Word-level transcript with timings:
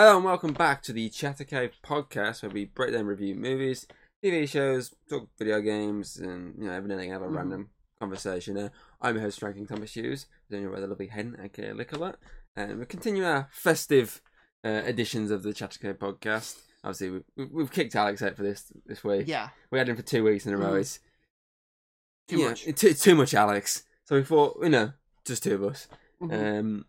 Hello 0.00 0.14
and 0.14 0.24
welcome 0.24 0.52
back 0.52 0.80
to 0.84 0.92
the 0.92 1.08
Chatter 1.08 1.42
Cave 1.42 1.72
podcast 1.84 2.44
where 2.44 2.50
we 2.52 2.66
break 2.66 2.92
down 2.92 3.06
review 3.06 3.34
movies, 3.34 3.84
TV 4.22 4.48
shows, 4.48 4.94
talk 5.10 5.28
video 5.36 5.60
games, 5.60 6.18
and 6.18 6.54
you 6.56 6.66
know 6.68 6.72
every 6.72 6.88
now 6.88 6.94
and 6.94 7.02
then 7.02 7.10
have 7.10 7.22
a 7.22 7.26
Mhm. 7.26 7.34
random 7.34 7.70
conversation. 7.98 8.56
Uh, 8.56 8.68
I'm 9.00 9.16
your 9.16 9.22
host, 9.22 9.40
Franklin 9.40 9.66
Thomas 9.66 9.94
Hughes. 9.96 10.26
Then 10.50 10.60
your 10.62 10.70
rather 10.70 10.86
lovely 10.86 11.08
hen, 11.08 11.36
aka 11.42 11.70
Licola, 11.72 12.14
and 12.54 12.78
we 12.78 12.86
continue 12.86 13.24
our 13.24 13.48
festive 13.50 14.22
uh, 14.64 14.68
editions 14.86 15.32
of 15.32 15.42
the 15.42 15.52
Chatter 15.52 15.80
Cave 15.80 15.98
podcast. 15.98 16.60
Obviously, 16.84 17.10
we, 17.10 17.24
we, 17.36 17.44
we've 17.46 17.72
kicked 17.72 17.96
Alex 17.96 18.22
out 18.22 18.36
for 18.36 18.44
this 18.44 18.72
this 18.86 19.02
week. 19.02 19.26
Yeah, 19.26 19.48
We 19.72 19.80
had 19.80 19.88
him 19.88 19.96
for 19.96 20.02
two 20.02 20.22
weeks 20.22 20.46
in 20.46 20.54
a 20.54 20.58
row. 20.58 20.74
Mhm. 20.74 20.78
It's 20.80 21.00
too 22.28 22.38
yeah, 22.38 22.48
much. 22.50 22.66
too, 22.76 22.94
too 22.94 23.16
much, 23.16 23.34
Alex. 23.34 23.82
So 24.04 24.14
we 24.14 24.22
thought, 24.22 24.62
you 24.62 24.68
know, 24.68 24.92
just 25.24 25.42
two 25.42 25.56
of 25.56 25.64
us. 25.64 25.88
Mhm. 26.22 26.58
Um, 26.60 26.86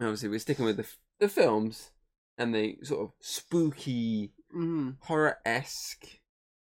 obviously, 0.00 0.28
we're 0.28 0.38
sticking 0.38 0.66
with 0.66 0.76
the 0.76 0.86
the 1.18 1.28
films 1.28 1.90
and 2.38 2.54
the 2.54 2.78
sort 2.82 3.00
of 3.02 3.12
spooky 3.20 4.32
Mhm. 4.54 4.96
horror 5.02 5.38
esque 5.44 6.20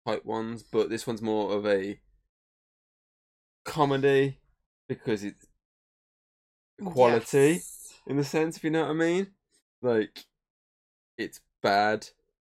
type 0.06 0.24
ones, 0.24 0.64
but 0.64 0.90
this 0.90 1.06
one's 1.08 1.22
more 1.22 1.52
of 1.54 1.66
a 1.66 2.00
comedy 3.64 4.40
because 4.88 5.24
it's 5.24 5.48
quality 6.84 7.54
Yes. 7.54 8.02
in 8.06 8.18
the 8.18 8.24
sense, 8.24 8.58
if 8.58 8.64
you 8.64 8.70
know 8.70 8.82
what 8.84 8.92
I 8.92 8.94
mean. 8.94 9.34
Like, 9.82 10.26
it's 11.18 11.42
bad, 11.62 12.10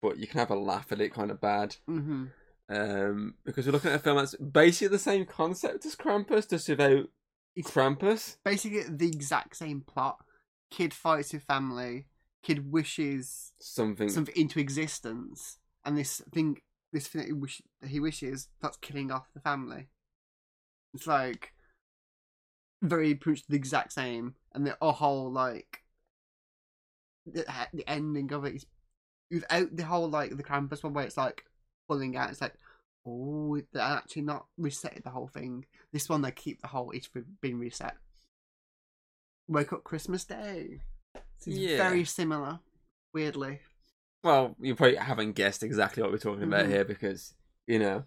but 0.02 0.18
you 0.18 0.28
can 0.28 0.40
have 0.40 0.52
a 0.52 0.56
laugh 0.56 0.92
at 0.92 1.02
it, 1.02 1.14
kind 1.14 1.32
of 1.32 1.40
bad. 1.42 1.78
Mhm. 1.88 2.32
Um, 2.70 3.38
because 3.46 3.66
we're 3.66 3.72
looking 3.72 3.92
at 3.92 3.98
a 4.00 4.04
film 4.04 4.18
that's 4.18 4.36
basically 4.36 4.90
the 4.90 5.00
same 5.00 5.26
concept 5.26 5.86
as 5.86 5.96
Krampus, 5.96 6.50
just 6.50 6.68
without 6.68 7.10
It's- 7.56 7.74
Krampus. 7.74 8.38
Basically, 8.44 8.84
the 8.84 9.08
exact 9.08 9.56
same 9.56 9.82
plot. 9.82 10.24
Kid 10.70 10.94
fights 10.94 11.32
with 11.34 11.44
family. 11.44 12.08
Kid 12.44 12.72
wishes 12.72 13.54
Something. 13.60 14.10
something 14.10 14.36
into 14.36 14.60
existence, 14.60 15.58
and 15.84 15.98
this 15.98 16.22
thing, 16.34 16.62
this 16.94 17.08
thing 17.08 17.22
that 17.22 17.28
he, 17.28 17.34
wish, 17.34 17.62
that 17.82 17.90
he 17.90 18.00
wishes, 18.00 18.48
starts 18.60 18.78
killing 18.78 19.12
off 19.12 19.28
the 19.34 19.42
family. 19.42 19.90
It's 20.94 21.08
like 21.08 21.54
very 22.82 23.16
pretty 23.16 23.40
much 23.40 23.48
the 23.48 23.56
exact 23.56 23.94
same, 23.94 24.36
and 24.54 24.66
the 24.66 24.78
a 24.82 24.92
whole 24.92 25.32
like 25.32 25.84
the, 27.26 27.46
the 27.74 27.90
ending 27.90 28.32
of 28.32 28.46
it 28.46 28.56
is 28.56 28.66
without 29.30 29.76
the 29.76 29.84
whole 29.84 30.10
like 30.10 30.36
the 30.36 30.44
Krampus 30.44 30.84
one 30.84 30.94
where 30.94 31.06
it's 31.06 31.18
like 31.18 31.44
pulling 31.88 32.16
out. 32.16 32.30
It's 32.30 32.42
like 32.42 32.54
oh, 33.08 33.60
they're 33.72 33.82
actually 33.82 34.24
not 34.24 34.46
reset 34.58 35.02
the 35.04 35.10
whole 35.10 35.28
thing. 35.28 35.66
This 35.92 36.10
one 36.10 36.22
they 36.22 36.32
keep 36.32 36.62
the 36.62 36.68
whole 36.68 36.92
it's 36.92 37.10
been 37.42 37.60
reset. 37.60 37.96
Wake 39.48 39.72
up 39.74 39.84
Christmas 39.84 40.26
Day. 40.26 40.82
Yeah. 41.46 41.78
very 41.78 42.04
similar, 42.06 42.60
weirdly. 43.14 43.60
Well, 44.24 44.56
you 44.60 44.76
probably 44.76 44.96
haven't 44.98 45.34
guessed 45.34 45.64
exactly 45.64 46.02
what 46.04 46.12
we're 46.12 46.18
talking 46.18 46.44
about 46.44 46.66
Mhm. 46.66 46.70
here 46.70 46.86
because, 46.86 47.36
you 47.68 47.80
know, 47.80 48.06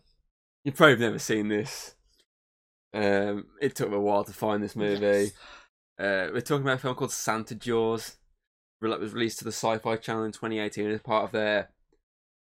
you've 0.64 0.76
probably 0.76 0.96
never 0.96 1.18
seen 1.18 1.48
this. 1.48 1.94
Um, 2.92 3.46
it 3.60 3.74
took 3.76 3.88
me 3.90 3.96
a 3.96 4.00
while 4.00 4.24
to 4.24 4.32
find 4.32 4.62
this 4.62 4.74
movie. 4.76 5.00
Yes. 5.06 5.32
Uh, 5.98 6.30
we're 6.32 6.40
talking 6.40 6.62
about 6.62 6.78
a 6.78 6.80
film 6.80 6.94
called 6.96 7.12
Santa 7.12 7.54
Jaws. 7.54 8.16
It 8.82 8.86
was 9.00 9.12
released 9.12 9.38
to 9.38 9.44
the 9.44 9.50
Syfy 9.50 10.00
Channel 10.00 10.24
in 10.24 10.32
2018 10.32 10.90
as 10.90 11.02
part 11.02 11.24
of 11.24 11.32
their 11.32 11.70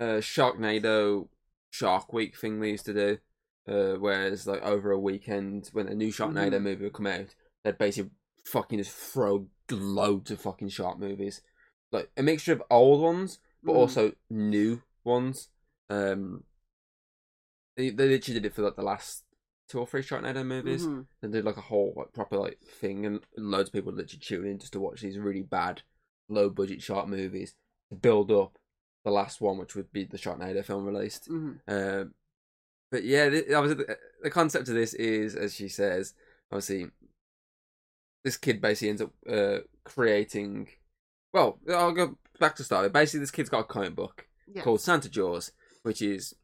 uh, 0.01 0.21
Sharknado 0.21 1.29
Shark 1.71 2.13
Week 2.13 2.37
thing 2.37 2.61
they 2.61 2.71
used 2.71 2.87
to 2.87 2.95
do. 2.95 3.19
Uh, 3.67 3.97
whereas, 3.99 4.47
like, 4.47 4.63
over 4.63 4.93
a 4.93 4.99
weekend, 4.99 5.69
when 5.73 5.89
a 5.89 5.95
new 5.95 6.13
Sharknado 6.13 6.55
Mhm. 6.55 6.63
movie 6.63 6.85
would 6.85 6.93
come 6.93 7.07
out, 7.09 7.35
they'd 7.65 7.77
basically 7.79 8.13
fucking 8.49 8.79
just 8.79 8.91
throw 8.95 9.47
loads 9.71 10.31
of 10.31 10.41
fucking 10.41 10.69
shark 10.71 10.99
movies. 10.99 11.43
Like, 11.93 12.11
a 12.17 12.23
mixture 12.23 12.53
of 12.53 12.63
old 12.71 13.01
ones, 13.03 13.39
but 13.63 13.73
Mm. 13.73 13.77
also 13.77 14.13
new 14.31 14.83
ones. 15.05 15.49
Um, 15.91 16.45
they, 17.77 17.91
they 17.91 18.09
literally 18.09 18.41
did 18.41 18.47
it 18.47 18.55
for 18.55 18.63
like 18.63 18.77
the 18.77 18.83
last 18.83 19.25
two 19.69 19.79
or 19.79 19.87
three 19.87 20.03
Sharknado 20.03 20.45
movies. 20.45 20.87
Mhm. 20.87 21.07
They 21.23 21.29
did 21.29 21.45
like 21.45 21.57
a 21.57 21.63
whole 21.63 21.93
like 21.97 22.13
proper 22.13 22.37
like 22.39 22.61
thing, 22.63 23.07
and 23.07 23.21
loads 23.37 23.69
of 23.69 23.73
people 23.73 23.93
literally 23.93 24.21
tune 24.21 24.47
in 24.47 24.59
just 24.59 24.73
to 24.73 24.81
watch 24.81 25.01
these 25.01 25.19
really 25.19 25.43
bad, 25.43 25.83
low 26.29 26.51
budget 26.51 26.83
shark 26.83 27.09
movies 27.09 27.55
to 27.91 27.97
build 27.97 28.31
up 28.31 28.59
the 29.05 29.11
last 29.11 29.41
one, 29.41 29.59
which 29.59 29.75
would 29.77 29.93
be 29.93 30.05
the 30.05 30.19
Sharknado 30.19 30.65
film 30.65 30.85
released. 30.85 31.29
Mhm. 31.31 31.61
Um, 31.69 32.15
but 32.91 33.05
yeah, 33.05 33.29
the, 33.29 33.55
obviously 33.55 33.85
the, 33.85 33.99
the 34.23 34.31
concept 34.31 34.69
of 34.69 34.75
this 34.75 34.95
is, 34.95 35.35
as 35.37 35.55
she 35.55 35.69
says, 35.69 36.15
obviously, 36.51 36.91
this 38.29 38.37
kid 38.37 38.61
basically 38.61 38.91
ends 38.91 39.03
up 39.03 39.13
uh, 39.31 39.59
creating. 39.85 40.69
Well, 41.33 41.59
I'll 41.71 41.93
go 41.93 42.19
back 42.39 42.57
to 42.57 42.65
start. 42.65 42.93
Basically, 42.93 43.21
this 43.21 43.31
kid's 43.31 43.49
got 43.49 43.61
a 43.61 43.65
comic 43.65 43.95
book 43.95 44.27
Yeah. 44.55 44.63
called 44.63 44.81
Santa 44.81 45.09
Jaws, 45.09 45.53
which 45.83 46.03
is 46.03 46.35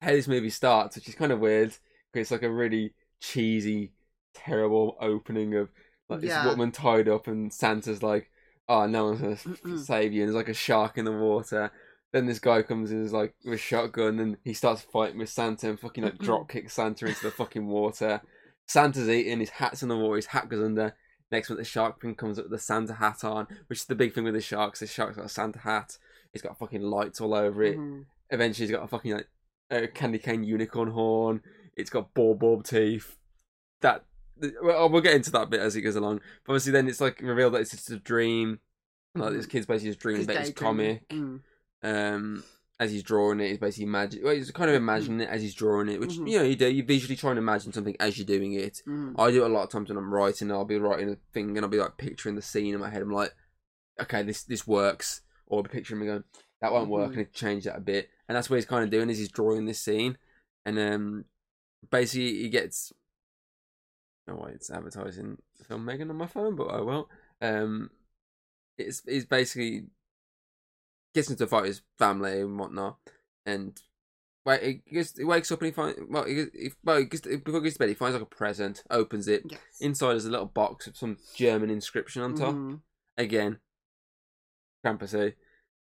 how 0.00 0.12
this 0.12 0.28
movie 0.28 0.50
starts, 0.50 0.96
which 0.96 1.08
is 1.08 1.14
kind 1.14 1.32
of 1.32 1.40
weird 1.40 1.76
because 2.12 2.24
it's 2.26 2.30
like 2.30 2.42
a 2.42 2.50
really 2.50 2.94
cheesy, 3.20 3.92
terrible 4.34 4.96
opening 5.00 5.54
of 5.54 5.68
like 6.08 6.20
this 6.20 6.30
Yeah. 6.30 6.46
woman 6.46 6.72
tied 6.72 7.08
up, 7.08 7.26
and 7.28 7.52
Santa's 7.52 8.02
like, 8.02 8.30
"Oh, 8.68 8.86
no 8.86 9.04
one's 9.06 9.20
gonna 9.20 9.36
Mm-mm. 9.36 9.78
save 9.78 10.12
you," 10.12 10.22
and 10.22 10.28
there's 10.28 10.36
like 10.36 10.48
a 10.48 10.54
shark 10.54 10.98
in 10.98 11.04
the 11.04 11.12
water. 11.12 11.70
Then 12.12 12.26
this 12.26 12.40
guy 12.40 12.62
comes 12.62 12.90
in 12.90 13.04
is 13.04 13.12
like 13.12 13.34
with 13.44 13.54
a 13.54 13.58
shotgun, 13.58 14.18
and 14.18 14.36
he 14.42 14.52
starts 14.54 14.82
fighting 14.82 15.18
with 15.18 15.28
Santa 15.28 15.68
and 15.68 15.78
fucking 15.78 16.02
like 16.02 16.18
drop 16.18 16.48
kicks 16.48 16.74
Santa 16.74 17.06
into 17.06 17.22
the 17.22 17.30
fucking 17.30 17.66
water. 17.66 18.20
Santa's 18.66 19.08
eating, 19.08 19.40
his 19.40 19.50
hat's 19.50 19.82
in 19.82 19.88
the 19.88 19.96
water, 19.96 20.16
his 20.16 20.26
hat 20.26 20.48
goes 20.48 20.62
under. 20.64 20.96
Next 21.30 21.48
minute, 21.48 21.60
the 21.60 21.64
shark 21.64 22.00
thing 22.00 22.14
comes 22.14 22.38
up 22.38 22.46
with 22.46 22.52
the 22.52 22.58
Santa 22.58 22.94
hat 22.94 23.22
on, 23.24 23.46
which 23.68 23.80
is 23.80 23.84
the 23.84 23.94
big 23.94 24.14
thing 24.14 24.24
with 24.24 24.34
the 24.34 24.40
sharks. 24.40 24.80
The 24.80 24.86
shark's 24.86 25.16
got 25.16 25.26
a 25.26 25.28
Santa 25.28 25.60
hat. 25.60 25.96
It's 26.32 26.42
got 26.42 26.58
fucking 26.58 26.82
lights 26.82 27.20
all 27.20 27.34
over 27.34 27.62
it. 27.62 27.78
Mhm. 27.78 28.06
Eventually, 28.30 28.66
he's 28.66 28.76
got 28.76 28.84
a 28.84 28.88
fucking 28.88 29.12
like 29.12 29.28
a 29.70 29.88
candy 29.88 30.18
cane 30.18 30.44
unicorn 30.44 30.90
horn. 30.90 31.42
It's 31.76 31.90
got 31.90 32.14
ball 32.14 32.34
bulb 32.34 32.64
teeth. 32.64 33.16
That 33.80 34.04
well, 34.62 34.88
we'll 34.88 35.02
get 35.02 35.14
into 35.14 35.30
that 35.32 35.50
bit 35.50 35.60
as 35.60 35.76
it 35.76 35.82
goes 35.82 35.96
along. 35.96 36.20
But 36.44 36.52
obviously, 36.52 36.72
then 36.72 36.88
it's 36.88 37.00
like 37.00 37.20
revealed 37.20 37.54
that 37.54 37.60
it's 37.60 37.70
just 37.72 37.90
a 37.90 37.98
dream. 37.98 38.60
Like 39.14 39.32
this 39.32 39.46
kid's 39.46 39.66
basically 39.66 39.90
just 39.90 40.00
dreaming 40.00 40.24
about 40.24 40.36
his 40.38 40.52
comic. 40.52 41.08
Mm. 41.08 41.40
Um, 41.82 42.44
as 42.80 42.90
he's 42.90 43.02
drawing 43.04 43.38
it, 43.40 43.48
he's 43.48 43.58
basically 43.58 43.84
imagine. 43.84 44.22
Well, 44.24 44.34
he's 44.34 44.50
kind 44.50 44.70
of 44.70 44.74
imagining 44.74 45.20
it 45.20 45.28
as 45.28 45.42
he's 45.42 45.54
drawing 45.54 45.88
it, 45.90 46.00
which 46.00 46.12
Mhm. 46.14 46.30
you 46.30 46.38
know 46.38 46.44
you 46.44 46.56
do. 46.56 46.68
You 46.68 46.82
visually 46.82 47.14
try 47.14 47.30
and 47.30 47.38
imagine 47.38 47.72
something 47.72 47.94
as 48.00 48.16
you're 48.18 48.26
doing 48.26 48.54
it. 48.54 48.82
Mm. 48.88 49.14
I 49.18 49.30
do 49.30 49.44
it 49.44 49.50
a 49.50 49.52
lot 49.54 49.64
of 49.64 49.70
times 49.70 49.90
when 49.90 49.98
I'm 49.98 50.12
writing. 50.12 50.50
I'll 50.50 50.64
be 50.64 50.78
writing 50.78 51.10
a 51.10 51.16
thing 51.32 51.56
and 51.56 51.60
I'll 51.64 51.68
be 51.70 51.78
like 51.78 51.98
picturing 51.98 52.34
the 52.36 52.42
scene 52.42 52.74
in 52.74 52.80
my 52.80 52.88
head. 52.90 53.02
I'm 53.02 53.12
like, 53.12 53.34
okay, 54.00 54.22
this 54.22 54.42
this 54.44 54.66
works. 54.66 55.20
Or 55.46 55.58
I'll 55.58 55.62
be 55.62 55.68
picturing 55.68 56.00
me 56.00 56.06
going, 56.06 56.24
that 56.62 56.72
won't 56.72 56.88
work, 56.90 57.12
Mhm. 57.12 57.16
and 57.18 57.32
change 57.32 57.64
that 57.64 57.76
a 57.76 57.80
bit. 57.80 58.08
And 58.28 58.34
that's 58.36 58.48
what 58.48 58.56
he's 58.56 58.64
kind 58.66 58.82
of 58.84 58.90
doing 58.90 59.10
is 59.10 59.18
he's 59.18 59.28
drawing 59.28 59.66
this 59.66 59.80
scene, 59.80 60.16
and 60.64 60.78
um, 60.78 61.24
basically 61.90 62.42
he 62.42 62.48
gets. 62.48 62.92
No 64.26 64.36
way, 64.36 64.52
it's 64.54 64.70
advertising 64.70 65.38
film 65.66 65.84
Megan 65.84 66.08
on 66.10 66.16
my 66.16 66.26
phone, 66.26 66.54
but 66.56 66.68
I 66.68 66.80
will. 66.80 67.10
Um, 67.42 67.90
it's 68.78 69.02
it's 69.06 69.26
basically 69.26 69.86
gets 71.14 71.30
into 71.30 71.44
a 71.44 71.46
fight 71.46 71.62
with 71.62 71.70
his 71.70 71.82
family 71.98 72.40
and 72.40 72.58
whatnot, 72.58 72.98
and 73.46 73.80
Wait, 74.46 74.62
he, 74.62 74.94
gets, 74.94 75.16
he 75.18 75.24
wakes 75.24 75.52
up 75.52 75.60
and 75.60 75.66
he 75.66 75.72
finds 75.72 75.98
well, 76.08 76.24
he, 76.24 76.46
he, 76.54 76.72
well, 76.82 76.96
he 76.98 77.04
gets, 77.04 77.26
before 77.26 77.60
he 77.60 77.64
gets 77.64 77.74
to 77.74 77.78
bed, 77.80 77.88
he 77.90 77.94
finds 77.94 78.14
like 78.14 78.22
a 78.22 78.26
present, 78.26 78.82
opens 78.90 79.28
it. 79.28 79.42
Yes. 79.50 79.60
Inside 79.80 80.16
is 80.16 80.24
a 80.24 80.30
little 80.30 80.46
box 80.46 80.86
with 80.86 80.96
some 80.96 81.18
German 81.34 81.68
inscription 81.68 82.22
on 82.22 82.34
top. 82.34 82.54
Mhm. 82.54 82.80
Again, 83.18 83.58
Krampusy 84.84 85.34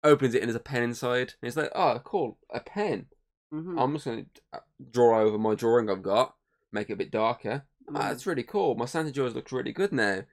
opens 0.03 0.35
it 0.35 0.41
and 0.41 0.49
there's 0.49 0.57
a 0.57 0.59
pen 0.59 0.83
inside. 0.83 1.33
And 1.41 1.47
it's 1.47 1.55
like, 1.55 1.71
oh, 1.73 2.01
cool, 2.03 2.37
a 2.53 2.59
pen. 2.59 3.05
Mhm. 3.53 3.81
I'm 3.81 3.93
just 3.93 4.05
gonna 4.05 4.25
uh, 4.51 4.59
draw 4.91 5.21
over 5.21 5.37
my 5.37 5.55
drawing 5.55 5.89
I've 5.89 6.03
got, 6.03 6.35
make 6.71 6.89
it 6.89 6.93
a 6.93 6.97
bit 6.97 7.11
darker. 7.11 7.65
Mm. 7.89 7.97
that's 7.97 8.27
really 8.27 8.43
cool. 8.43 8.75
My 8.75 8.85
Santa 8.85 9.11
Jaws 9.11 9.33
looks 9.33 9.51
really 9.51 9.71
good 9.71 9.93
now. 9.93 10.23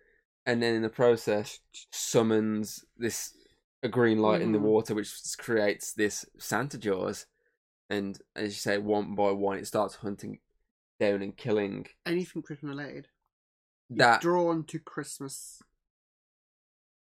And 0.44 0.62
then 0.62 0.74
in 0.74 0.82
the 0.82 0.88
process, 0.88 1.60
summons 1.90 2.84
this 2.96 3.34
a 3.82 3.88
green 3.88 4.18
light 4.18 4.40
in 4.42 4.52
the 4.52 4.58
Mhm. 4.58 4.62
water, 4.62 4.94
which 4.94 5.12
creates 5.38 5.92
this 5.92 6.24
Santa 6.38 6.78
Jaws. 6.78 7.26
And 7.88 8.20
as 8.34 8.48
you 8.48 8.58
say, 8.58 8.78
one 8.78 9.14
by 9.14 9.30
one, 9.30 9.58
it 9.58 9.66
starts 9.66 9.96
hunting 9.96 10.40
down 10.98 11.22
and 11.22 11.36
killing 11.36 11.86
Anything 12.04 12.42
Christmas 12.42 12.70
related. 12.70 13.08
That. 13.90 14.20
drawn 14.20 14.64
to 14.64 14.78
Christmas. 14.80 15.62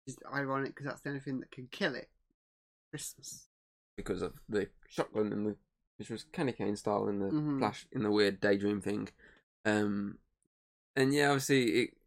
Is 0.06 0.16
ironic 0.32 0.70
because 0.74 0.86
that's 0.86 1.00
the 1.02 1.10
only 1.10 1.20
thing 1.20 1.40
that 1.40 1.50
can 1.50 1.66
kill 1.68 1.94
it. 1.94 2.10
Christmas. 2.90 3.48
because 3.96 4.22
of 4.22 4.40
the 4.48 4.70
shotgun 4.88 5.32
and 5.32 5.46
the 5.46 5.56
which 5.98 6.08
was 6.10 6.24
candy 6.24 6.52
cane 6.52 6.74
style 6.76 7.08
in 7.08 7.18
the 7.18 7.26
Mhm. 7.26 7.58
flash 7.58 7.86
in 7.92 8.02
the 8.02 8.10
weird 8.10 8.40
daydream 8.40 8.80
thing. 8.80 9.08
Um 9.66 10.18
and 10.96 11.12
yeah, 11.14 11.28
obviously 11.28 11.82
it 11.82 11.98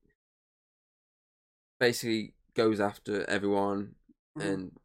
basically 1.80 2.34
goes 2.56 2.80
after 2.80 3.24
everyone 3.30 3.96
Mhm. 4.38 4.42
and 4.54 4.80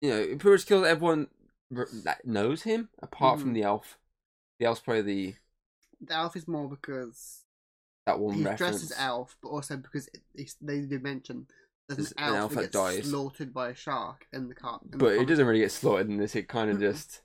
you 0.00 0.10
know, 0.10 0.16
it 0.18 0.38
pretty 0.38 0.54
much 0.54 0.66
kills 0.66 0.86
everyone 0.86 1.28
that 1.70 2.24
knows 2.24 2.62
him, 2.62 2.88
apart 3.02 3.38
from 3.40 3.50
Mhm. 3.50 3.54
the 3.54 3.62
elf. 3.62 3.98
The 4.58 4.66
elf's 4.66 4.80
probably 4.80 5.02
the 5.02 5.34
The 6.00 6.14
elf 6.14 6.36
is 6.36 6.48
more 6.48 6.68
because 6.68 7.44
that 8.06 8.18
one 8.18 8.36
he's 8.36 8.44
reference. 8.44 8.78
dressed 8.80 8.84
as 8.92 8.98
elf, 8.98 9.36
but 9.42 9.48
also 9.50 9.76
because 9.76 10.08
it, 10.08 10.22
it's, 10.34 10.54
they 10.54 10.80
did 10.80 11.02
mention 11.02 11.46
there's 11.86 11.98
an 11.98 12.04
There's 12.04 12.12
an 12.12 12.18
elf, 12.18 12.36
elf 12.36 12.50
that 12.52 12.56
that 12.56 12.62
gets 12.62 12.72
dies. 12.72 13.08
slaughtered 13.10 13.52
by 13.52 13.68
a 13.70 13.74
shark 13.74 14.26
in 14.32 14.48
the 14.48 14.54
car. 14.54 14.80
in 14.84 14.90
the 14.92 14.96
but 14.96 15.12
it 15.16 15.26
doesn't 15.26 15.46
really 15.46 15.60
get 15.60 15.72
slaughtered 15.72 16.08
in 16.08 16.16
this. 16.16 16.34
It 16.34 16.48
kind 16.48 16.70
of 16.70 16.80
just 16.80 17.20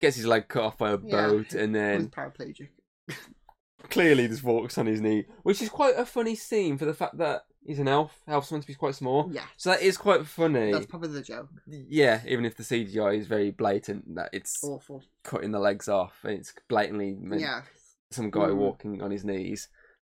gets 0.00 0.16
his 0.16 0.26
leg 0.26 0.48
cut 0.48 0.62
off 0.64 0.78
by 0.78 0.90
a 0.90 0.98
Yeah. 0.98 1.28
boat, 1.28 1.52
and 1.54 1.74
He's 1.74 1.80
then 1.82 2.10
paraplegic. 2.10 2.68
clearly 3.90 4.28
just 4.28 4.42
walks 4.42 4.76
on 4.78 4.86
his 4.86 5.00
knee, 5.00 5.26
which 5.42 5.62
is 5.62 5.68
quite 5.70 5.96
a 5.96 6.04
funny 6.06 6.34
scene 6.34 6.76
for 6.78 6.84
the 6.84 6.94
fact 6.94 7.16
that 7.18 7.46
he's 7.64 7.78
an 7.78 7.88
elf. 7.88 8.20
Elf's 8.28 8.50
meant 8.52 8.62
to 8.64 8.68
be 8.68 8.74
quite 8.74 8.94
small, 8.94 9.28
Yeah, 9.32 9.46
so 9.56 9.70
that 9.70 9.82
is 9.82 9.96
quite 9.96 10.26
funny. 10.26 10.72
that's 10.72 10.86
probably 10.86 11.08
the 11.10 11.22
joke. 11.22 11.48
Yeah, 11.66 12.22
even 12.26 12.44
if 12.44 12.56
the 12.56 12.62
CGI 12.62 13.18
is 13.18 13.26
very 13.26 13.50
blatant, 13.50 14.14
that 14.14 14.30
it's 14.32 14.62
Awful. 14.62 15.02
cutting 15.22 15.50
the 15.52 15.58
legs 15.58 15.88
off, 15.88 16.18
and 16.24 16.32
it's 16.34 16.52
blatantly 16.68 17.16
Yeah, 17.38 17.62
some 18.10 18.30
guy 18.30 18.48
Mm. 18.48 18.56
walking 18.56 19.02
on 19.02 19.10
his 19.10 19.24
knees. 19.24 19.68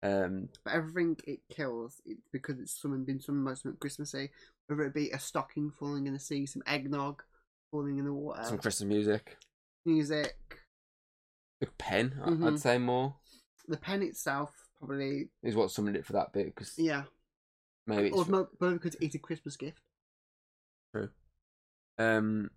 Um, 0.02 0.50
but 0.64 0.74
everything 0.74 1.16
it 1.26 1.40
kills, 1.48 2.02
it's 2.04 2.28
because 2.30 2.58
it's 2.60 2.78
summoned 2.78 3.06
been 3.06 3.20
something 3.20 3.76
Christmassy. 3.80 4.30
Whether 4.66 4.82
it 4.84 4.92
be 4.94 5.10
a 5.10 5.18
stocking 5.18 5.70
falling 5.70 6.06
in 6.06 6.12
the 6.12 6.18
sea, 6.18 6.44
some 6.44 6.62
eggnog 6.66 7.22
falling 7.70 7.96
in 7.98 8.04
the 8.04 8.12
water, 8.12 8.42
some 8.44 8.58
Christmas 8.58 8.86
music, 8.86 9.38
music. 9.86 10.36
the 11.60 11.66
pen, 11.78 12.20
Mhm. 12.22 12.46
I'd 12.52 12.58
say 12.60 12.76
more 12.78 13.16
The 13.66 13.78
pen 13.78 14.02
itself 14.02 14.68
probably 14.78 15.30
is 15.42 15.54
what 15.56 15.70
summoned 15.70 15.96
it 15.96 16.04
for 16.04 16.12
that 16.14 16.32
bit 16.34 16.46
because 16.54 16.78
yeah, 16.78 17.04
maybe 17.86 18.08
it's 18.08 18.16
or 18.18 18.24
mo- 18.26 18.48
probably 18.58 18.78
because 18.78 18.96
it's 19.00 19.14
a 19.14 19.18
Christmas 19.18 19.56
gift. 19.56 19.80
True. 20.92 21.10
Um, 21.98 22.50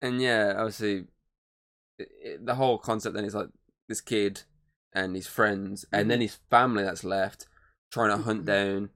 and 0.00 0.20
yeah, 0.20 0.54
obviously, 0.56 1.06
it, 1.98 2.08
it- 2.22 2.46
the 2.46 2.54
whole 2.56 2.78
concept 2.78 3.14
then 3.14 3.24
is 3.24 3.34
like 3.34 3.48
this 3.88 4.00
kid 4.00 4.42
and 4.92 5.14
his 5.16 5.26
friends, 5.26 5.84
and 5.92 6.10
then 6.10 6.20
his 6.20 6.38
family 6.50 6.84
that's 6.84 7.04
left 7.04 7.46
trying 7.92 8.10
to 8.10 8.22
hunt 8.24 8.42
Mhm. 8.42 8.46
down 8.46 8.90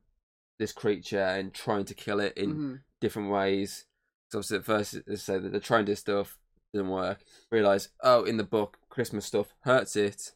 this 0.59 0.73
creature 0.73 1.21
and 1.23 1.55
trying 1.55 1.85
to 1.87 1.95
kill 1.95 2.21
it 2.21 2.35
in 2.37 2.61
hmm 2.61 2.77
different 3.01 3.31
ways. 3.31 3.87
So 4.31 4.39
obviously, 4.39 4.59
at 4.59 4.65
first 4.65 5.07
they 5.07 5.17
say 5.17 5.39
that 5.39 5.51
they're 5.53 5.61
trying 5.61 5.87
to 5.87 5.93
do 5.93 5.97
stuff, 5.97 6.39
doesn't 6.75 6.89
work. 6.91 7.25
Realize, 7.51 7.89
oh, 8.03 8.25
in 8.25 8.37
the 8.39 8.45
book, 8.45 8.79
Christmas 8.91 9.27
stuff 9.27 9.55
hurts 9.63 9.97
it. 9.97 10.33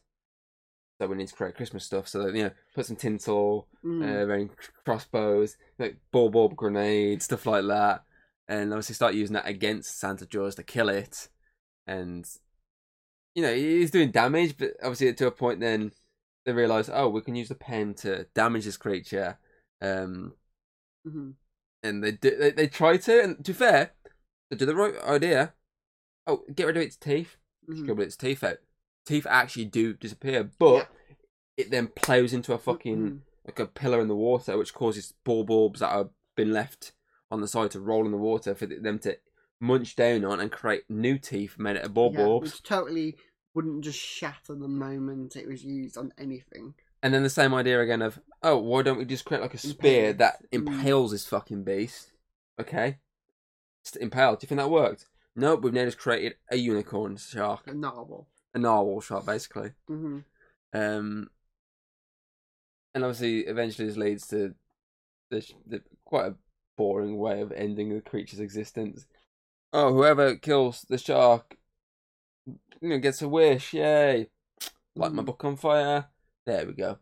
So 0.99 1.07
we 1.07 1.15
need 1.17 1.27
to 1.27 1.35
create 1.35 1.55
Christmas 1.55 1.85
stuff. 1.85 2.07
So 2.07 2.27
you 2.27 2.43
know, 2.45 2.51
put 2.75 2.85
some 2.85 2.95
tinsel, 2.95 3.67
Mm. 3.85 4.49
uh, 4.49 4.53
crossbows, 4.83 5.57
like 5.79 5.97
ball 6.11 6.29
bulb 6.29 6.55
grenades, 6.55 7.25
stuff 7.25 7.45
like 7.45 7.65
that, 7.67 8.03
and 8.47 8.73
obviously 8.73 8.95
start 8.95 9.13
using 9.13 9.35
that 9.35 9.47
against 9.47 9.99
Santa 9.99 10.25
Claus 10.25 10.55
to 10.55 10.63
kill 10.63 10.89
it, 10.89 11.29
and 11.85 12.27
you 13.35 13.43
know 13.43 13.53
he's 13.53 13.91
doing 13.91 14.11
damage, 14.11 14.57
but 14.57 14.71
obviously 14.81 15.13
to 15.13 15.27
a 15.27 15.31
point 15.31 15.59
then 15.59 15.91
they 16.45 16.53
realize, 16.53 16.89
oh, 16.91 17.09
we 17.09 17.21
can 17.21 17.35
use 17.35 17.49
the 17.49 17.55
pen 17.55 17.93
to 17.93 18.25
damage 18.33 18.65
this 18.65 18.77
creature, 18.77 19.37
um, 19.81 20.33
hmm 21.05 21.31
and 21.83 22.03
they 22.03 22.11
do, 22.11 22.35
they 22.37 22.51
they 22.51 22.67
try 22.67 22.97
to, 22.97 23.23
and 23.23 23.45
to 23.45 23.51
be 23.51 23.57
fair, 23.57 23.91
they 24.49 24.57
do 24.57 24.65
the 24.65 24.75
right 24.75 24.95
idea. 25.03 25.53
Oh, 26.25 26.43
get 26.53 26.65
rid 26.65 26.77
of 26.77 26.83
its 26.83 26.97
teeth, 26.97 27.37
hmm 27.67 27.77
scribble 27.77 28.03
its 28.03 28.17
teeth 28.17 28.43
out. 28.43 28.57
Teeth 29.07 29.25
actually 29.29 29.65
do 29.65 29.93
disappear, 29.93 30.49
but 30.59 30.89
it 31.55 31.71
then 31.71 31.87
plows 31.87 32.33
into 32.33 32.53
a 32.53 32.57
fucking 32.57 32.97
Mhm. 32.97 33.21
like 33.45 33.59
a 33.59 33.65
pillar 33.65 34.01
in 34.01 34.07
the 34.09 34.15
water, 34.15 34.57
which 34.57 34.73
causes 34.73 35.13
ball 35.23 35.43
bulbs 35.43 35.79
that 35.79 35.91
have 35.91 36.09
been 36.35 36.51
left 36.51 36.91
on 37.31 37.41
the 37.41 37.47
side 37.47 37.71
to 37.71 37.79
roll 37.79 38.05
in 38.05 38.11
the 38.11 38.17
water 38.17 38.53
for 38.53 38.65
them 38.65 38.99
to 38.99 39.17
munch 39.59 39.95
down 39.95 40.23
on 40.25 40.39
and 40.39 40.51
create 40.51 40.83
new 40.89 41.17
teeth 41.17 41.57
made 41.57 41.77
out 41.77 41.83
of 41.85 41.93
ball 41.93 42.11
Yeah, 42.11 42.17
bulbs. 42.25 42.51
which 42.51 42.63
totally 42.63 43.17
wouldn't 43.53 43.83
just 43.83 43.97
shatter 43.99 44.53
the 44.53 44.67
moment 44.67 45.35
it 45.35 45.47
was 45.47 45.63
used 45.65 45.97
on 45.97 46.13
anything. 46.17 46.75
And 47.01 47.13
then 47.13 47.23
the 47.23 47.29
same 47.29 47.53
idea 47.53 47.81
again 47.81 48.01
of, 48.01 48.19
oh, 48.43 48.57
why 48.57 48.81
don't 48.83 48.97
we 48.97 49.05
just 49.05 49.25
create 49.25 49.41
like 49.41 49.53
a 49.53 49.57
spear 49.57 50.09
Impale. 50.09 50.17
that 50.17 50.43
Mm. 50.43 50.47
impales 50.51 51.11
this 51.11 51.25
fucking 51.27 51.63
beast? 51.63 52.11
Okay, 52.59 52.99
it's 53.81 53.95
impaled. 53.95 54.39
Do 54.39 54.43
you 54.45 54.49
think 54.49 54.59
that 54.59 54.69
worked? 54.69 55.07
Nope, 55.35 55.61
we've 55.61 55.73
now 55.73 55.85
just 55.85 55.97
created 55.99 56.37
a 56.49 56.55
unicorn 56.57 57.15
shark, 57.17 57.65
A 57.67 57.73
novel. 57.73 58.27
A 58.53 58.59
narwhal 58.59 59.01
shark, 59.01 59.25
basically. 59.25 59.71
hmm 59.87 60.19
Um, 60.73 61.29
and 62.93 63.03
obviously, 63.03 63.41
eventually, 63.41 63.87
this 63.87 63.97
leads 63.97 64.27
to 64.27 64.55
the, 65.29 65.45
the 65.65 65.81
quite 66.05 66.27
a 66.31 66.35
boring 66.77 67.17
way 67.17 67.41
of 67.41 67.51
ending 67.51 67.93
the 67.93 68.01
creature's 68.01 68.39
existence. 68.39 69.05
Oh, 69.73 69.93
whoever 69.93 70.35
kills 70.35 70.85
the 70.89 70.97
shark, 70.97 71.57
you 72.45 72.89
know, 72.89 72.97
gets 72.99 73.21
a 73.21 73.27
wish. 73.29 73.73
Yay! 73.73 74.29
Light 74.95 75.11
my 75.11 75.21
Mhm. 75.21 75.25
book 75.25 75.43
on 75.43 75.57
fire. 75.57 76.07
There 76.45 76.65
we 76.65 76.73
go. 76.73 76.97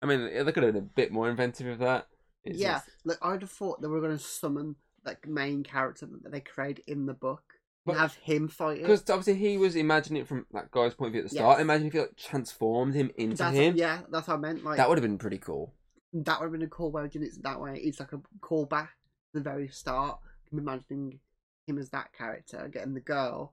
I 0.00 0.06
mean, 0.06 0.20
they 0.44 0.52
could 0.52 0.62
have 0.62 0.74
been 0.74 0.82
a 0.82 0.86
bit 0.86 1.12
more 1.12 1.28
inventive 1.28 1.66
with 1.66 1.80
that. 1.80 2.06
It's 2.44 2.58
yeah, 2.58 2.74
just- 2.74 2.90
look, 3.04 3.18
I'd 3.22 3.40
have 3.42 3.50
thought 3.50 3.80
they 3.80 3.88
were 3.88 4.00
going 4.00 4.16
to 4.16 4.22
summon 4.22 4.76
like 5.04 5.26
main 5.26 5.62
character 5.64 6.06
that 6.06 6.30
they 6.30 6.40
created 6.40 6.84
in 6.86 7.06
the 7.06 7.14
book 7.14 7.42
But- 7.86 7.96
have 7.98 8.14
him 8.14 8.48
fight 8.48 8.78
it. 8.78 8.82
Because 8.82 9.00
obviously 9.10 9.34
he 9.34 9.58
was 9.58 9.76
imagining 9.76 10.22
it 10.22 10.28
from 10.28 10.46
that 10.52 10.70
guy's 10.70 10.94
point 10.94 11.08
of 11.08 11.12
view 11.12 11.20
at 11.22 11.28
the 11.30 11.36
start. 11.36 11.56
Yes. 11.58 11.62
Imagine 11.62 11.86
if 11.88 11.94
you 11.94 12.00
like 12.00 12.16
transformed 12.16 12.94
him 12.94 13.10
into 13.16 13.36
That's 13.36 13.54
him. 13.56 13.76
yeah, 13.76 14.00
that's 14.10 14.26
what 14.28 14.34
I 14.34 14.40
meant. 14.40 14.64
Like 14.64 14.78
That 14.78 14.88
would 14.88 14.96
have 14.98 15.02
been 15.02 15.18
pretty 15.18 15.38
cool. 15.38 15.74
that 16.14 16.38
would 16.40 16.46
have 16.46 16.52
been 16.52 16.62
a 16.62 16.68
cool 16.68 16.90
way 16.90 17.04
of 17.04 17.10
doing 17.10 17.26
it 17.26 17.42
that 17.42 17.60
way. 17.60 17.78
It's 17.82 18.00
like 18.00 18.12
a 18.12 18.20
callback 18.40 18.88
to 18.88 19.34
the 19.34 19.40
very 19.40 19.68
start. 19.68 20.18
I'm 20.52 20.58
imagining 20.58 21.18
him 21.66 21.76
as 21.78 21.90
that 21.90 22.12
character, 22.12 22.68
getting 22.72 22.94
the 22.94 23.00
girl. 23.00 23.52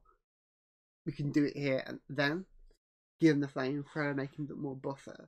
We 1.05 1.11
can 1.11 1.31
do 1.31 1.43
it 1.45 1.57
here 1.57 1.83
and 1.85 1.99
then 2.07 2.45
give 3.19 3.35
him 3.35 3.41
the 3.41 3.47
flamethrower, 3.47 4.15
make 4.15 4.37
him 4.37 4.45
look 4.47 4.57
more 4.59 4.75
buffer, 4.75 5.27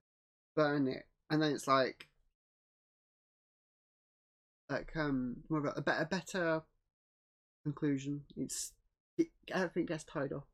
burn 0.55 0.87
it, 0.87 1.03
and 1.29 1.41
then 1.41 1.51
it's 1.51 1.67
like 1.67 2.07
like 4.69 4.95
um 4.95 5.37
more 5.49 5.59
of 5.59 5.65
a, 5.65 5.69
a 5.77 5.81
better 5.81 6.05
better 6.05 6.61
conclusion. 7.63 8.21
It's 8.37 8.71
it, 9.17 9.27
everything 9.51 9.85
gets 9.85 10.03
tied 10.03 10.33
up 10.33 10.47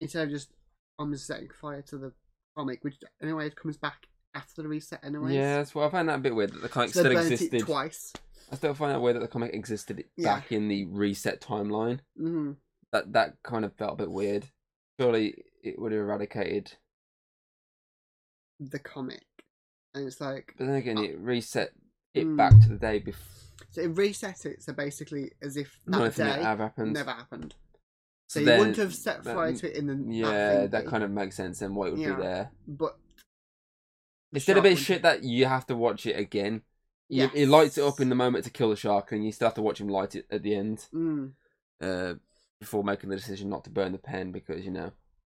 instead 0.00 0.24
of 0.24 0.30
just 0.30 0.52
I'm 0.98 1.12
just 1.12 1.26
setting 1.26 1.48
fire 1.60 1.82
to 1.82 1.98
the 1.98 2.12
comic, 2.56 2.82
which 2.84 2.96
anyway 3.22 3.46
it 3.46 3.56
comes 3.56 3.76
back 3.76 4.06
after 4.34 4.62
the 4.62 4.68
reset 4.68 5.00
anyway. 5.02 5.34
Yeah, 5.34 5.56
that's 5.56 5.74
what 5.74 5.86
I 5.86 5.90
find 5.90 6.08
that 6.08 6.16
a 6.16 6.18
bit 6.18 6.34
weird 6.34 6.52
that 6.52 6.62
the 6.62 6.68
comic 6.68 6.90
So 6.90 7.00
still 7.00 7.16
existed. 7.16 7.60
twice. 7.62 8.12
I 8.52 8.56
still 8.56 8.74
find 8.74 8.92
that 8.92 9.00
weird 9.00 9.16
that 9.16 9.20
the 9.20 9.28
comic 9.28 9.54
existed 9.54 10.04
Yeah. 10.16 10.36
back 10.36 10.52
in 10.52 10.68
the 10.68 10.84
reset 10.86 11.40
timeline. 11.40 12.00
hmm 12.16 12.52
That 12.92 13.12
that 13.14 13.42
kind 13.42 13.64
of 13.64 13.74
felt 13.76 13.94
a 13.94 13.96
bit 14.04 14.10
weird. 14.10 14.46
Surely 15.00 15.44
it 15.62 15.78
would 15.78 15.92
have 15.92 16.00
eradicated, 16.02 16.72
The 18.58 18.78
comic, 18.78 19.24
and 19.94 20.06
it's 20.06 20.20
like 20.20 20.54
but 20.58 20.66
then 20.66 20.74
again, 20.76 20.98
Oh. 20.98 21.02
it 21.02 21.18
reset 21.18 21.72
it 22.14 22.26
Mm. 22.26 22.36
back 22.36 22.52
to 22.60 22.68
the 22.68 22.76
day 22.78 22.98
before. 22.98 23.26
so 23.70 23.80
it 23.82 23.86
reset 23.96 24.44
it. 24.46 24.62
So 24.62 24.72
basically, 24.72 25.32
as 25.40 25.56
if 25.56 25.80
that 25.86 25.90
Nothing 25.98 26.26
day 26.26 26.32
ever 26.42 26.64
happened. 26.64 26.92
never 26.92 27.12
happened. 27.12 27.54
So, 28.30 28.38
you 28.38 28.46
wouldn't 28.46 28.76
have 28.76 28.94
set 28.94 29.24
that- 29.24 29.34
fire 29.34 29.52
to 29.52 29.68
it 29.70 29.76
in 29.76 29.86
the 29.88 30.14
Yeah, 30.14 30.66
that 30.68 30.86
kind 30.86 31.02
of 31.02 31.10
makes 31.10 31.34
sense. 31.34 31.58
Then 31.58 31.74
what 31.74 31.88
it 31.88 31.90
would 31.94 32.00
Yeah. 32.00 32.14
be 32.14 32.22
there. 32.22 32.50
But 32.68 32.96
It's 34.32 34.44
still 34.44 34.58
a 34.58 34.62
bit 34.62 34.78
shit 34.78 35.02
that 35.02 35.24
you 35.24 35.46
have 35.46 35.66
to 35.66 35.74
watch 35.74 36.06
it 36.06 36.16
again. 36.16 36.62
Yes. 37.08 37.32
It 37.34 37.48
lights 37.48 37.76
it 37.76 37.82
up 37.82 37.98
in 37.98 38.08
the 38.08 38.14
moment 38.14 38.44
to 38.44 38.50
kill 38.50 38.70
the 38.70 38.76
shark, 38.76 39.10
and 39.10 39.24
you 39.24 39.32
still 39.32 39.46
have 39.48 39.54
to 39.56 39.62
watch 39.62 39.80
him 39.80 39.88
light 39.88 40.14
it 40.14 40.26
at 40.30 40.44
the 40.44 40.54
end 40.54 40.86
Mm, 40.94 41.32
uh, 41.80 42.14
before 42.60 42.84
making 42.84 43.10
the 43.10 43.16
decision 43.16 43.48
not 43.48 43.64
to 43.64 43.70
burn 43.70 43.90
the 43.90 43.98
pen 43.98 44.30
because 44.30 44.64
you 44.64 44.70
know 44.70 44.92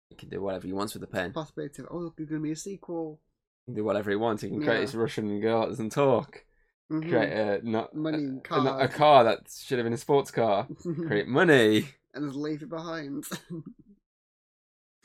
he 0.09 0.15
can 0.15 0.29
do 0.29 0.41
whatever 0.41 0.65
he 0.65 0.73
wants 0.73 0.93
with 0.95 1.01
the 1.01 1.07
pen. 1.07 1.33
possibility 1.33 1.83
of 1.83 1.89
oh, 1.91 1.97
look, 1.99 2.15
there's 2.17 2.29
gonna 2.29 2.41
be 2.41 2.51
a 2.51 2.55
sequel. 2.55 3.19
He 3.67 3.73
can 3.73 3.75
do 3.75 3.83
whatever 3.83 4.09
he 4.09 4.15
wants. 4.15 4.41
He 4.41 4.49
can 4.49 4.59
create 4.63 4.77
Yeah. 4.77 4.81
his 4.81 4.95
Russian 4.95 5.39
girl 5.39 5.61
that 5.61 5.67
doesn't 5.69 5.91
talk. 5.91 6.43
Mhm. 6.91 7.07
Create 7.09 7.31
a 7.33 7.69
not 7.69 7.93
Money 7.93 8.25
a, 8.25 8.37
a, 8.37 8.41
car. 8.41 8.81
a 8.81 8.87
car 8.87 9.23
that 9.25 9.47
should 9.51 9.77
have 9.77 9.85
been 9.85 9.93
a 9.93 9.97
sports 9.97 10.31
car. 10.31 10.67
Create 11.07 11.27
money. 11.27 11.89
And 12.17 12.29
just 12.29 12.37
leave 12.39 12.61
it 12.63 12.69
behind. 12.69 13.25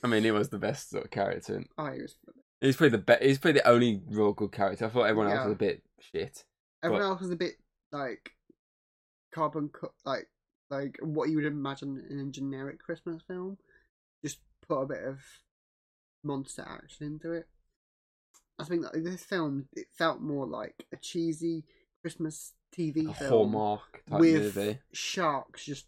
I 0.02 0.08
mean, 0.08 0.24
he 0.24 0.30
was 0.30 0.48
the 0.48 0.58
best 0.58 0.90
sort 0.90 1.04
of 1.04 1.10
character. 1.10 1.62
oh, 1.78 1.92
he 1.92 2.02
was. 2.02 2.16
He's 2.60 2.76
probably 2.76 2.98
the 2.98 3.04
be- 3.18 3.26
He's 3.26 3.38
probably 3.38 3.60
the 3.60 3.68
only 3.68 4.02
real 4.08 4.32
good 4.32 4.52
character. 4.52 4.86
I 4.86 4.88
thought 4.88 5.02
everyone 5.04 5.32
else 5.32 5.44
was 5.46 5.52
a 5.54 5.56
bit 5.56 5.82
shit. 6.00 6.44
Everyone 6.82 7.02
But- 7.02 7.08
else 7.08 7.20
was 7.20 7.30
a 7.30 7.36
bit 7.36 7.54
like 7.92 8.30
carbon 9.34 9.68
cut, 9.68 9.92
like 10.04 10.28
like 10.70 10.98
what 11.02 11.28
you 11.28 11.36
would 11.36 11.44
imagine 11.44 12.02
in 12.08 12.18
a 12.20 12.30
generic 12.30 12.78
Christmas 12.80 13.22
film. 13.26 13.58
Just 14.24 14.38
put 14.66 14.80
a 14.80 14.86
bit 14.86 15.02
of 15.04 15.20
monster 16.24 16.64
action 16.68 17.06
into 17.06 17.32
it. 17.32 17.46
I 18.58 18.64
think 18.64 18.82
that 18.82 18.92
this 19.04 19.24
film 19.24 19.66
it 19.72 19.86
felt 19.96 20.20
more 20.20 20.46
like 20.46 20.86
a 20.92 20.96
cheesy 20.96 21.64
Christmas 22.00 22.52
TV 22.76 23.10
A 23.10 23.14
film 23.14 23.30
hallmark 23.30 24.02
type 24.08 24.20
with 24.20 24.56
movie. 24.56 24.78
sharks 24.92 25.64
just 25.64 25.86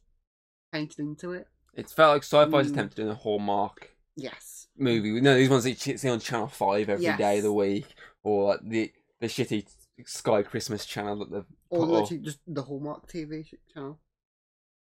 painted 0.75 0.99
into 1.00 1.33
it. 1.33 1.47
It 1.75 1.90
felt 1.90 2.14
like 2.14 2.23
sci-fi's 2.23 2.69
Mm. 2.69 2.73
attempt 2.73 2.93
at 2.95 2.97
doing 2.97 3.09
a 3.11 3.14
hallmark 3.14 3.97
Yes. 4.16 4.69
movie. 4.76 5.21
No, 5.21 5.35
these 5.37 5.49
ones 5.49 5.64
that 5.64 5.87
you 5.87 5.97
see 5.99 6.09
on 6.09 6.21
Channel 6.21 6.49
Five 6.49 6.88
every 6.88 7.04
day 7.04 7.16
Yes. 7.19 7.37
of 7.38 7.43
the 7.45 7.52
week, 7.52 7.95
or 8.23 8.45
like 8.50 8.61
the 8.62 8.93
the 9.21 9.26
shitty 9.28 9.66
Sky 10.07 10.43
Christmas 10.43 10.85
channel 10.85 11.16
that 11.21 11.31
they've 11.31 11.47
Or 11.71 11.87
literally 11.87 12.23
just 12.23 12.40
the 12.47 12.62
Hallmark 12.62 13.07
TV 13.09 13.45
channel. 13.73 14.00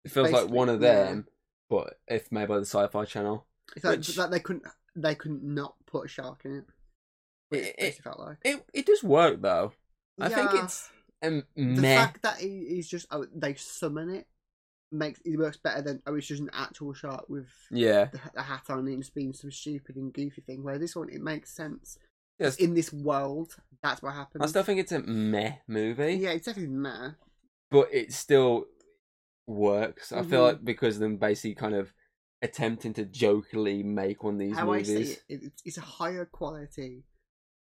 It 0.05 0.11
feels 0.13 0.31
like 0.31 0.49
one 0.49 0.69
of 0.69 0.81
yeah. 0.81 1.05
them, 1.05 1.29
but 1.69 2.01
if 2.09 2.31
made 2.33 2.49
by 2.49 2.59
the 2.59 2.65
Syfy 2.65 3.07
Channel. 3.07 3.47
It's 3.77 3.85
like 3.85 3.99
Which- 3.99 4.17
that 4.17 4.31
they 4.31 4.41
couldn't 4.41 4.65
they 4.95 5.15
couldn't 5.15 5.43
not 5.43 5.75
put 5.87 6.05
a 6.07 6.09
shark 6.09 6.45
in 6.45 6.59
it. 6.59 6.65
It, 7.51 7.65
it, 7.65 7.77
Basically 7.79 8.03
felt 8.03 8.21
like. 8.21 8.39
it, 8.45 8.65
it 8.75 8.87
does 8.87 9.03
work 9.03 9.41
though. 9.43 9.73
I 10.21 10.29
think 10.29 10.51
it's 10.55 10.91
Um, 11.23 11.45
The 11.57 11.63
meh. 11.63 11.97
fact 11.97 12.23
that 12.23 12.39
he, 12.39 12.67
he's 12.69 12.89
just 12.89 13.07
oh 13.11 13.27
they 13.35 13.55
summon 13.55 14.11
it 14.11 14.27
makes 14.93 15.21
it 15.25 15.39
works 15.39 15.57
better 15.57 15.83
than 15.83 16.03
oh 16.07 16.15
it's 16.15 16.27
just 16.27 16.43
an 16.43 16.51
actual 16.53 16.93
shark 16.93 17.29
with 17.29 17.49
Yeah. 17.71 18.07
the, 18.13 18.21
the 18.35 18.43
hat 18.43 18.65
on 18.69 18.81
and 18.81 18.99
it's 19.01 19.11
being 19.11 19.33
some 19.33 19.51
stupid 19.51 19.97
and 19.97 20.13
goofy 20.13 20.43
thing. 20.43 20.63
Where 20.63 20.79
this 20.79 20.95
one 20.97 21.09
it 21.11 21.21
makes 21.23 21.55
sense. 21.55 21.99
Yes. 22.39 22.57
In 22.57 22.75
this 22.75 22.93
world, 22.93 23.55
that's 23.83 24.03
what 24.03 24.15
happens. 24.15 24.43
I 24.43 24.47
still 24.47 24.63
think 24.65 24.81
it's 24.81 24.93
a 24.93 25.01
meh 25.01 25.55
movie, 25.69 26.15
yeah, 26.15 26.31
it's 26.31 26.47
definitely 26.47 26.75
meh. 26.75 27.11
but 27.71 27.89
it 27.93 28.13
still 28.13 28.67
works. 29.47 30.13
I 30.13 30.23
feel 30.23 30.41
Mhm. 30.41 30.47
like 30.47 30.65
because 30.65 30.97
of 30.97 31.01
them 31.01 31.17
basically 31.17 31.55
kind 31.55 31.75
of 31.75 31.93
attempting 32.41 32.93
to 32.95 33.05
jokingly 33.05 33.83
make 33.83 34.23
one 34.25 34.35
of 34.35 34.41
these 34.41 34.57
How 34.57 34.67
movies. 34.67 35.19
I 35.31 35.35
it, 35.35 35.43
it, 35.45 35.53
it's 35.65 35.79
a 35.79 35.83
higher 35.83 36.25
quality 36.25 37.05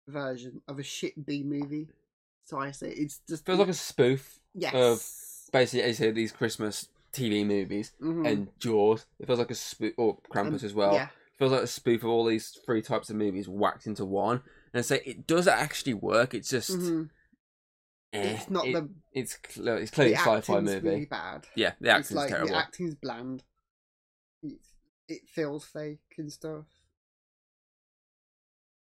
version 0.07 0.61
of 0.67 0.79
a 0.79 0.83
shit 0.83 1.25
B 1.25 1.43
movie. 1.43 1.89
So 2.45 2.57
I 2.59 2.71
say 2.71 2.89
it's 2.91 3.19
just 3.27 3.45
feels 3.45 3.59
like 3.59 3.67
a 3.67 3.73
spoof 3.73 4.39
yes. 4.53 4.73
of 4.73 5.51
basically, 5.51 5.83
as 5.83 5.99
you 5.99 6.05
say, 6.05 6.11
these 6.11 6.31
Christmas 6.31 6.87
TV 7.17 7.45
movies 7.45 7.93
Mhm. 8.01 8.27
and 8.27 8.59
Jaws. 8.59 9.05
It 9.19 9.25
feels 9.27 9.39
like 9.39 9.51
a 9.51 9.55
spoof, 9.55 9.93
or 9.97 10.19
Krampus 10.31 10.59
Um, 10.61 10.65
as 10.65 10.73
well. 10.73 10.93
Yeah, 10.93 11.09
feels 11.37 11.51
like 11.51 11.63
a 11.63 11.67
spoof 11.67 12.03
of 12.03 12.09
all 12.09 12.25
these 12.25 12.49
three 12.65 12.81
types 12.81 13.09
of 13.09 13.15
movies 13.15 13.47
whacked 13.47 13.87
into 13.87 14.05
one. 14.05 14.43
And 14.73 14.85
say 14.85 15.01
it 15.05 15.25
does 15.27 15.47
actually 15.47 15.93
work. 15.95 16.33
It's 16.33 16.49
just 16.49 16.71
mhm. 16.71 17.09
eh, 18.13 18.35
it's 18.35 18.49
not 18.49 18.67
it- 18.67 18.73
the 18.73 18.89
it's 19.13 19.33
it's 19.55 19.91
clearly 19.91 20.13
a 20.13 20.17
sci-fi 20.17 20.59
movie. 20.59 20.87
Really 20.89 21.05
bad. 21.05 21.47
Yeah, 21.55 21.73
the 21.81 21.87
it's 21.89 21.99
acting's 22.11 22.11
like 22.17 22.29
terrible. 22.29 22.49
the 22.49 22.55
acting's 22.57 22.95
bland. 22.95 23.43
It, 24.43 24.59
it 25.07 25.29
feels 25.29 25.65
fake 25.65 26.13
and 26.17 26.31
stuff. 26.31 26.65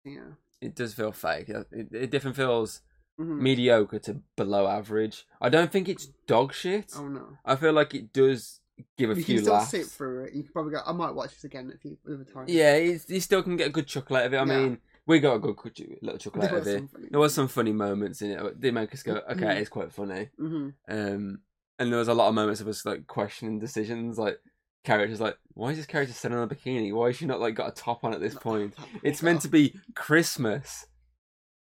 Yeah. 0.04 0.32
It 0.60 0.74
does 0.74 0.94
feel 0.94 1.12
fake. 1.12 1.48
It, 1.48 1.66
it, 1.70 1.88
it 1.92 2.10
definitely 2.10 2.42
feels 2.42 2.80
Mhm. 3.18 3.40
mediocre 3.40 3.98
to 4.00 4.20
below 4.36 4.66
average. 4.66 5.26
I 5.40 5.48
don't 5.48 5.72
think 5.72 5.88
it's 5.88 6.06
dog 6.26 6.52
shit. 6.52 6.92
Oh 6.96 7.08
no. 7.08 7.38
I 7.44 7.56
feel 7.56 7.72
like 7.72 7.94
it 7.94 8.12
does 8.12 8.60
give 8.98 9.10
a 9.10 9.14
you 9.14 9.22
few 9.24 9.34
can 9.36 9.44
still 9.44 9.54
laughs. 9.54 9.70
sit 9.70 9.86
through 9.86 10.24
it. 10.24 10.34
You 10.34 10.42
can 10.42 10.52
probably 10.52 10.72
go. 10.72 10.80
I 10.86 10.92
might 10.92 11.14
watch 11.14 11.30
this 11.30 11.44
again 11.44 11.72
a 11.74 11.78
few 11.78 11.96
other 12.06 12.24
times. 12.24 12.50
Yeah, 12.52 12.76
you 12.76 13.20
still 13.20 13.42
can 13.42 13.56
get 13.56 13.68
a 13.68 13.72
good 13.72 13.86
chuckle 13.86 14.16
out 14.16 14.26
of 14.26 14.34
it. 14.34 14.36
I 14.36 14.44
Yeah. 14.44 14.58
mean, 14.58 14.78
we 15.06 15.18
got 15.20 15.36
a 15.36 15.38
good 15.38 15.56
little 16.02 16.18
chuckle 16.18 16.42
There 16.42 16.50
out 16.50 16.56
of 16.58 16.66
it. 16.66 17.10
There 17.10 17.20
was 17.20 17.32
some 17.32 17.48
funny 17.48 17.72
moments 17.72 18.20
in 18.20 18.32
it. 18.32 18.60
Did 18.60 18.74
make 18.74 18.92
us 18.92 19.02
go, 19.02 19.14
okay, 19.30 19.44
Mhm. 19.46 19.56
it's 19.60 19.70
quite 19.70 19.92
funny. 19.92 20.28
Mhm. 20.38 20.74
Um, 20.88 21.40
and 21.78 21.90
there 21.92 21.98
was 21.98 22.08
a 22.08 22.14
lot 22.14 22.28
of 22.28 22.34
moments 22.34 22.60
of 22.60 22.68
us 22.68 22.84
like 22.84 23.06
questioning 23.06 23.58
decisions, 23.58 24.18
like 24.18 24.38
characters 24.84 25.20
like, 25.20 25.38
why 25.54 25.70
is 25.70 25.78
this 25.78 25.86
character 25.86 26.12
sitting 26.12 26.36
on 26.36 26.44
a 26.50 26.54
bikini? 26.54 26.92
Why 26.92 27.08
is 27.08 27.16
she 27.16 27.24
not 27.26 27.40
like 27.40 27.54
got 27.54 27.68
a 27.70 27.74
top 27.74 28.04
on 28.04 28.12
at 28.12 28.20
this 28.20 28.34
point? 28.34 28.74
It's 29.02 29.22
meant 29.22 29.40
to 29.42 29.48
be 29.48 29.74
Christmas, 29.94 30.86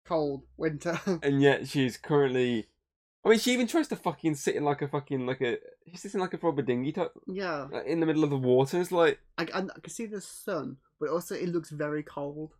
cold 0.07 0.43
winter. 0.57 0.99
and 1.23 1.43
yet 1.43 1.69
she's 1.69 1.97
currently. 1.97 2.67
I 3.25 3.31
mean, 3.31 3.39
she 3.39 3.53
even 3.53 3.67
tries 3.67 3.89
to 3.89 3.97
fucking 3.97 4.37
sit 4.37 4.55
in 4.55 4.65
like 4.65 4.83
a 4.83 4.89
fucking 4.89 5.27
like 5.27 5.41
a. 5.41 5.59
She's 5.91 6.03
sitting 6.03 6.21
like 6.21 6.35
a 6.35 6.39
rubber 6.39 6.63
dinghy 6.63 6.93
type 6.93 7.13
yeah, 7.27 7.67
like, 7.71 7.87
in 7.87 8.01
the 8.01 8.07
middle 8.07 8.25
of 8.25 8.31
the 8.31 8.37
water. 8.37 8.81
It's 8.81 8.93
like, 8.93 9.19
I, 9.37 9.43
I, 9.53 9.59
I 9.59 9.81
can 9.83 9.91
see 9.91 10.07
the 10.07 10.21
sun, 10.21 10.77
but 11.01 11.11
also 11.11 11.35
it 11.35 11.49
looks 11.49 11.71
very 11.71 12.03
cold. 12.03 12.55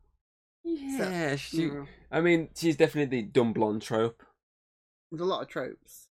yeah, 0.65 1.37
she. 1.37 1.67
Yeah. 1.67 1.85
I 2.11 2.21
mean, 2.21 2.49
she's 2.57 2.77
definitely 2.77 3.23
the 3.23 3.27
dumb 3.27 3.53
blonde 3.53 3.83
trope. 3.83 4.23
There's 5.11 5.21
a 5.21 5.25
lot 5.25 5.43
of 5.43 5.49
tropes. 5.49 6.09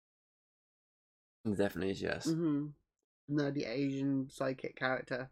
It 1.46 1.58
definitely 1.58 1.92
is, 1.92 2.02
yes. 2.02 2.26
hmm 2.26 2.68
Nerdy 3.30 3.68
Asian 3.68 4.30
psychic 4.30 4.76
character. 4.76 5.30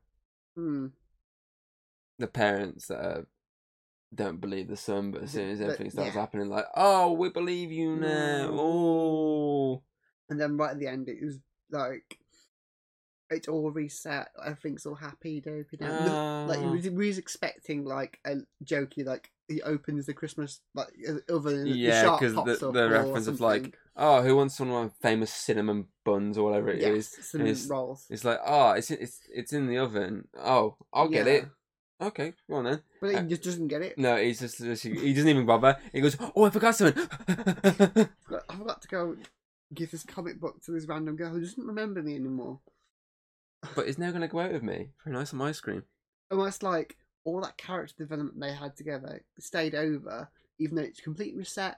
Hmm. 0.56 0.88
The 2.18 2.28
parents 2.28 2.88
that 2.88 3.00
uh, 3.00 3.22
don't 4.14 4.42
believe 4.42 4.68
the 4.68 4.76
sun, 4.78 5.12
but 5.12 5.24
as 5.24 5.32
soon 5.32 5.50
as 5.50 5.60
But- 5.60 5.66
everything 5.66 5.92
starts 5.92 6.16
yeah. 6.16 6.22
happening, 6.22 6.50
like, 6.50 6.66
oh, 6.76 7.14
we 7.14 7.30
believe 7.30 7.72
you 7.72 7.96
now. 7.96 8.50
No. 8.50 8.60
Oh, 8.60 9.84
And 10.30 10.40
then 10.40 10.58
right 10.58 10.72
at 10.72 10.80
the 10.80 10.88
end, 10.88 11.10
it 11.10 11.24
was 11.24 11.40
like 11.72 12.18
it's 13.32 13.48
all 13.48 13.70
reset. 13.72 14.30
Everything's 14.44 14.88
all 14.88 14.96
happy 14.96 15.40
dopey. 15.40 15.78
Look, 15.80 15.90
like 15.90 16.60
Ah. 16.60 16.62
we 16.72 16.78
was, 16.78 16.90
we 16.90 17.08
was 17.08 17.20
expecting 17.20 17.86
like 17.86 18.20
a 18.26 18.38
jokey 18.64 19.06
like 19.06 19.30
he 19.48 19.62
opens 19.62 20.08
the 20.08 20.14
Christmas 20.16 20.62
like 20.74 20.90
oven 21.30 21.68
Yeah, 21.68 21.90
the 22.02 22.08
shark 22.08 22.20
'cause 22.22 22.34
pops 22.34 22.60
the- 22.60 22.72
the 22.72 22.90
reference 22.90 23.28
of, 23.28 23.40
like, 23.42 23.76
oh, 23.96 24.22
who 24.24 24.36
wants 24.36 24.60
one 24.60 24.70
of 24.70 24.76
my 24.76 24.90
famous 25.02 25.32
cinnamon 25.32 25.88
buns 26.04 26.38
or 26.40 26.50
whatever 26.50 26.70
it 26.70 26.82
is? 26.82 27.14
yes, 27.18 27.28
some 27.30 27.42
it's- 27.42 27.68
rolls. 27.68 28.08
It's 28.10 28.26
like, 28.26 28.40
oh, 28.44 28.72
it's 28.72 28.90
it's 28.90 29.20
it's 29.32 29.54
in 29.54 29.68
the 29.68 29.78
oven. 29.78 30.28
Oh, 30.36 30.78
I'll 30.92 31.08
get 31.10 31.28
Yeah. 31.28 31.34
it. 31.34 31.46
Okay, 32.02 32.34
go 32.50 32.56
on 32.58 32.64
then. 32.64 32.82
But 33.02 33.10
he 33.12 33.16
uh, 33.18 33.24
just 33.24 33.44
doesn't 33.44 33.68
get 33.68 33.82
it. 33.82 33.98
No, 33.98 34.16
he's 34.16 34.40
just 34.40 34.58
he 34.60 35.14
doesn't 35.14 35.30
even 35.30 35.46
bother. 35.46 35.78
He 35.92 36.00
goes, 36.00 36.16
oh, 36.36 36.46
I 36.46 36.50
forgot 36.50 36.76
something. 36.76 37.08
I 37.28 38.08
forgot- 38.56 38.82
to 38.82 38.88
go 38.88 39.16
give 39.74 39.92
this 39.92 40.04
comic 40.04 40.40
book 40.40 40.62
to 40.64 40.72
this 40.72 40.86
random 40.88 41.16
girl 41.16 41.32
who 41.32 41.42
doesn't 41.42 41.66
remember 41.66 42.02
me 42.02 42.16
anymore. 42.16 42.60
but 43.76 43.88
he's 43.88 43.98
now 43.98 44.12
gonna 44.12 44.28
go 44.28 44.40
out 44.40 44.54
with 44.54 44.64
me 44.64 44.90
for 44.98 45.10
a 45.10 45.14
nice 45.14 45.32
some 45.32 45.42
ice 45.42 45.60
cream. 45.60 45.84
Almost 46.32 46.64
like 46.64 46.96
all 47.26 47.42
that 47.42 47.58
character 47.58 47.96
development 47.98 48.40
they 48.40 48.54
had 48.54 48.76
together 48.76 49.22
stayed 49.38 49.76
over, 49.76 50.30
even 50.60 50.76
though 50.76 50.84
it's 50.84 51.02
completely 51.02 51.40
reset, 51.40 51.78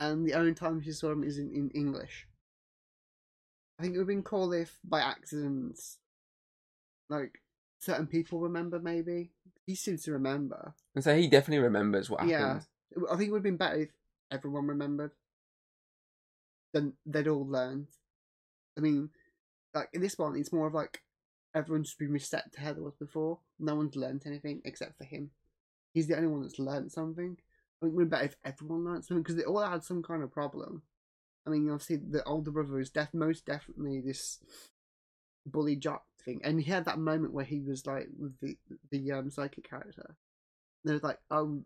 and 0.00 0.26
the 0.26 0.34
only 0.34 0.54
time 0.54 0.82
she 0.82 0.92
saw 0.92 1.10
him 1.10 1.24
is 1.24 1.38
in, 1.38 1.52
in 1.54 1.70
English. 1.70 2.26
I 3.78 3.82
think 3.82 3.94
it 3.94 3.98
would 3.98 4.02
have 4.02 4.08
been 4.08 4.22
cool 4.22 4.52
if, 4.52 4.78
by 4.84 5.00
accident, 5.00 5.80
like 7.08 7.40
certain 7.80 8.06
people 8.06 8.40
remember. 8.40 8.78
Maybe 8.78 9.30
he 9.66 9.74
seems 9.74 10.02
to 10.04 10.12
remember. 10.12 10.74
And 10.94 11.04
so 11.04 11.16
he 11.16 11.28
definitely 11.28 11.62
remembers 11.62 12.10
what 12.10 12.20
happened. 12.20 12.62
Yeah. 12.96 13.02
I 13.10 13.16
think 13.16 13.28
it 13.28 13.32
would 13.32 13.38
have 13.38 13.44
been 13.44 13.56
better 13.56 13.80
if 13.80 13.90
everyone 14.30 14.66
remembered. 14.66 15.12
Then 16.74 16.94
they'd 17.06 17.28
all 17.28 17.46
learned. 17.46 17.88
I 18.76 18.80
mean, 18.80 19.10
like 19.74 19.88
in 19.92 20.00
this 20.00 20.18
one, 20.18 20.36
it's 20.36 20.52
more 20.52 20.66
of 20.66 20.74
like 20.74 21.00
everyone's 21.54 21.88
just 21.88 21.98
been 21.98 22.12
reset 22.12 22.52
to 22.52 22.60
how 22.60 22.70
it 22.70 22.82
was 22.82 22.94
before. 22.98 23.38
No 23.58 23.74
one's 23.74 23.96
learned 23.96 24.22
anything 24.26 24.62
except 24.64 24.96
for 24.98 25.04
him. 25.04 25.30
He's 25.94 26.06
the 26.06 26.16
only 26.16 26.28
one 26.28 26.42
that's 26.42 26.58
learned 26.58 26.92
something. 26.92 27.36
I 27.36 27.84
think 27.84 27.92
it 27.92 27.96
would 27.96 28.10
be 28.10 28.10
better 28.10 28.24
if 28.24 28.36
everyone 28.44 28.84
learned 28.84 29.04
something 29.04 29.22
because 29.22 29.36
they 29.36 29.44
all 29.44 29.62
had 29.62 29.84
some 29.84 30.02
kind 30.02 30.22
of 30.22 30.32
problem. 30.32 30.82
I 31.46 31.50
mean, 31.50 31.68
obviously, 31.68 31.96
the 31.96 32.24
older 32.24 32.50
brother 32.50 32.78
is 32.78 32.90
def- 32.90 33.12
most 33.12 33.44
definitely 33.44 34.00
this 34.00 34.38
bully 35.44 35.76
jock 35.76 36.04
thing, 36.24 36.40
and 36.44 36.60
he 36.60 36.70
had 36.70 36.84
that 36.86 36.98
moment 36.98 37.32
where 37.32 37.44
he 37.44 37.60
was 37.60 37.86
like 37.86 38.08
with 38.18 38.38
the 38.40 38.56
the 38.90 39.12
um, 39.12 39.30
psychic 39.30 39.68
character. 39.68 40.16
They 40.84 40.92
was 40.92 41.02
like, 41.02 41.18
"Oh, 41.30 41.62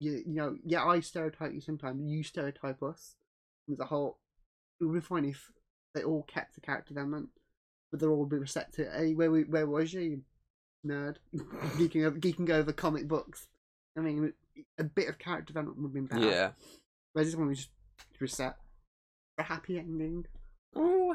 you, 0.00 0.12
you 0.26 0.34
know, 0.34 0.56
yeah, 0.64 0.84
I 0.84 1.00
stereotype 1.00 1.52
you 1.52 1.60
sometimes. 1.60 2.00
You 2.02 2.22
stereotype 2.22 2.82
us." 2.82 3.14
There's 3.66 3.80
a 3.80 3.84
whole. 3.86 4.18
It 4.80 4.84
would 4.84 4.94
be 4.94 5.00
fine 5.00 5.24
if 5.24 5.50
they 5.94 6.02
all 6.04 6.22
kept 6.22 6.54
the 6.54 6.60
character 6.60 6.94
development, 6.94 7.28
but 7.90 8.00
they're 8.00 8.10
all 8.10 8.26
be 8.26 8.36
reset 8.38 8.72
to, 8.74 8.90
"Hey, 8.90 9.14
where 9.14 9.30
we- 9.30 9.44
where 9.44 9.66
was 9.66 9.92
you, 9.92 10.00
you 10.02 10.22
nerd, 10.86 11.16
geeking 11.34 12.04
over 12.04 12.18
geeking 12.18 12.50
over 12.50 12.72
comic 12.72 13.08
books?" 13.08 13.48
I 13.96 14.00
mean, 14.00 14.32
a 14.78 14.84
bit 14.84 15.08
of 15.08 15.18
character 15.18 15.52
development 15.52 15.78
would 15.78 15.88
have 15.88 15.94
been 15.94 16.06
better. 16.06 16.30
Yeah. 16.30 16.50
Whereas 17.12 17.28
this 17.28 17.36
one 17.36 17.48
was 17.48 17.58
just 17.58 17.70
reset. 18.20 18.56
A 19.38 19.42
happy 19.42 19.78
ending. 19.78 20.26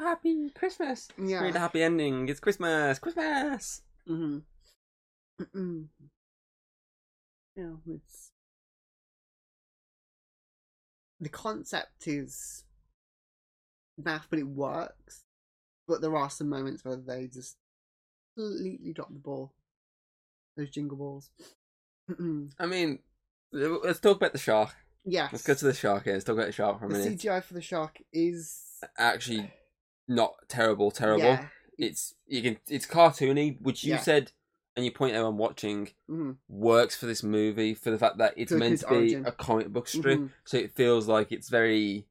Happy 0.04 0.50
Christmas. 0.50 1.08
Yeah. 1.18 1.40
Read 1.42 1.56
a 1.56 1.60
happy 1.60 1.82
ending. 1.82 2.28
It's 2.28 2.38
Christmas. 2.40 2.98
Christmas. 2.98 3.80
Mm-hmm. 4.06 5.82
yeah, 7.56 7.70
it's 7.88 8.30
the 11.20 11.30
concept 11.30 12.06
is 12.06 12.64
math, 13.96 14.26
but 14.28 14.38
it 14.38 14.46
works. 14.46 15.24
But 15.88 16.02
there 16.02 16.14
are 16.14 16.28
some 16.28 16.50
moments 16.50 16.84
where 16.84 16.96
they 16.96 17.26
just 17.26 17.56
completely 18.36 18.92
drop 18.92 19.08
the 19.10 19.18
ball. 19.18 19.54
Those 20.58 20.68
jingle 20.70 20.98
balls. 20.98 21.30
I 22.58 22.66
mean, 22.66 22.98
let's 23.52 24.00
talk 24.00 24.18
about 24.18 24.32
the 24.32 24.38
shark. 24.38 24.74
yeah. 25.06 25.28
Let's 25.32 25.44
go 25.46 25.54
to 25.54 25.64
the 25.64 25.72
shark 25.72 26.04
here. 26.04 26.12
Let's 26.12 26.24
talk 26.24 26.34
about 26.34 26.46
the 26.46 26.52
shark 26.52 26.78
for 26.78 26.84
a 26.84 26.88
the 26.88 26.98
minute. 26.98 27.18
CGI 27.18 27.42
for 27.42 27.54
the 27.54 27.62
shark 27.62 28.02
is 28.12 28.60
Actually, 28.98 29.50
not 30.08 30.34
terrible, 30.48 30.90
terrible. 30.90 31.24
Yeah. 31.24 31.46
It's 31.78 32.14
you 32.26 32.42
can 32.42 32.58
it's 32.68 32.86
cartoony, 32.86 33.60
which 33.60 33.84
you 33.84 33.94
Yeah. 33.94 34.00
said 34.00 34.32
and 34.76 34.84
you 34.84 34.90
point 34.90 35.14
out 35.14 35.24
on 35.24 35.36
watching 35.36 35.90
Mhm. 36.10 36.36
works 36.48 36.96
for 36.96 37.06
this 37.06 37.22
movie 37.22 37.74
for 37.74 37.90
the 37.90 37.98
fact 37.98 38.18
that 38.18 38.34
it's 38.36 38.50
For 38.52 38.58
meant 38.58 38.80
to 38.80 38.88
be 38.88 38.94
origin. 38.94 39.26
a 39.26 39.32
comic 39.32 39.68
book 39.72 39.86
strip, 39.88 40.18
Mhm. 40.20 40.30
so 40.44 40.56
it 40.56 40.72
feels 40.74 41.06
like 41.08 41.30
it's 41.32 41.48
very 41.48 42.06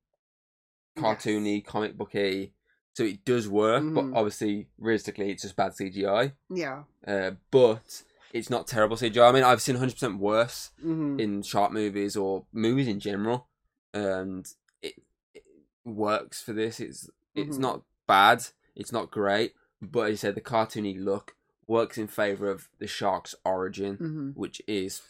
Yes. 0.96 1.04
cartoony, 1.04 1.66
comic 1.66 1.98
booky. 1.98 2.54
So 2.94 3.04
it 3.04 3.26
does 3.26 3.50
work, 3.50 3.84
Mhm. 3.84 3.96
but 3.96 4.18
obviously, 4.18 4.68
realistically, 4.78 5.32
it's 5.32 5.42
just 5.42 5.56
bad 5.56 5.74
CGI. 5.76 6.34
Yeah. 6.50 6.84
Uh, 7.06 7.32
but 7.50 8.04
it's 8.32 8.50
not 8.52 8.68
terrible 8.68 8.96
CGI. 8.98 9.28
I 9.28 9.32
mean, 9.32 9.44
I've 9.44 9.62
seen 9.62 9.76
100% 9.76 10.20
worse 10.20 10.72
hmm 10.80 11.20
in 11.20 11.42
shark 11.42 11.72
movies 11.72 12.16
or 12.16 12.46
movies 12.52 12.88
in 12.88 13.00
general, 13.00 13.48
and 13.94 14.48
it, 14.84 15.02
it 15.34 15.44
works 15.84 16.42
for 16.44 16.54
this. 16.54 16.80
It's 16.80 17.10
it's 17.36 17.58
Mhm. 17.58 17.62
not 17.62 17.84
bad. 18.08 18.46
It's 18.76 18.92
not 18.92 19.12
great, 19.12 19.54
but 19.82 20.02
as 20.08 20.12
you 20.12 20.18
said, 20.18 20.36
the 20.36 20.42
cartoony 20.42 20.98
look 21.04 21.36
works 21.68 21.98
in 21.98 22.08
favor 22.08 22.50
of 22.50 22.70
the 22.80 22.88
shark's 22.88 23.36
origin, 23.46 23.96
hmm 23.96 24.30
which 24.32 24.62
is 24.68 25.02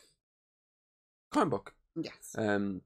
comic 1.32 1.50
book. 1.50 1.74
Yes. 1.96 2.36
Um, 2.38 2.82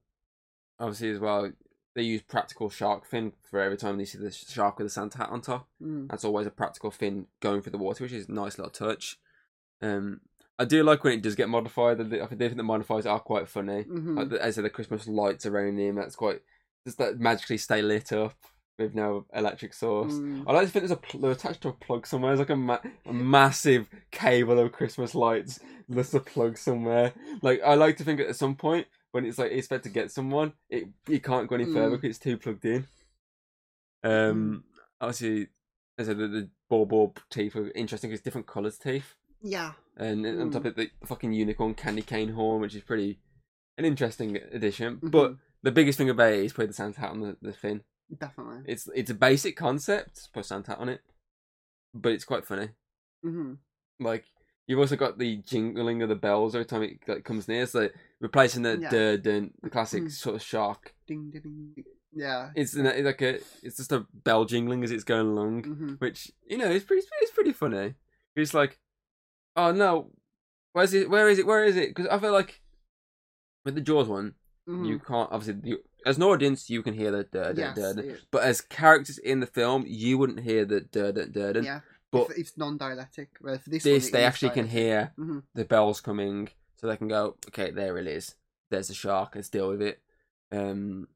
obviously 0.78 1.10
as 1.10 1.18
well, 1.18 1.52
they 1.94 2.02
use 2.02 2.22
practical 2.22 2.70
shark 2.70 3.04
fin 3.04 3.32
for 3.42 3.60
every 3.60 3.76
time 3.76 3.96
they 3.98 4.04
see 4.04 4.18
the 4.18 4.30
shark 4.30 4.78
with 4.78 4.86
a 4.86 4.90
Santa 4.90 5.18
hat 5.18 5.30
on 5.30 5.40
top. 5.40 5.68
Mm. 5.82 6.08
That's 6.08 6.24
always 6.24 6.46
a 6.46 6.50
practical 6.50 6.90
fin 6.90 7.26
going 7.40 7.60
through 7.62 7.72
the 7.72 7.78
water, 7.78 8.04
which 8.04 8.12
is 8.12 8.28
a 8.28 8.32
nice 8.32 8.56
little 8.58 8.70
touch. 8.70 9.18
Um, 9.82 10.20
I 10.58 10.64
do 10.64 10.82
like 10.82 11.04
when 11.04 11.12
it 11.14 11.22
does 11.22 11.34
get 11.36 11.48
modified. 11.48 12.00
I 12.00 12.26
think 12.26 12.56
the 12.56 12.62
modifiers 12.62 13.06
are 13.06 13.20
quite 13.20 13.48
funny. 13.48 13.84
Mhm. 13.84 14.16
Like 14.16 14.28
the, 14.30 14.40
as 14.42 14.54
I 14.54 14.56
said, 14.56 14.64
the 14.64 14.70
Christmas 14.70 15.06
lights 15.06 15.46
around 15.46 15.78
him. 15.78 15.96
That's 15.96 16.16
quite 16.16 16.42
just 16.84 16.98
that 16.98 17.18
magically 17.20 17.58
stay 17.58 17.82
lit 17.82 18.12
up 18.12 18.34
with 18.78 18.94
no 18.94 19.26
electric 19.34 19.74
source. 19.74 20.14
Mm. 20.14 20.44
I 20.46 20.52
like 20.52 20.66
to 20.66 20.72
think 20.72 20.82
there's 20.82 20.90
a 20.92 20.96
pl- 20.96 21.20
they're 21.20 21.32
attached 21.32 21.62
to 21.62 21.68
a 21.68 21.72
plug 21.72 22.06
somewhere. 22.06 22.30
There's 22.30 22.48
like 22.48 22.56
a, 22.56 22.56
ma- 22.56 22.78
a 23.06 23.12
massive 23.12 23.86
cable 24.10 24.58
of 24.58 24.72
Christmas 24.72 25.14
lights. 25.14 25.58
There's 25.88 26.14
a 26.14 26.20
plug 26.20 26.56
somewhere. 26.56 27.12
Like 27.42 27.60
I 27.64 27.74
like 27.74 27.96
to 27.98 28.04
think 28.04 28.20
at 28.20 28.36
some 28.36 28.54
point 28.54 28.86
when 29.12 29.24
it's 29.26 29.38
like 29.38 29.50
it's 29.52 29.70
meant 29.70 29.82
to 29.82 29.88
get 29.88 30.12
someone, 30.12 30.52
it 30.70 30.88
you 31.08 31.20
can't 31.20 31.48
go 31.48 31.56
any 31.56 31.64
further 31.64 31.96
Mm. 31.96 32.00
because 32.00 32.10
it's 32.16 32.18
too 32.24 32.36
plugged 32.38 32.64
in. 32.64 32.86
Um, 34.04 34.64
obviously, 35.00 35.48
as 35.98 36.08
I 36.08 36.12
said, 36.12 36.18
the, 36.18 36.28
the 36.28 36.48
ball 36.68 37.14
teeth 37.30 37.56
are 37.56 37.70
interesting 37.72 38.10
because 38.10 38.22
different 38.22 38.46
colours 38.46 38.78
teeth, 38.78 39.14
Yeah. 39.42 39.72
and 39.96 40.24
on 40.26 40.50
Mm. 40.50 40.52
top 40.52 40.64
of 40.64 40.66
it, 40.66 40.76
the 41.00 41.06
fucking 41.06 41.32
unicorn 41.32 41.74
candy 41.74 42.02
cane 42.02 42.30
horn, 42.30 42.60
which 42.60 42.74
is 42.74 42.82
pretty 42.82 43.18
an 43.76 43.84
interesting 43.84 44.36
addition. 44.52 44.98
But 45.02 45.32
Mhm. 45.32 45.38
the 45.62 45.72
biggest 45.72 45.98
thing 45.98 46.10
about 46.10 46.32
it 46.32 46.44
is 46.44 46.52
probably 46.52 46.68
the 46.68 46.74
Santa 46.74 47.00
hat 47.00 47.10
on 47.10 47.20
the, 47.20 47.36
the 47.42 47.52
fin. 47.52 47.82
Definitely. 48.16 48.62
It's 48.66 48.88
it's 48.94 49.10
a 49.10 49.14
basic 49.14 49.56
concept, 49.56 50.32
put 50.32 50.44
Santa 50.46 50.76
on 50.76 50.88
it, 50.88 51.00
but 51.94 52.12
it's 52.12 52.24
quite 52.24 52.44
funny. 52.46 52.70
hmm 53.22 53.54
Like 54.00 54.24
you've 54.66 54.78
also 54.78 54.96
got 54.96 55.18
the 55.18 55.36
jingling 55.38 56.02
of 56.02 56.08
the 56.08 56.14
bells 56.14 56.54
every 56.54 56.64
time 56.66 56.82
it 56.82 56.98
like, 57.06 57.24
comes 57.24 57.48
near. 57.48 57.66
So 57.66 57.88
replacing 58.20 58.62
the 58.62 58.78
Yeah. 58.80 58.90
the, 58.90 59.20
the, 59.22 59.50
the 59.62 59.70
classic 59.70 60.04
Mm. 60.04 60.10
sort 60.12 60.36
of 60.36 60.42
shark. 60.42 60.94
Ding, 61.06 61.30
ding, 61.30 61.42
ding. 61.42 61.84
Yeah. 62.12 62.50
It's, 62.54 62.74
in 62.74 62.86
a- 62.86 62.90
it's 62.90 63.04
like 63.04 63.22
a 63.22 63.34
it's 63.62 63.76
just 63.76 63.92
a 63.92 64.06
bell 64.12 64.44
jingling 64.46 64.82
as 64.84 64.90
it's 64.90 65.04
going 65.04 65.26
along, 65.28 65.64
hmm 65.64 65.92
which 65.98 66.32
you 66.46 66.56
know 66.58 66.70
is 66.70 66.84
pretty 66.84 67.06
it's 67.20 67.32
pretty 67.32 67.52
funny. 67.52 67.94
It's 68.36 68.54
like, 68.54 68.78
oh 69.56 69.72
no, 69.72 70.12
where's 70.72 70.94
it? 70.94 71.10
Where 71.10 71.28
is 71.28 71.38
it? 71.38 71.46
Where 71.46 71.64
is 71.64 71.76
it? 71.76 71.90
Because 71.94 72.06
I 72.06 72.18
feel 72.18 72.32
like 72.32 72.62
with 73.64 73.74
the 73.74 73.80
Jaws 73.82 74.08
one, 74.08 74.34
you 74.66 74.98
can't 74.98 75.30
obviously 75.32 75.60
you, 75.68 75.78
as 76.06 76.16
an 76.16 76.22
audience 76.22 76.70
you 76.70 76.82
can 76.82 76.94
hear 76.94 77.10
the 77.10 77.24
da 77.24 77.52
da 77.52 77.60
yes, 77.60 77.76
da, 77.76 77.92
da, 77.94 78.00
it- 78.02 78.20
but 78.30 78.42
as 78.42 78.60
characters 78.60 79.18
in 79.18 79.40
the 79.40 79.46
film 79.46 79.84
you 79.86 80.16
wouldn't 80.18 80.40
hear 80.40 80.64
the 80.64 80.80
da 80.80 81.10
da 81.12 81.24
da 81.26 81.52
da. 81.52 81.60
yeah. 81.60 81.80
But 82.10 82.30
If 82.30 82.38
it's 82.38 82.56
non-dialectic. 82.56 83.36
Whereas 83.40 83.60
this, 83.66 83.82
this 83.84 84.04
one, 84.04 84.12
they 84.12 84.24
actually 84.24 84.48
can 84.50 84.66
dialectic. 84.66 84.82
hear 84.82 85.12
Mhm. 85.18 85.42
the 85.54 85.64
bells 85.66 86.00
coming, 86.00 86.48
so 86.76 86.86
they 86.86 86.96
can 86.96 87.08
go, 87.08 87.36
okay, 87.48 87.70
there 87.70 87.98
it 87.98 88.06
is. 88.06 88.34
There's 88.70 88.88
a 88.88 88.94
shark. 88.94 89.34
Let's 89.34 89.50
deal 89.50 89.68
with 89.68 89.82
it. 89.82 90.00
Um, 90.50 91.08